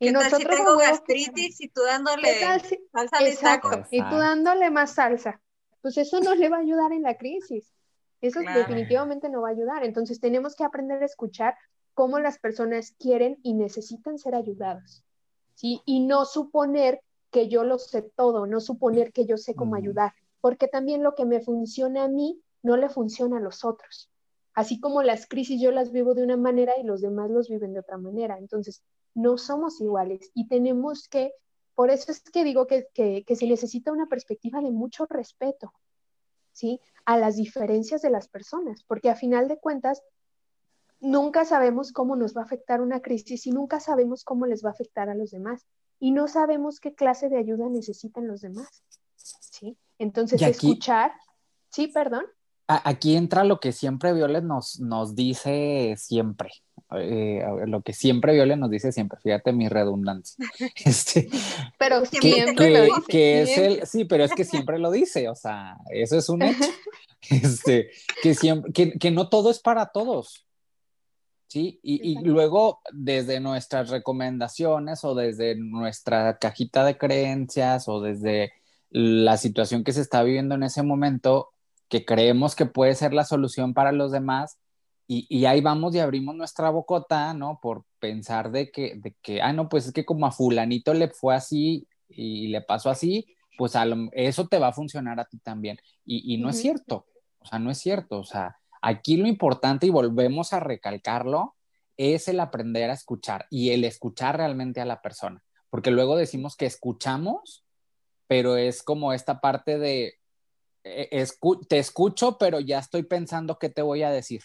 Y 0.00 0.10
nosotros 0.10 0.40
si 0.40 0.56
tengo 0.56 0.76
gastritis 0.76 1.60
y 1.60 1.68
tú 1.68 1.82
dándole 1.82 2.40
salsa 2.40 2.76
a 3.16 3.60
tacos? 3.60 3.86
Y 3.92 4.00
tú 4.00 4.16
dándole 4.16 4.72
más 4.72 4.94
salsa 4.94 5.40
pues 5.82 5.98
eso 5.98 6.20
no 6.20 6.34
le 6.34 6.48
va 6.48 6.58
a 6.58 6.60
ayudar 6.60 6.92
en 6.92 7.02
la 7.02 7.16
crisis. 7.16 7.72
Eso 8.20 8.40
definitivamente 8.40 9.28
no 9.28 9.42
va 9.42 9.48
a 9.48 9.52
ayudar. 9.52 9.84
Entonces 9.84 10.20
tenemos 10.20 10.56
que 10.56 10.64
aprender 10.64 11.02
a 11.02 11.06
escuchar 11.06 11.54
cómo 11.94 12.18
las 12.18 12.38
personas 12.38 12.94
quieren 12.98 13.38
y 13.42 13.54
necesitan 13.54 14.18
ser 14.18 14.34
ayudadas. 14.34 15.04
¿sí? 15.54 15.82
Y 15.84 16.00
no 16.00 16.24
suponer 16.24 17.00
que 17.30 17.48
yo 17.48 17.64
lo 17.64 17.78
sé 17.78 18.02
todo, 18.02 18.46
no 18.46 18.60
suponer 18.60 19.12
que 19.12 19.26
yo 19.26 19.36
sé 19.36 19.54
cómo 19.54 19.74
ayudar, 19.74 20.14
porque 20.40 20.66
también 20.66 21.02
lo 21.02 21.14
que 21.14 21.26
me 21.26 21.40
funciona 21.40 22.04
a 22.04 22.08
mí 22.08 22.40
no 22.62 22.76
le 22.76 22.88
funciona 22.88 23.38
a 23.38 23.40
los 23.40 23.64
otros. 23.64 24.10
Así 24.54 24.80
como 24.80 25.02
las 25.02 25.26
crisis 25.26 25.60
yo 25.60 25.70
las 25.70 25.92
vivo 25.92 26.14
de 26.14 26.24
una 26.24 26.36
manera 26.36 26.72
y 26.80 26.84
los 26.84 27.00
demás 27.00 27.30
los 27.30 27.48
viven 27.48 27.74
de 27.74 27.80
otra 27.80 27.98
manera. 27.98 28.38
Entonces, 28.38 28.82
no 29.14 29.38
somos 29.38 29.80
iguales 29.80 30.30
y 30.34 30.48
tenemos 30.48 31.08
que 31.08 31.32
por 31.78 31.92
eso 31.92 32.10
es 32.10 32.20
que 32.22 32.42
digo 32.42 32.66
que, 32.66 32.88
se 32.92 33.46
necesita 33.46 33.92
una 33.92 34.06
perspectiva 34.06 34.60
de 34.60 34.72
mucho 34.72 35.06
respeto, 35.08 35.72
¿sí? 36.52 36.80
A 37.04 37.16
las 37.16 37.36
diferencias 37.36 38.02
de 38.02 38.10
las 38.10 38.26
personas, 38.26 38.82
porque 38.82 39.10
a 39.10 39.14
final 39.14 39.46
de 39.46 39.58
cuentas, 39.58 40.02
nunca 40.98 41.44
sabemos 41.44 41.92
cómo 41.92 42.16
nos 42.16 42.36
va 42.36 42.40
a 42.40 42.46
afectar 42.46 42.80
una 42.80 43.00
crisis 43.00 43.46
y 43.46 43.52
nunca 43.52 43.78
sabemos 43.78 44.24
cómo 44.24 44.44
les 44.46 44.64
va 44.64 44.70
a 44.70 44.72
afectar 44.72 45.08
a 45.08 45.14
los 45.14 45.30
demás. 45.30 45.66
Y 46.00 46.10
no 46.10 46.26
sabemos 46.26 46.80
qué 46.80 46.96
clase 46.96 47.28
de 47.28 47.38
ayuda 47.38 47.68
necesitan 47.68 48.26
los 48.26 48.40
demás, 48.40 48.82
¿sí? 49.14 49.78
Entonces, 49.98 50.42
escuchar, 50.42 51.12
sí, 51.70 51.86
perdón. 51.86 52.24
Aquí 52.70 53.16
entra 53.16 53.44
lo 53.44 53.60
que 53.60 53.72
siempre 53.72 54.12
Violet 54.12 54.44
nos, 54.44 54.78
nos 54.78 55.14
dice 55.14 55.94
siempre. 55.96 56.50
Eh, 56.96 57.42
lo 57.66 57.80
que 57.80 57.94
siempre 57.94 58.34
Violet 58.34 58.58
nos 58.58 58.70
dice 58.70 58.92
siempre, 58.92 59.18
fíjate 59.22 59.52
mi 59.52 59.68
redundancia. 59.68 60.44
Este, 60.84 61.30
pero 61.78 62.04
siempre 62.04 62.90
que, 63.08 63.42
es 63.42 63.58
el, 63.58 63.86
sí, 63.86 64.04
pero 64.04 64.24
es 64.24 64.34
que 64.34 64.44
siempre 64.44 64.78
lo 64.78 64.90
dice, 64.90 65.30
o 65.30 65.34
sea, 65.34 65.78
eso 65.90 66.18
es 66.18 66.28
un 66.28 66.42
hecho. 66.42 66.64
Este, 67.30 67.90
que, 68.22 68.34
siempre, 68.34 68.72
que, 68.72 69.10
no 69.10 69.28
todo 69.28 69.50
es 69.50 69.58
para 69.58 69.86
todos. 69.86 70.46
¿sí? 71.48 71.80
Y, 71.82 72.12
y, 72.12 72.22
luego, 72.22 72.80
desde 72.92 73.40
nuestras 73.40 73.90
recomendaciones 73.90 75.02
o 75.04 75.16
desde 75.16 75.56
nuestra 75.56 76.38
cajita 76.38 76.84
de 76.84 76.96
creencias 76.96 77.88
o 77.88 78.00
desde 78.00 78.52
la 78.90 79.36
situación 79.36 79.82
que 79.82 79.92
se 79.92 80.00
está 80.00 80.22
viviendo 80.22 80.54
en 80.54 80.62
ese 80.62 80.82
momento, 80.84 81.50
que 81.88 82.04
creemos 82.04 82.54
que 82.54 82.66
puede 82.66 82.94
ser 82.94 83.12
la 83.14 83.24
solución 83.24 83.74
para 83.74 83.92
los 83.92 84.12
demás, 84.12 84.58
y, 85.06 85.26
y 85.30 85.46
ahí 85.46 85.62
vamos 85.62 85.94
y 85.94 86.00
abrimos 86.00 86.34
nuestra 86.34 86.68
bocota, 86.68 87.32
¿no? 87.32 87.58
Por 87.62 87.84
pensar 87.98 88.50
de 88.50 88.70
que, 88.70 88.96
de 88.96 89.16
que, 89.22 89.40
ah, 89.40 89.54
no, 89.54 89.68
pues 89.70 89.86
es 89.86 89.92
que 89.92 90.04
como 90.04 90.26
a 90.26 90.32
fulanito 90.32 90.92
le 90.92 91.08
fue 91.08 91.34
así 91.34 91.88
y 92.10 92.48
le 92.48 92.60
pasó 92.60 92.90
así, 92.90 93.26
pues 93.56 93.74
a 93.74 93.86
eso 94.12 94.46
te 94.48 94.58
va 94.58 94.68
a 94.68 94.72
funcionar 94.72 95.18
a 95.18 95.24
ti 95.24 95.38
también. 95.38 95.78
Y, 96.04 96.34
y 96.34 96.36
no 96.36 96.50
es 96.50 96.60
cierto, 96.60 97.06
o 97.38 97.46
sea, 97.46 97.58
no 97.58 97.70
es 97.70 97.78
cierto, 97.78 98.18
o 98.18 98.24
sea, 98.24 98.58
aquí 98.82 99.16
lo 99.16 99.26
importante, 99.26 99.86
y 99.86 99.90
volvemos 99.90 100.52
a 100.52 100.60
recalcarlo, 100.60 101.54
es 101.96 102.28
el 102.28 102.38
aprender 102.38 102.90
a 102.90 102.94
escuchar 102.94 103.46
y 103.50 103.70
el 103.70 103.84
escuchar 103.84 104.36
realmente 104.36 104.80
a 104.82 104.84
la 104.84 105.00
persona, 105.00 105.42
porque 105.70 105.90
luego 105.90 106.16
decimos 106.16 106.54
que 106.54 106.66
escuchamos, 106.66 107.64
pero 108.26 108.58
es 108.58 108.82
como 108.82 109.14
esta 109.14 109.40
parte 109.40 109.78
de, 109.78 110.17
e, 110.88 111.26
te 111.68 111.78
escucho, 111.78 112.38
pero 112.38 112.60
ya 112.60 112.78
estoy 112.78 113.02
pensando 113.02 113.58
qué 113.58 113.68
te 113.68 113.82
voy 113.82 114.02
a 114.02 114.10
decir. 114.10 114.42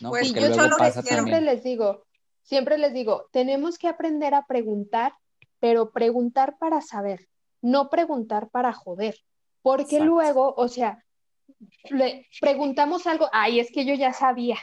¿no? 0.00 0.10
Pues 0.10 0.32
yo 0.32 0.54
solo 0.54 0.76
siempre 1.02 1.40
les 1.40 1.62
digo, 1.62 2.04
siempre 2.42 2.78
les 2.78 2.92
digo, 2.92 3.28
tenemos 3.32 3.78
que 3.78 3.88
aprender 3.88 4.34
a 4.34 4.46
preguntar, 4.46 5.14
pero 5.60 5.92
preguntar 5.92 6.56
para 6.58 6.80
saber, 6.80 7.28
no 7.60 7.88
preguntar 7.88 8.48
para 8.50 8.72
joder, 8.72 9.16
porque 9.62 10.00
luego, 10.00 10.54
o 10.56 10.68
sea, 10.68 11.04
le 11.90 12.26
preguntamos 12.40 13.06
algo, 13.06 13.28
ay, 13.32 13.60
es 13.60 13.70
que 13.70 13.84
yo 13.84 13.94
ya 13.94 14.12
sabía. 14.12 14.58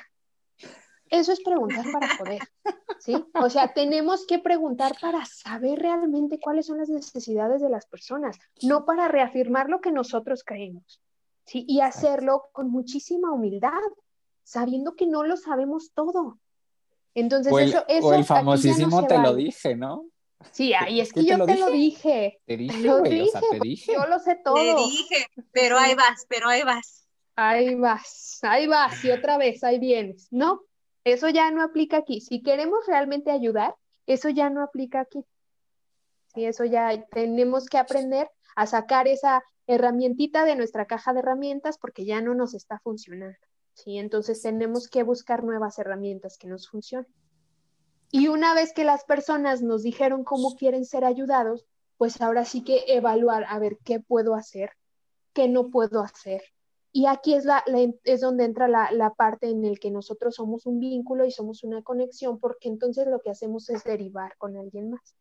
Eso 1.10 1.32
es 1.32 1.42
preguntar 1.42 1.86
para 1.92 2.18
joder, 2.18 2.42
¿sí? 3.00 3.26
O 3.34 3.50
sea, 3.50 3.74
tenemos 3.74 4.26
que 4.28 4.40
preguntar 4.40 4.96
para 5.02 5.26
saber 5.26 5.80
realmente 5.80 6.40
cuáles 6.40 6.68
son 6.68 6.78
las 6.78 6.90
necesidades 6.90 7.62
de 7.62 7.70
las 7.70 7.88
personas, 7.88 8.38
no 8.62 8.86
para 8.86 9.08
reafirmar 9.08 9.70
lo 9.70 9.82
que 9.82 9.92
nosotros 9.92 10.44
creemos, 10.46 11.02
¿sí? 11.46 11.66
Y 11.68 11.82
hacerlo 11.82 12.50
con 12.52 12.70
muchísima 12.70 13.32
humildad, 13.32 13.72
sabiendo 14.44 14.96
que 14.96 15.08
no 15.08 15.24
lo 15.24 15.36
sabemos 15.36 15.92
todo. 15.94 16.38
Entonces, 17.16 17.52
eso, 17.58 17.84
eso. 17.88 18.08
O 18.08 18.14
el 18.14 18.24
famosísimo 18.24 19.06
te 19.08 19.18
lo 19.18 19.34
dije, 19.34 19.76
¿no? 19.76 20.06
Sí, 20.52 20.74
ahí 20.74 21.02
es 21.02 21.12
que, 21.12 21.26
yo 21.26 21.44
te, 21.46 21.58
lo 21.58 21.70
dije. 21.70 22.40
Te 22.46 22.56
dije, 22.56 22.88
güey, 22.88 23.22
o 23.22 23.26
sea, 23.26 23.42
te 23.52 23.60
dije. 23.60 23.94
Yo 23.94 24.06
lo 24.08 24.20
sé 24.20 24.40
todo. 24.44 24.56
Te 24.56 24.76
dije, 24.76 25.28
pero 25.52 25.78
ahí 25.78 25.96
vas, 25.96 26.26
pero 26.30 26.48
ahí 26.48 26.64
vas. 26.64 27.08
Ahí 27.36 27.76
vas, 27.76 28.40
ahí 28.42 28.68
vas, 28.68 29.04
y 29.04 29.12
otra 29.12 29.38
vez, 29.38 29.64
ahí 29.64 29.80
vienes. 29.80 30.28
No, 30.30 30.62
eso 31.04 31.30
ya 31.30 31.52
no 31.52 31.64
aplica 31.64 31.98
aquí. 31.98 32.22
Si 32.22 32.42
queremos 32.42 32.86
realmente 32.88 33.32
ayudar, 33.32 33.76
eso 34.06 34.30
ya 34.30 34.50
no 34.50 34.64
aplica 34.64 35.02
aquí. 35.02 35.24
Sí, 36.34 36.46
eso 36.46 36.66
ya 36.66 37.06
tenemos 37.08 37.68
que 37.68 37.78
aprender 37.78 38.30
a 38.56 38.68
sacar 38.68 39.08
esa 39.08 39.44
herramientita 39.68 40.46
de 40.46 40.56
nuestra 40.56 40.86
caja 40.86 41.14
de 41.14 41.20
herramientas 41.20 41.78
porque 41.78 42.06
ya 42.06 42.22
no 42.22 42.34
nos 42.36 42.54
está 42.54 42.80
funcionando. 42.80 43.38
Sí, 43.74 43.98
entonces 43.98 44.42
tenemos 44.42 44.88
que 44.90 45.04
buscar 45.04 45.44
nuevas 45.44 45.80
herramientas 45.80 46.38
que 46.38 46.48
nos 46.48 46.68
funcionen. 46.68 47.08
Y 48.12 48.28
una 48.28 48.54
vez 48.54 48.74
que 48.74 48.84
las 48.84 49.06
personas 49.06 49.62
nos 49.62 49.84
dijeron 49.84 50.24
cómo 50.24 50.56
quieren 50.56 50.86
ser 50.86 51.06
ayudados, 51.06 51.66
pues 51.98 52.20
ahora 52.22 52.46
sí 52.46 52.64
que 52.64 52.84
evaluar 52.88 53.46
a 53.48 53.60
ver 53.60 53.78
qué 53.84 54.00
puedo 54.00 54.36
hacer, 54.36 54.72
qué 55.34 55.48
no 55.48 55.70
puedo 55.70 56.02
hacer. 56.02 56.42
Y 56.92 57.06
aquí 57.06 57.36
es, 57.36 57.46
la, 57.46 57.64
es 58.04 58.22
donde 58.22 58.46
entra 58.46 58.68
la, 58.68 58.92
la, 58.92 59.14
parte 59.14 59.50
en 59.50 59.64
el 59.64 59.80
que 59.80 59.92
nosotros 59.92 60.36
somos 60.36 60.66
un 60.66 60.80
vínculo 60.80 61.26
y 61.26 61.32
somos 61.32 61.64
una 61.64 61.84
conexión, 61.84 62.40
porque 62.40 62.68
entonces 62.68 63.06
lo 63.08 63.20
que 63.20 63.30
hacemos 63.30 63.70
es 63.70 63.84
derivar 63.84 64.36
con 64.38 64.58
alguien 64.58 64.90
más. 64.90 65.16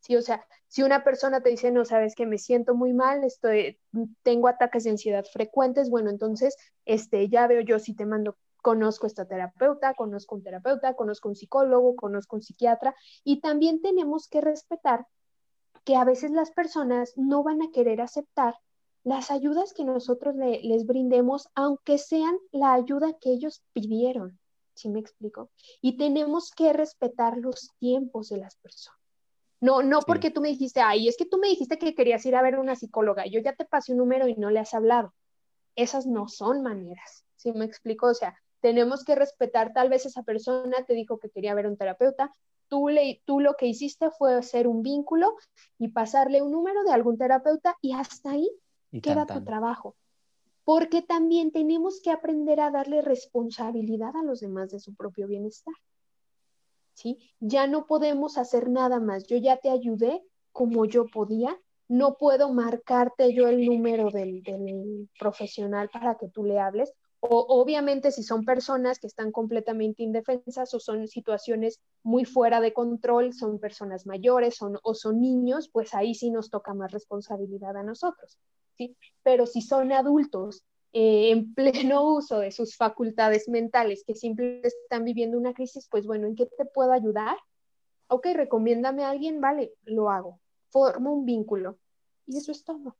Sí, 0.00 0.16
o 0.16 0.22
sea, 0.22 0.46
si 0.66 0.82
una 0.82 1.04
persona 1.04 1.42
te 1.42 1.50
dice, 1.50 1.70
no, 1.70 1.84
sabes 1.84 2.14
que 2.14 2.24
me 2.24 2.38
siento 2.38 2.74
muy 2.74 2.94
mal, 2.94 3.22
estoy, 3.22 3.78
tengo 4.22 4.48
ataques 4.48 4.84
de 4.84 4.90
ansiedad 4.90 5.24
frecuentes, 5.30 5.90
bueno, 5.90 6.08
entonces, 6.08 6.56
este, 6.86 7.28
ya 7.28 7.46
veo 7.46 7.60
yo 7.60 7.78
si 7.78 7.94
te 7.94 8.06
mando 8.06 8.36
conozco 8.62 9.06
esta 9.06 9.26
terapeuta, 9.26 9.94
conozco 9.94 10.34
un 10.36 10.42
terapeuta, 10.42 10.94
conozco 10.94 11.28
un 11.28 11.34
psicólogo, 11.34 11.96
conozco 11.96 12.36
un 12.36 12.42
psiquiatra 12.42 12.94
y 13.24 13.40
también 13.40 13.80
tenemos 13.80 14.28
que 14.28 14.40
respetar 14.40 15.06
que 15.84 15.96
a 15.96 16.04
veces 16.04 16.30
las 16.30 16.50
personas 16.50 17.14
no 17.16 17.42
van 17.42 17.62
a 17.62 17.70
querer 17.72 18.00
aceptar 18.00 18.54
las 19.04 19.30
ayudas 19.30 19.72
que 19.72 19.84
nosotros 19.84 20.34
les 20.36 20.86
brindemos, 20.86 21.48
aunque 21.54 21.98
sean 21.98 22.36
la 22.52 22.74
ayuda 22.74 23.16
que 23.20 23.30
ellos 23.30 23.62
pidieron. 23.72 24.38
¿Sí 24.74 24.88
me 24.88 25.00
explico? 25.00 25.50
Y 25.80 25.96
tenemos 25.96 26.50
que 26.50 26.72
respetar 26.72 27.36
los 27.38 27.70
tiempos 27.78 28.28
de 28.28 28.38
las 28.38 28.56
personas. 28.56 28.98
No, 29.60 29.82
no 29.82 30.00
porque 30.00 30.30
tú 30.30 30.40
me 30.40 30.48
dijiste, 30.48 30.80
ay, 30.80 31.06
es 31.06 31.18
que 31.18 31.26
tú 31.26 31.36
me 31.36 31.48
dijiste 31.48 31.78
que 31.78 31.94
querías 31.94 32.24
ir 32.24 32.34
a 32.34 32.42
ver 32.42 32.54
a 32.54 32.60
una 32.60 32.76
psicóloga, 32.76 33.26
yo 33.26 33.40
ya 33.40 33.54
te 33.54 33.66
pasé 33.66 33.92
un 33.92 33.98
número 33.98 34.26
y 34.26 34.34
no 34.36 34.48
le 34.50 34.58
has 34.58 34.72
hablado. 34.72 35.12
Esas 35.76 36.06
no 36.06 36.28
son 36.28 36.62
maneras, 36.62 37.24
¿sí 37.36 37.52
me 37.52 37.66
explico? 37.66 38.06
O 38.06 38.14
sea, 38.14 38.40
tenemos 38.60 39.04
que 39.04 39.14
respetar, 39.14 39.74
tal 39.74 39.90
vez 39.90 40.06
esa 40.06 40.22
persona 40.22 40.84
te 40.86 40.94
dijo 40.94 41.18
que 41.18 41.28
quería 41.28 41.54
ver 41.54 41.66
un 41.66 41.76
terapeuta, 41.76 42.34
tú, 42.68 42.88
le, 42.88 43.22
tú 43.26 43.40
lo 43.40 43.54
que 43.54 43.66
hiciste 43.66 44.10
fue 44.10 44.34
hacer 44.34 44.66
un 44.66 44.82
vínculo 44.82 45.34
y 45.78 45.88
pasarle 45.88 46.40
un 46.40 46.52
número 46.52 46.82
de 46.84 46.92
algún 46.92 47.18
terapeuta 47.18 47.76
y 47.82 47.92
hasta 47.92 48.30
ahí 48.30 48.50
queda 49.00 49.26
tu 49.26 49.44
trabajo. 49.44 49.94
Porque 50.64 51.02
también 51.02 51.52
tenemos 51.52 52.00
que 52.02 52.10
aprender 52.10 52.60
a 52.60 52.70
darle 52.70 53.02
responsabilidad 53.02 54.16
a 54.16 54.22
los 54.22 54.40
demás 54.40 54.70
de 54.70 54.80
su 54.80 54.94
propio 54.94 55.26
bienestar. 55.26 55.74
¿Sí? 56.94 57.18
Ya 57.40 57.66
no 57.66 57.86
podemos 57.86 58.36
hacer 58.36 58.68
nada 58.68 59.00
más. 59.00 59.26
Yo 59.26 59.36
ya 59.36 59.56
te 59.56 59.70
ayudé 59.70 60.22
como 60.52 60.84
yo 60.84 61.06
podía. 61.06 61.58
No 61.88 62.16
puedo 62.18 62.52
marcarte 62.52 63.32
yo 63.32 63.48
el 63.48 63.64
número 63.64 64.10
del, 64.10 64.42
del 64.42 65.08
profesional 65.18 65.88
para 65.88 66.16
que 66.16 66.28
tú 66.28 66.44
le 66.44 66.58
hables 66.60 66.94
o 67.20 67.44
obviamente 67.48 68.10
si 68.10 68.22
son 68.22 68.44
personas 68.44 68.98
que 68.98 69.06
están 69.06 69.30
completamente 69.30 70.02
indefensas 70.02 70.72
o 70.72 70.80
son 70.80 71.06
situaciones 71.06 71.78
muy 72.02 72.24
fuera 72.24 72.60
de 72.60 72.72
control, 72.72 73.34
son 73.34 73.58
personas 73.58 74.06
mayores 74.06 74.56
son, 74.56 74.78
o 74.82 74.94
son 74.94 75.20
niños, 75.20 75.68
pues 75.70 75.94
ahí 75.94 76.14
sí 76.14 76.30
nos 76.30 76.48
toca 76.48 76.72
más 76.72 76.92
responsabilidad 76.92 77.76
a 77.76 77.82
nosotros. 77.82 78.38
Pero 79.22 79.46
si 79.46 79.62
son 79.62 79.92
adultos 79.92 80.62
eh, 80.92 81.30
en 81.30 81.54
pleno 81.54 82.14
uso 82.14 82.38
de 82.38 82.50
sus 82.50 82.76
facultades 82.76 83.48
mentales 83.48 84.04
que 84.06 84.14
simplemente 84.14 84.68
están 84.68 85.04
viviendo 85.04 85.38
una 85.38 85.54
crisis, 85.54 85.88
pues 85.90 86.06
bueno, 86.06 86.26
¿en 86.26 86.36
qué 86.36 86.46
te 86.46 86.64
puedo 86.64 86.92
ayudar? 86.92 87.36
Ok, 88.08 88.26
recomiéndame 88.34 89.04
a 89.04 89.10
alguien, 89.10 89.40
vale, 89.40 89.72
lo 89.84 90.10
hago. 90.10 90.40
Formo 90.70 91.12
un 91.12 91.24
vínculo. 91.24 91.78
Y 92.26 92.38
eso 92.38 92.52
es 92.52 92.64
todo. 92.64 92.96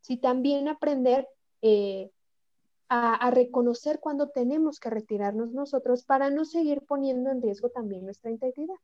Si 0.00 0.16
también 0.16 0.68
aprender 0.68 1.28
eh, 1.62 2.10
a, 2.88 3.30
reconocer 3.30 3.98
cuando 4.00 4.28
tenemos 4.28 4.78
que 4.78 4.90
retirarnos 4.90 5.52
nosotros 5.52 6.04
para 6.04 6.30
no 6.30 6.44
seguir 6.44 6.82
poniendo 6.82 7.30
en 7.30 7.42
riesgo 7.42 7.70
también 7.70 8.04
nuestra 8.04 8.30
integridad. 8.30 8.76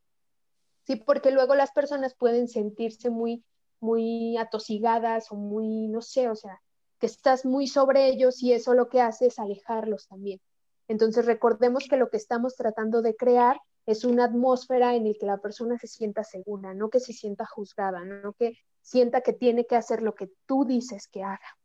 Sí, 0.85 0.97
porque 0.97 1.30
luego 1.30 1.55
las 1.55 1.70
personas 1.70 2.14
pueden 2.14 2.49
sentirse 2.49 3.11
muy, 3.11 3.45
muy 3.83 4.37
atosigadas 4.37 5.30
o 5.30 5.37
muy, 5.37 5.89
no 5.89 6.01
sé, 6.01 6.28
o 6.28 6.37
sea, 6.37 6.61
que 6.99 7.07
estás 7.07 7.45
muy 7.45 7.66
sobre 7.66 8.09
ellos 8.09 8.43
y 8.43 8.53
eso 8.53 8.74
lo 8.74 8.89
que 8.89 9.01
hace 9.01 9.26
es 9.26 9.39
alejarlos 9.39 10.07
también. 10.07 10.41
Entonces 10.89 11.26
recordemos 11.26 11.87
que 11.89 11.97
lo 11.97 12.11
que 12.11 12.16
estamos 12.16 12.57
tratando 12.57 13.03
de 13.03 13.16
crear 13.16 13.61
es 13.87 14.05
una 14.05 14.24
atmósfera 14.24 14.95
en 14.95 15.07
la 15.07 15.14
que 15.18 15.26
la 15.26 15.39
persona 15.39 15.78
se 15.78 15.89
sienta 15.89 16.22
segura, 16.22 16.74
no 16.74 16.91
que 16.91 17.01
se 17.01 17.12
sienta 17.12 17.47
juzgada, 17.47 18.05
no 18.05 18.33
que 18.35 18.59
sienta 18.80 19.20
que 19.20 19.33
tiene 19.33 19.66
que 19.66 19.76
hacer 19.76 20.03
lo 20.03 20.14
que 20.14 20.30
tú 20.47 20.64
dices 20.64 21.09
que 21.09 21.22
haga. 21.22 21.57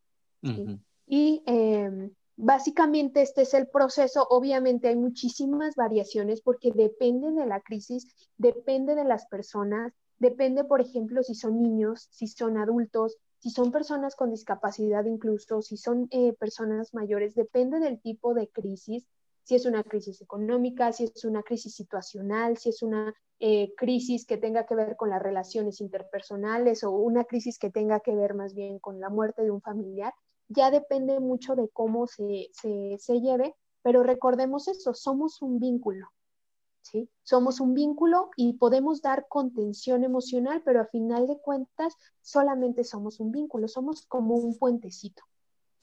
Y 1.07 1.43
em, 1.45 2.11
Básicamente 2.39 3.23
este 3.23 3.41
es 3.41 3.55
el 3.55 3.67
proceso. 3.67 4.27
Obviamente 4.29 4.87
hay 4.87 4.95
muchísimas 4.95 5.75
variaciones 5.75 6.41
porque 6.41 6.71
depende 6.71 7.31
de 7.31 7.47
la 7.47 7.61
crisis, 7.61 8.07
depende 8.37 8.93
de 8.93 9.03
las 9.03 9.25
personas, 9.25 9.91
depende, 10.19 10.63
por 10.63 10.81
ejemplo, 10.81 11.23
si 11.23 11.35
son 11.35 11.61
niños, 11.61 12.07
si 12.11 12.27
son 12.27 12.57
adultos, 12.57 13.17
si 13.39 13.49
son 13.49 13.71
personas 13.71 14.15
con 14.15 14.31
discapacidad 14.31 15.05
incluso, 15.05 15.61
si 15.61 15.77
son 15.77 16.07
eh, 16.11 16.33
personas 16.33 16.93
mayores, 16.93 17.35
depende 17.35 17.79
del 17.79 18.01
tipo 18.01 18.33
de 18.33 18.49
crisis, 18.49 19.05
si 19.43 19.55
es 19.55 19.65
una 19.65 19.83
crisis 19.83 20.21
económica, 20.21 20.91
si 20.91 21.05
es 21.05 21.23
una 21.23 21.43
crisis 21.43 21.73
situacional, 21.73 22.57
si 22.57 22.69
es 22.69 22.81
una 22.83 23.13
eh, 23.39 23.73
crisis 23.77 24.25
que 24.25 24.37
tenga 24.37 24.65
que 24.65 24.75
ver 24.75 24.95
con 24.95 25.09
las 25.09 25.21
relaciones 25.21 25.79
interpersonales 25.79 26.83
o 26.83 26.91
una 26.91 27.23
crisis 27.23 27.59
que 27.59 27.69
tenga 27.69 27.99
que 27.99 28.15
ver 28.15 28.33
más 28.33 28.53
bien 28.53 28.79
con 28.79 28.99
la 28.99 29.09
muerte 29.09 29.43
de 29.43 29.51
un 29.51 29.61
familiar 29.61 30.13
ya 30.49 30.71
depende 30.71 31.19
mucho 31.19 31.55
de 31.55 31.69
cómo 31.69 32.07
se, 32.07 32.49
se 32.53 33.19
lleve, 33.19 33.55
pero 33.81 34.03
recordemos 34.03 34.67
eso, 34.67 34.93
somos 34.93 35.41
un 35.41 35.59
vínculo. 35.59 36.07
¿Sí? 36.89 37.09
Somos 37.23 37.59
un 37.59 37.73
vínculo 37.73 38.29
y 38.37 38.53
podemos 38.53 39.01
dar 39.01 39.27
contención 39.27 40.05
emocional, 40.05 40.61
pero 40.63 40.79
a 40.79 40.85
final 40.85 41.27
de 41.27 41.37
cuentas 41.37 41.93
solamente 42.21 42.85
somos 42.85 43.19
un 43.19 43.33
vínculo, 43.33 43.67
somos 43.67 44.05
como 44.05 44.35
un 44.35 44.57
puentecito. 44.57 45.21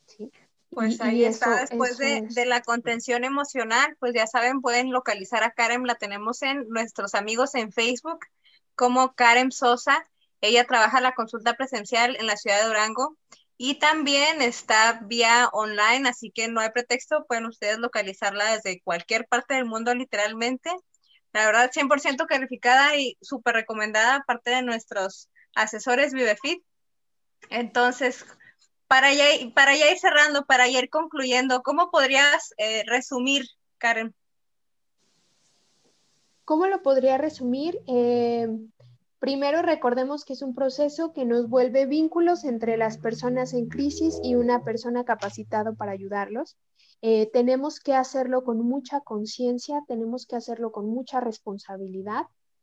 ¿sí? 0.06 0.32
Pues 0.70 1.02
ahí 1.02 1.24
está, 1.24 1.60
después 1.60 1.98
de, 1.98 2.46
la 2.46 2.62
contención 2.62 3.24
emocional, 3.24 3.96
pues 4.00 4.14
ya 4.14 4.26
saben, 4.26 4.62
pueden 4.62 4.92
localizar 4.92 5.44
a 5.44 5.50
Karen, 5.50 5.86
la 5.86 5.94
tenemos 5.96 6.40
en 6.40 6.66
nuestros 6.68 7.14
amigos 7.14 7.54
en 7.54 7.70
Facebook 7.70 8.20
como 8.74 9.14
Karen 9.14 9.52
Sosa. 9.52 10.04
Ella 10.40 10.64
trabaja 10.64 11.02
la 11.02 11.14
consulta 11.14 11.52
presencial 11.52 12.16
en 12.16 12.26
la 12.26 12.36
ciudad 12.36 12.60
de 12.60 12.66
Durango 12.66 13.18
y 13.56 13.78
también 13.78 14.42
está 14.42 15.00
vía 15.04 15.48
online, 15.52 16.08
así 16.08 16.30
que 16.30 16.48
no 16.48 16.60
hay 16.60 16.70
pretexto, 16.70 17.24
pueden 17.26 17.46
ustedes 17.46 17.78
localizarla 17.78 18.52
desde 18.54 18.80
cualquier 18.82 19.26
parte 19.28 19.54
del 19.54 19.64
mundo 19.64 19.94
literalmente. 19.94 20.70
La 21.34 21.46
verdad, 21.46 21.70
100% 21.72 22.26
calificada 22.26 22.96
y 22.96 23.18
súper 23.20 23.56
recomendada, 23.56 24.16
aparte 24.16 24.52
de 24.52 24.62
nuestros 24.62 25.28
asesores 25.56 26.14
ViveFit. 26.14 26.64
Entonces, 27.50 28.24
para 28.86 29.12
ya, 29.12 29.24
para 29.52 29.74
ir 29.76 29.98
cerrando, 29.98 30.46
para 30.46 30.68
ir 30.68 30.88
concluyendo, 30.88 31.62
¿cómo 31.62 31.90
podrías 31.90 32.54
eh, 32.56 32.84
resumir, 32.86 33.46
Karen? 33.78 34.14
¿Cómo 36.44 36.68
lo 36.68 36.82
podría 36.82 37.18
resumir? 37.18 37.80
Eh, 37.88 38.46
primero 39.18 39.60
recordemos 39.62 40.24
que 40.24 40.34
es 40.34 40.42
un 40.42 40.54
proceso 40.54 41.12
que 41.12 41.24
nos 41.24 41.48
vuelve 41.48 41.86
vínculos 41.86 42.44
entre 42.44 42.76
las 42.76 42.96
personas 42.96 43.54
en 43.54 43.66
crisis 43.68 44.20
y 44.22 44.36
una 44.36 44.62
persona 44.62 45.04
capacitada 45.04 45.72
para 45.72 45.90
ayudarlos. 45.90 46.56
Eh, 47.06 47.30
tenemos 47.30 47.80
que 47.80 47.92
hacerlo 47.92 48.44
con 48.44 48.60
mucha 48.60 49.02
conciencia, 49.02 49.82
tenemos 49.86 50.24
que 50.24 50.36
hacerlo 50.36 50.72
con 50.72 50.86
mucha 50.86 51.20
responsabilidad 51.20 52.22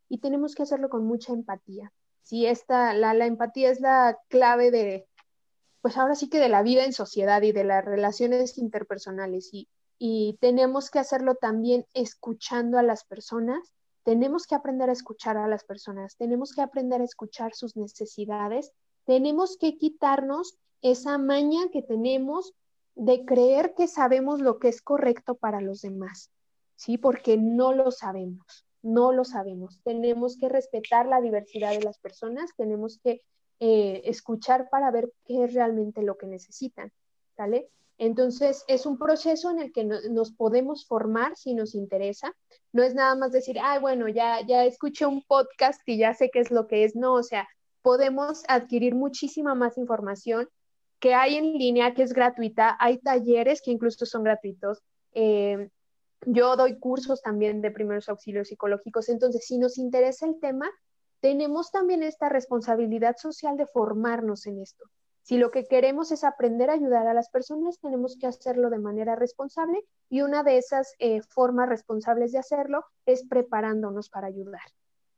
y 0.09 0.17
tenemos 0.17 0.55
que 0.55 0.63
hacerlo 0.63 0.89
con 0.89 1.05
mucha 1.05 1.31
empatía. 1.31 1.93
Si 2.23 2.47
esta, 2.47 2.95
la, 2.95 3.13
la 3.13 3.27
empatía 3.27 3.69
es 3.69 3.81
la 3.81 4.17
clave 4.29 4.71
de, 4.71 5.07
pues 5.81 5.95
ahora 5.95 6.15
sí 6.15 6.27
que 6.27 6.39
de 6.39 6.49
la 6.49 6.63
vida 6.63 6.85
en 6.85 6.93
sociedad 6.93 7.43
y 7.43 7.51
de 7.51 7.63
las 7.65 7.85
relaciones 7.85 8.57
interpersonales 8.57 9.53
y, 9.53 9.67
y 9.99 10.39
tenemos 10.41 10.89
que 10.89 10.97
hacerlo 10.97 11.35
también 11.35 11.85
escuchando 11.93 12.79
a 12.79 12.81
las 12.81 13.03
personas, 13.03 13.71
tenemos 14.01 14.47
que 14.47 14.55
aprender 14.55 14.89
a 14.89 14.93
escuchar 14.93 15.37
a 15.37 15.47
las 15.47 15.65
personas, 15.65 16.15
tenemos 16.17 16.55
que 16.55 16.61
aprender 16.61 16.99
a 17.01 17.05
escuchar 17.05 17.53
sus 17.53 17.77
necesidades, 17.77 18.71
tenemos 19.05 19.55
que 19.55 19.77
quitarnos 19.77 20.57
esa 20.81 21.19
maña 21.19 21.69
que 21.71 21.83
tenemos 21.83 22.55
de 22.95 23.25
creer 23.25 23.73
que 23.75 23.87
sabemos 23.87 24.41
lo 24.41 24.59
que 24.59 24.67
es 24.69 24.81
correcto 24.81 25.35
para 25.35 25.61
los 25.61 25.81
demás, 25.81 26.31
¿sí? 26.75 26.97
Porque 26.97 27.37
no 27.37 27.73
lo 27.73 27.91
sabemos, 27.91 28.65
no 28.81 29.11
lo 29.11 29.23
sabemos. 29.23 29.79
Tenemos 29.83 30.37
que 30.37 30.49
respetar 30.49 31.07
la 31.07 31.21
diversidad 31.21 31.71
de 31.71 31.81
las 31.81 31.97
personas, 31.99 32.51
tenemos 32.57 32.99
que 32.99 33.21
eh, 33.59 34.01
escuchar 34.05 34.69
para 34.69 34.91
ver 34.91 35.11
qué 35.25 35.43
es 35.43 35.53
realmente 35.53 36.01
lo 36.01 36.17
que 36.17 36.27
necesitan, 36.27 36.91
¿sale? 37.35 37.69
Entonces, 37.97 38.65
es 38.67 38.87
un 38.87 38.97
proceso 38.97 39.51
en 39.51 39.59
el 39.59 39.71
que 39.71 39.83
nos 39.83 40.31
podemos 40.31 40.87
formar 40.87 41.37
si 41.37 41.53
nos 41.53 41.75
interesa. 41.75 42.33
No 42.73 42.81
es 42.81 42.95
nada 42.95 43.15
más 43.15 43.31
decir, 43.31 43.59
ah, 43.61 43.77
bueno, 43.77 44.07
ya, 44.07 44.41
ya 44.41 44.65
escuché 44.65 45.05
un 45.05 45.21
podcast 45.21 45.79
y 45.85 45.99
ya 45.99 46.15
sé 46.15 46.31
qué 46.31 46.39
es 46.39 46.49
lo 46.49 46.65
que 46.65 46.83
es. 46.83 46.95
No, 46.95 47.13
o 47.13 47.21
sea, 47.21 47.47
podemos 47.83 48.43
adquirir 48.47 48.95
muchísima 48.95 49.53
más 49.53 49.77
información 49.77 50.49
que 51.01 51.15
hay 51.15 51.35
en 51.35 51.53
línea, 51.53 51.93
que 51.93 52.03
es 52.03 52.13
gratuita. 52.13 52.77
Hay 52.79 52.99
talleres 52.99 53.61
que 53.61 53.71
incluso 53.71 54.05
son 54.05 54.23
gratuitos. 54.23 54.83
Eh, 55.13 55.69
yo 56.25 56.55
doy 56.55 56.79
cursos 56.79 57.23
también 57.23 57.61
de 57.61 57.71
primeros 57.71 58.07
auxilios 58.07 58.47
psicológicos. 58.47 59.09
Entonces, 59.09 59.45
si 59.45 59.57
nos 59.57 59.79
interesa 59.79 60.27
el 60.27 60.39
tema, 60.39 60.69
tenemos 61.19 61.71
también 61.71 62.03
esta 62.03 62.29
responsabilidad 62.29 63.17
social 63.17 63.57
de 63.57 63.65
formarnos 63.65 64.45
en 64.45 64.61
esto. 64.61 64.85
Si 65.23 65.37
lo 65.37 65.49
que 65.49 65.65
queremos 65.65 66.11
es 66.11 66.23
aprender 66.23 66.69
a 66.69 66.73
ayudar 66.73 67.07
a 67.07 67.15
las 67.15 67.29
personas, 67.29 67.79
tenemos 67.79 68.15
que 68.19 68.27
hacerlo 68.27 68.69
de 68.69 68.79
manera 68.79 69.15
responsable 69.15 69.83
y 70.07 70.21
una 70.21 70.43
de 70.43 70.57
esas 70.57 70.93
eh, 70.99 71.21
formas 71.21 71.67
responsables 71.67 72.31
de 72.31 72.39
hacerlo 72.39 72.85
es 73.07 73.27
preparándonos 73.27 74.09
para 74.09 74.27
ayudar. 74.27 74.61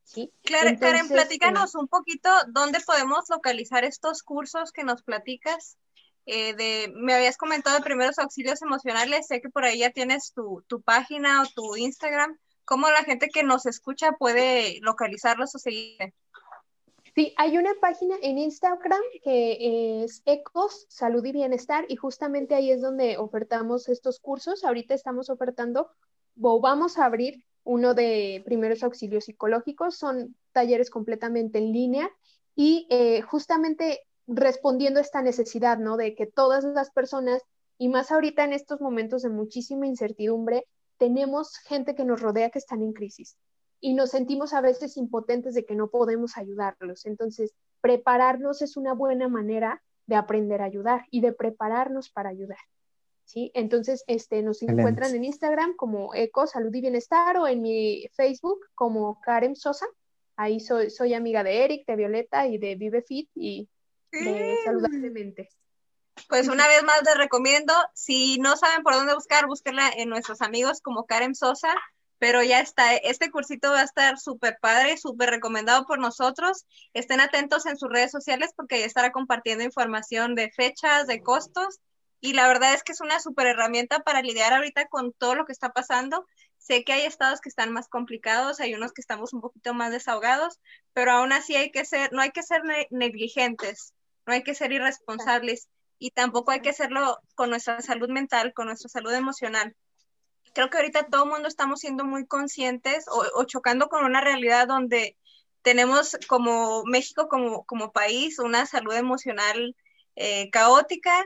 ¿Sí? 0.04 0.32
Claro, 0.44 0.78
Karen, 0.80 1.08
platícanos 1.08 1.76
un 1.76 1.88
poquito 1.88 2.30
dónde 2.48 2.80
podemos 2.82 3.26
localizar 3.30 3.84
estos 3.84 4.24
cursos 4.24 4.72
que 4.72 4.84
nos 4.84 5.04
platicas. 5.04 5.78
Eh, 6.26 6.54
de, 6.54 6.92
me 6.96 7.14
habías 7.14 7.38
comentado 7.38 7.76
de 7.76 7.84
primeros 7.84 8.18
auxilios 8.18 8.62
emocionales, 8.62 9.28
sé 9.28 9.42
que 9.42 9.50
por 9.50 9.66
ahí 9.66 9.80
ya 9.80 9.90
tienes 9.90 10.32
tu, 10.34 10.64
tu 10.68 10.82
página 10.82 11.42
o 11.42 11.46
tu 11.54 11.76
Instagram, 11.76 12.38
¿Cómo 12.66 12.90
la 12.90 13.04
gente 13.04 13.30
que 13.30 13.44
nos 13.44 13.66
escucha 13.66 14.14
puede 14.14 14.80
localizarlos 14.82 15.54
o 15.56 15.60
seguir? 15.60 16.14
Sí, 17.14 17.34
hay 17.38 17.58
una 17.58 17.74
página 17.80 18.16
en 18.22 18.38
Instagram 18.38 19.02
que 19.22 20.04
es 20.04 20.24
Ecos, 20.26 20.86
Salud 20.90 21.24
y 21.26 21.32
Bienestar, 21.32 21.86
y 21.90 21.96
justamente 21.96 22.56
ahí 22.56 22.72
es 22.72 22.82
donde 22.82 23.18
ofertamos 23.18 23.90
estos 23.90 24.20
cursos. 24.20 24.64
Ahorita 24.64 24.94
estamos 24.94 25.30
ofertando, 25.30 25.92
o 26.42 26.60
vamos 26.60 26.98
a 26.98 27.06
abrir 27.06 27.44
uno 27.64 27.94
de 27.94 28.42
primeros 28.46 28.84
auxilios 28.84 29.26
psicológicos, 29.26 29.98
son 29.98 30.36
talleres 30.52 30.90
completamente 30.90 31.58
en 31.58 31.72
línea 31.72 32.10
y 32.56 32.88
eh, 32.90 33.22
justamente 33.22 34.02
respondiendo 34.28 35.00
a 35.00 35.04
esta 35.04 35.22
necesidad, 35.22 35.78
¿no? 35.78 35.98
De 35.98 36.16
que 36.16 36.26
todas 36.26 36.64
las 36.64 36.92
personas, 36.92 37.42
y 37.78 37.90
más 37.90 38.12
ahorita 38.12 38.44
en 38.44 38.54
estos 38.54 38.82
momentos 38.82 39.22
de 39.22 39.30
muchísima 39.30 39.88
incertidumbre, 39.88 40.66
tenemos 40.98 41.58
gente 41.58 41.96
que 41.96 42.06
nos 42.06 42.22
rodea 42.22 42.50
que 42.50 42.60
están 42.60 42.82
en 42.82 42.94
crisis 42.94 43.38
y 43.82 43.96
nos 43.96 44.12
sentimos 44.12 44.54
a 44.54 44.62
veces 44.62 44.96
impotentes 44.96 45.54
de 45.56 45.66
que 45.66 45.76
no 45.76 45.90
podemos 45.90 46.38
ayudarlos. 46.38 47.06
Entonces, 47.06 47.54
prepararnos 47.82 48.62
es 48.62 48.78
una 48.78 48.94
buena 48.94 49.28
manera 49.28 49.84
de 50.06 50.16
aprender 50.16 50.62
a 50.62 50.66
ayudar 50.66 51.06
y 51.12 51.20
de 51.20 51.34
prepararnos 51.34 52.10
para 52.10 52.30
ayudar. 52.30 52.60
¿Sí? 53.26 53.52
Entonces, 53.56 54.04
este, 54.08 54.44
nos 54.44 54.62
encuentran 54.62 55.16
en 55.16 55.24
Instagram 55.24 55.76
como 55.76 56.14
Eco 56.14 56.46
Salud 56.46 56.74
y 56.74 56.82
Bienestar 56.82 57.38
o 57.38 57.48
en 57.48 57.62
mi 57.62 58.08
Facebook 58.14 58.60
como 58.76 59.20
Karen 59.22 59.56
Sosa. 59.56 59.86
Ahí 60.36 60.60
soy, 60.60 60.90
soy 60.90 61.14
amiga 61.14 61.44
de 61.44 61.64
Eric, 61.64 61.88
de 61.88 61.96
Violeta 61.96 62.48
y 62.48 62.58
de 62.58 62.76
Vive 62.76 63.02
Fit 63.02 63.30
y 63.36 63.70
de 64.12 64.58
Saludablemente. 64.66 65.50
Pues 66.30 66.48
una 66.48 66.68
vez 66.68 66.84
más 66.84 67.02
les 67.04 67.18
recomiendo, 67.18 67.74
si 67.94 68.38
no 68.38 68.56
saben 68.56 68.84
por 68.84 68.94
dónde 68.94 69.16
buscar, 69.16 69.48
búsquenla 69.48 69.90
en 69.90 70.10
nuestros 70.10 70.42
amigos 70.42 70.80
como 70.82 71.06
Karen 71.06 71.36
Sosa, 71.36 71.76
pero 72.20 72.42
ya 72.44 72.60
está, 72.60 72.96
este 72.96 73.32
cursito 73.32 73.72
va 73.72 73.82
a 73.82 73.84
estar 73.84 74.18
súper 74.18 74.58
padre, 74.62 74.98
súper 74.98 75.30
recomendado 75.30 75.86
por 75.86 76.00
nosotros. 76.00 76.66
Estén 76.94 77.20
atentos 77.20 77.66
en 77.66 77.78
sus 77.78 77.90
redes 77.90 78.12
sociales 78.12 78.54
porque 78.56 78.80
ya 78.80 78.86
estará 78.86 79.12
compartiendo 79.12 79.64
información 79.64 80.34
de 80.36 80.50
fechas, 80.52 81.08
de 81.08 81.22
costos, 81.22 81.80
y 82.24 82.32
la 82.32 82.48
verdad 82.48 82.74
es 82.74 82.84
que 82.84 82.94
es 82.94 83.02
una 83.02 83.20
súper 83.20 83.48
herramienta 83.48 84.00
para 84.00 84.22
lidiar 84.22 84.54
ahorita 84.54 84.88
con 84.88 85.12
todo 85.12 85.36
lo 85.36 85.46
que 85.46 85.52
está 85.52 85.74
pasando. 85.74 86.26
Sé 86.58 86.86
que 86.86 86.94
hay 86.94 87.02
estados 87.02 87.42
que 87.42 87.50
están 87.50 87.74
más 87.74 87.90
complicados, 87.90 88.62
hay 88.62 88.74
unos 88.74 88.94
que 88.94 89.02
estamos 89.02 89.34
un 89.34 89.42
poquito 89.42 89.74
más 89.74 89.92
desahogados, 89.92 90.62
pero 90.94 91.12
aún 91.12 91.34
así 91.34 91.58
hay 91.58 91.70
que 91.70 91.84
ser, 91.84 92.14
no 92.14 92.22
hay 92.22 92.32
que 92.32 92.42
ser 92.42 92.62
negligentes, 92.92 93.94
no 94.26 94.32
hay 94.32 94.42
que 94.42 94.56
ser 94.56 94.72
irresponsables 94.72 95.68
y 96.00 96.12
tampoco 96.12 96.52
hay 96.52 96.62
que 96.62 96.70
hacerlo 96.70 97.20
con 97.36 97.50
nuestra 97.50 97.82
salud 97.82 98.08
mental, 98.08 98.54
con 98.54 98.68
nuestra 98.68 98.88
salud 98.88 99.12
emocional. 99.12 99.76
Creo 100.54 100.70
que 100.70 100.78
ahorita 100.78 101.08
todo 101.08 101.26
el 101.26 101.30
mundo 101.30 101.50
estamos 101.50 101.82
siendo 101.82 102.06
muy 102.06 102.26
conscientes 102.26 103.04
o, 103.10 103.44
chocando 103.44 103.90
con 103.90 104.06
una 104.06 104.22
realidad 104.22 104.70
donde 104.70 105.18
tenemos 105.62 106.18
como 106.30 106.86
México 106.86 107.28
como, 107.28 107.66
como 107.66 107.92
país 107.92 108.40
una 108.40 108.66
salud 108.66 108.94
emocional 108.94 109.76
eh, 110.16 110.50
caótica 110.52 111.22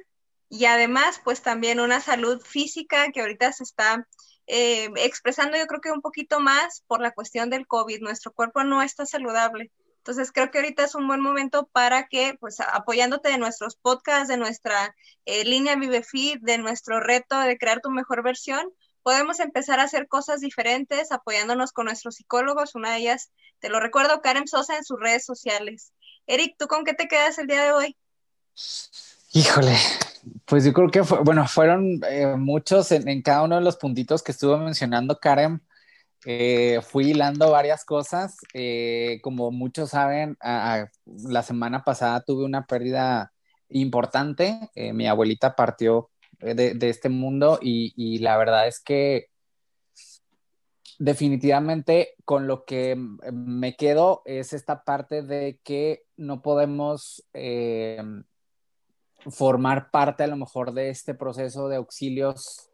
y 0.49 0.65
además 0.65 1.21
pues 1.23 1.41
también 1.41 1.79
una 1.79 2.01
salud 2.01 2.41
física 2.41 3.11
que 3.11 3.21
ahorita 3.21 3.51
se 3.51 3.63
está 3.63 4.07
eh, 4.47 4.89
expresando 4.95 5.57
yo 5.57 5.67
creo 5.67 5.81
que 5.81 5.91
un 5.91 6.01
poquito 6.01 6.39
más 6.39 6.83
por 6.87 7.01
la 7.01 7.11
cuestión 7.11 7.49
del 7.49 7.67
COVID. 7.67 8.01
Nuestro 8.01 8.31
cuerpo 8.31 8.63
no 8.63 8.81
está 8.81 9.05
saludable. 9.05 9.71
Entonces 9.97 10.31
creo 10.31 10.49
que 10.51 10.59
ahorita 10.59 10.85
es 10.85 10.95
un 10.95 11.05
buen 11.05 11.19
momento 11.19 11.67
para 11.73 12.07
que, 12.07 12.37
pues 12.39 12.61
apoyándote 12.61 13.27
de 13.27 13.37
nuestros 13.37 13.75
podcasts, 13.75 14.29
de 14.29 14.37
nuestra 14.37 14.95
eh, 15.25 15.43
línea 15.43 15.75
ViveFit, 15.75 16.39
de 16.41 16.57
nuestro 16.57 17.01
reto 17.01 17.37
de 17.41 17.57
crear 17.57 17.81
tu 17.81 17.89
mejor 17.89 18.23
versión, 18.23 18.71
podemos 19.03 19.41
empezar 19.41 19.81
a 19.81 19.83
hacer 19.83 20.07
cosas 20.07 20.39
diferentes 20.39 21.11
apoyándonos 21.11 21.73
con 21.73 21.87
nuestros 21.87 22.15
psicólogos. 22.15 22.73
Una 22.73 22.91
de 22.91 22.99
ellas, 22.99 23.31
te 23.59 23.67
lo 23.67 23.81
recuerdo, 23.81 24.21
Karen 24.21 24.47
Sosa 24.47 24.77
en 24.77 24.85
sus 24.85 24.97
redes 24.97 25.25
sociales. 25.25 25.91
Eric, 26.25 26.55
¿tú 26.57 26.67
con 26.67 26.85
qué 26.85 26.93
te 26.93 27.09
quedas 27.09 27.37
el 27.37 27.47
día 27.47 27.63
de 27.65 27.71
hoy? 27.73 27.97
Híjole, 29.33 29.77
pues 30.45 30.63
yo 30.65 30.73
creo 30.73 30.89
que, 30.89 31.01
bueno, 31.01 31.47
fueron 31.47 32.01
eh, 32.09 32.36
muchos 32.38 32.91
en, 32.91 33.21
cada 33.21 33.43
uno 33.43 33.55
de 33.55 33.61
los 33.61 33.78
puntitos 33.78 34.23
que 34.23 34.32
estuvo 34.32 34.57
mencionando 34.57 35.19
Karen. 35.19 35.61
Eh, 36.25 36.82
fui 36.82 37.11
hilando 37.11 37.51
varias 37.51 37.86
cosas. 37.86 38.38
Eh, 38.53 39.19
como 39.21 39.51
muchos 39.51 39.91
saben, 39.91 40.38
la 40.41 41.43
semana 41.43 41.84
pasada 41.84 42.21
tuve 42.21 42.43
una 42.45 42.65
pérdida 42.65 43.34
importante. 43.69 44.69
Mi 44.75 45.07
abuelita 45.07 45.55
partió 45.55 46.09
de, 46.39 46.78
este 46.82 47.09
mundo 47.09 47.59
y, 47.61 48.19
la 48.19 48.38
verdad 48.38 48.67
es 48.67 48.80
que 48.80 49.28
definitivamente 50.99 52.15
con 52.25 52.47
lo 52.47 52.65
que 52.65 52.95
me 52.95 53.75
quedo 53.75 54.23
es 54.25 54.53
esta 54.53 54.84
parte 54.84 55.21
de 55.21 55.59
que 55.63 56.03
no 56.17 56.41
podemos 56.41 57.23
formar 59.30 59.91
parte 59.91 60.23
a 60.23 60.28
lo 60.28 60.38
mejor 60.38 60.73
de 60.73 60.89
este 60.89 61.13
proceso 61.13 61.69
de 61.69 61.78
auxilios, 61.78 62.69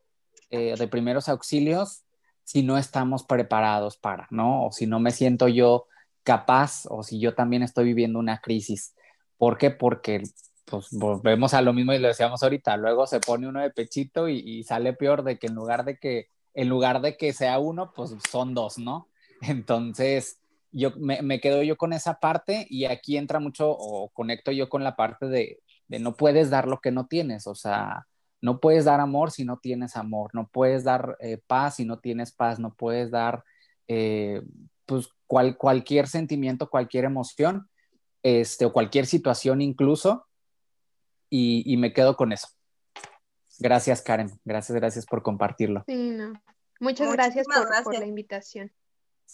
de 0.49 0.87
primeros 0.87 1.29
auxilios, 1.29 2.03
si 2.43 2.61
no 2.61 2.77
estamos 2.77 3.23
preparados 3.23 3.97
para, 3.97 4.27
¿no? 4.29 4.67
O 4.67 4.71
si 4.71 4.85
no 4.85 4.99
me 4.99 5.11
siento 5.11 5.47
yo 5.47 5.87
capaz 6.23 6.85
o 6.89 7.03
si 7.03 7.19
yo 7.19 7.35
también 7.35 7.63
estoy 7.63 7.85
viviendo 7.85 8.19
una 8.19 8.39
crisis. 8.39 8.95
¿Por 9.37 9.57
qué? 9.57 9.71
Porque 9.71 10.23
pues 10.65 10.87
volvemos 10.91 11.53
a 11.53 11.61
lo 11.61 11.73
mismo 11.73 11.93
y 11.93 11.99
lo 11.99 12.07
decíamos 12.07 12.41
ahorita, 12.41 12.77
luego 12.77 13.05
se 13.05 13.19
pone 13.19 13.47
uno 13.47 13.61
de 13.61 13.69
pechito 13.69 14.29
y, 14.29 14.63
sale 14.63 14.93
peor 14.93 15.23
de 15.23 15.37
que 15.37 15.47
en 15.47 15.55
lugar 15.55 15.85
de 15.85 15.97
que 15.97 16.27
en 16.53 16.69
lugar 16.69 17.01
de 17.01 17.17
que 17.17 17.33
sea 17.33 17.59
uno, 17.59 17.91
pues 17.93 18.15
son 18.29 18.53
dos, 18.53 18.77
¿no? 18.77 19.07
Entonces, 19.41 20.39
yo 20.71 20.91
me, 20.97 21.39
quedo 21.39 21.63
yo 21.63 21.77
con 21.77 21.93
esa 21.93 22.19
parte 22.19 22.65
y 22.69 22.85
aquí 22.85 23.17
entra 23.17 23.39
mucho 23.39 23.69
o 23.69 24.09
conecto 24.09 24.51
yo 24.51 24.69
con 24.69 24.83
la 24.83 24.95
parte 24.95 25.27
de, 25.27 25.59
de 25.87 25.99
no 25.99 26.15
puedes 26.15 26.49
dar 26.49 26.67
lo 26.67 26.79
que 26.79 26.91
no 26.91 27.07
tienes, 27.07 27.47
o 27.47 27.55
sea, 27.55 28.07
no 28.41 28.59
puedes 28.59 28.85
dar 28.85 28.99
amor 28.99 29.31
si 29.31 29.45
no 29.45 29.57
tienes 29.57 29.95
amor, 29.95 30.31
no 30.33 30.47
puedes 30.47 30.83
dar 30.83 31.17
eh, 31.19 31.39
paz 31.47 31.77
si 31.77 31.85
no 31.85 31.99
tienes 31.99 32.33
paz, 32.33 32.59
no 32.59 32.73
puedes 32.73 33.09
dar 33.09 33.43
eh, 33.87 34.41
pues 34.85 35.09
cualquier 35.27 36.07
sentimiento, 36.07 36.69
cualquier 36.69 37.05
emoción, 37.05 37.69
este, 38.21 38.65
o 38.65 38.73
cualquier 38.73 39.05
situación 39.05 39.61
incluso, 39.61 40.27
y, 41.29 41.77
me 41.77 41.93
quedo 41.93 42.15
con 42.15 42.31
eso. 42.31 42.47
Gracias, 43.57 44.03
Karen. 44.03 44.39
Gracias, 44.45 44.75
gracias 44.75 45.05
por 45.07 45.23
compartirlo. 45.23 45.83
Sí, 45.87 46.11
no. 46.11 46.33
Muchas 46.79 47.11
gracias 47.11 47.47
por, 47.83 47.97
la 47.97 48.05
invitación. 48.05 48.71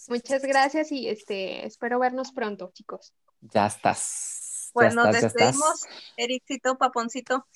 Muchas 0.08 0.42
gracias 0.42 0.92
y 0.92 1.08
este, 1.08 1.66
espero 1.66 1.98
vernos 1.98 2.32
pronto, 2.32 2.70
chicos. 2.72 3.12
Ya 3.40 3.66
estás. 3.66 4.39
Pues 4.72 4.94
nos 4.94 5.12
despedimos, 5.12 5.86
Ericito, 6.16 6.76
Paponcito. 6.76 7.46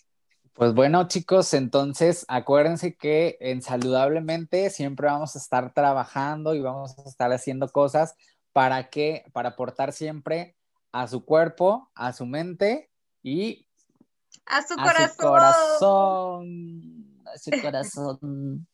Pues 0.55 0.73
bueno, 0.73 1.09
chicos, 1.09 1.53
entonces 1.53 2.25
acuérdense 2.29 2.95
que 2.97 3.37
en 3.41 3.61
Saludablemente 3.61 4.71
siempre 4.71 5.09
vamos 5.09 5.35
a 5.35 5.39
estar 5.41 5.75
trabajando 5.75 6.55
y 6.55 6.61
vamos 6.61 6.97
a 6.99 7.03
estar 7.03 7.33
haciendo 7.33 7.69
cosas 7.69 8.15
para 8.53 8.89
que, 8.89 9.25
para 9.33 9.51
aportar 9.51 9.93
siempre 9.93 10.57
a 10.93 11.09
su 11.09 11.25
cuerpo, 11.25 11.91
a 11.97 12.13
su 12.13 12.25
mente 12.25 12.89
y 13.21 13.67
a 14.47 14.63
su 14.63 14.77
corazón. 15.17 16.47
A 17.27 17.37
su 17.37 17.51
corazón. 17.63 18.69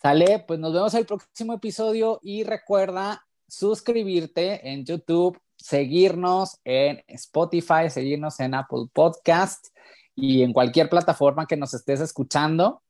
Sale, 0.00 0.44
pues 0.46 0.60
nos 0.60 0.72
vemos 0.72 0.94
el 0.94 1.04
próximo 1.04 1.54
episodio 1.54 2.20
y 2.22 2.44
recuerda 2.44 3.26
suscribirte 3.48 4.70
en 4.70 4.84
YouTube, 4.84 5.36
seguirnos 5.64 6.60
en 6.62 7.02
Spotify, 7.08 7.88
seguirnos 7.88 8.38
en 8.38 8.54
Apple 8.54 8.84
Podcast 8.92 9.68
y 10.14 10.42
en 10.42 10.52
cualquier 10.52 10.90
plataforma 10.90 11.46
que 11.46 11.56
nos 11.56 11.72
estés 11.72 12.00
escuchando, 12.00 12.82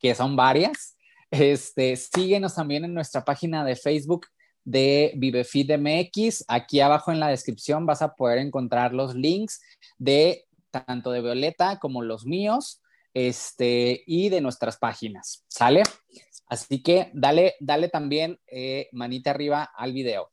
que 0.00 0.12
son 0.16 0.34
varias. 0.34 0.96
Este, 1.30 1.94
síguenos 1.94 2.56
también 2.56 2.84
en 2.84 2.92
nuestra 2.92 3.24
página 3.24 3.64
de 3.64 3.76
Facebook 3.76 4.26
de 4.64 5.12
ViveFeed 5.14 5.78
MX. 5.78 6.44
Aquí 6.48 6.80
abajo 6.80 7.12
en 7.12 7.20
la 7.20 7.28
descripción 7.28 7.86
vas 7.86 8.02
a 8.02 8.16
poder 8.16 8.38
encontrar 8.38 8.92
los 8.92 9.14
links 9.14 9.60
de 9.96 10.48
tanto 10.72 11.12
de 11.12 11.22
Violeta 11.22 11.78
como 11.78 12.02
los 12.02 12.26
míos, 12.26 12.82
este, 13.14 14.02
y 14.08 14.28
de 14.28 14.40
nuestras 14.40 14.76
páginas, 14.76 15.44
¿sale? 15.46 15.84
Así 16.48 16.82
que 16.82 17.12
dale, 17.14 17.54
dale 17.60 17.88
también 17.88 18.40
eh, 18.48 18.88
manita 18.90 19.30
arriba 19.30 19.70
al 19.76 19.92
video. 19.92 20.32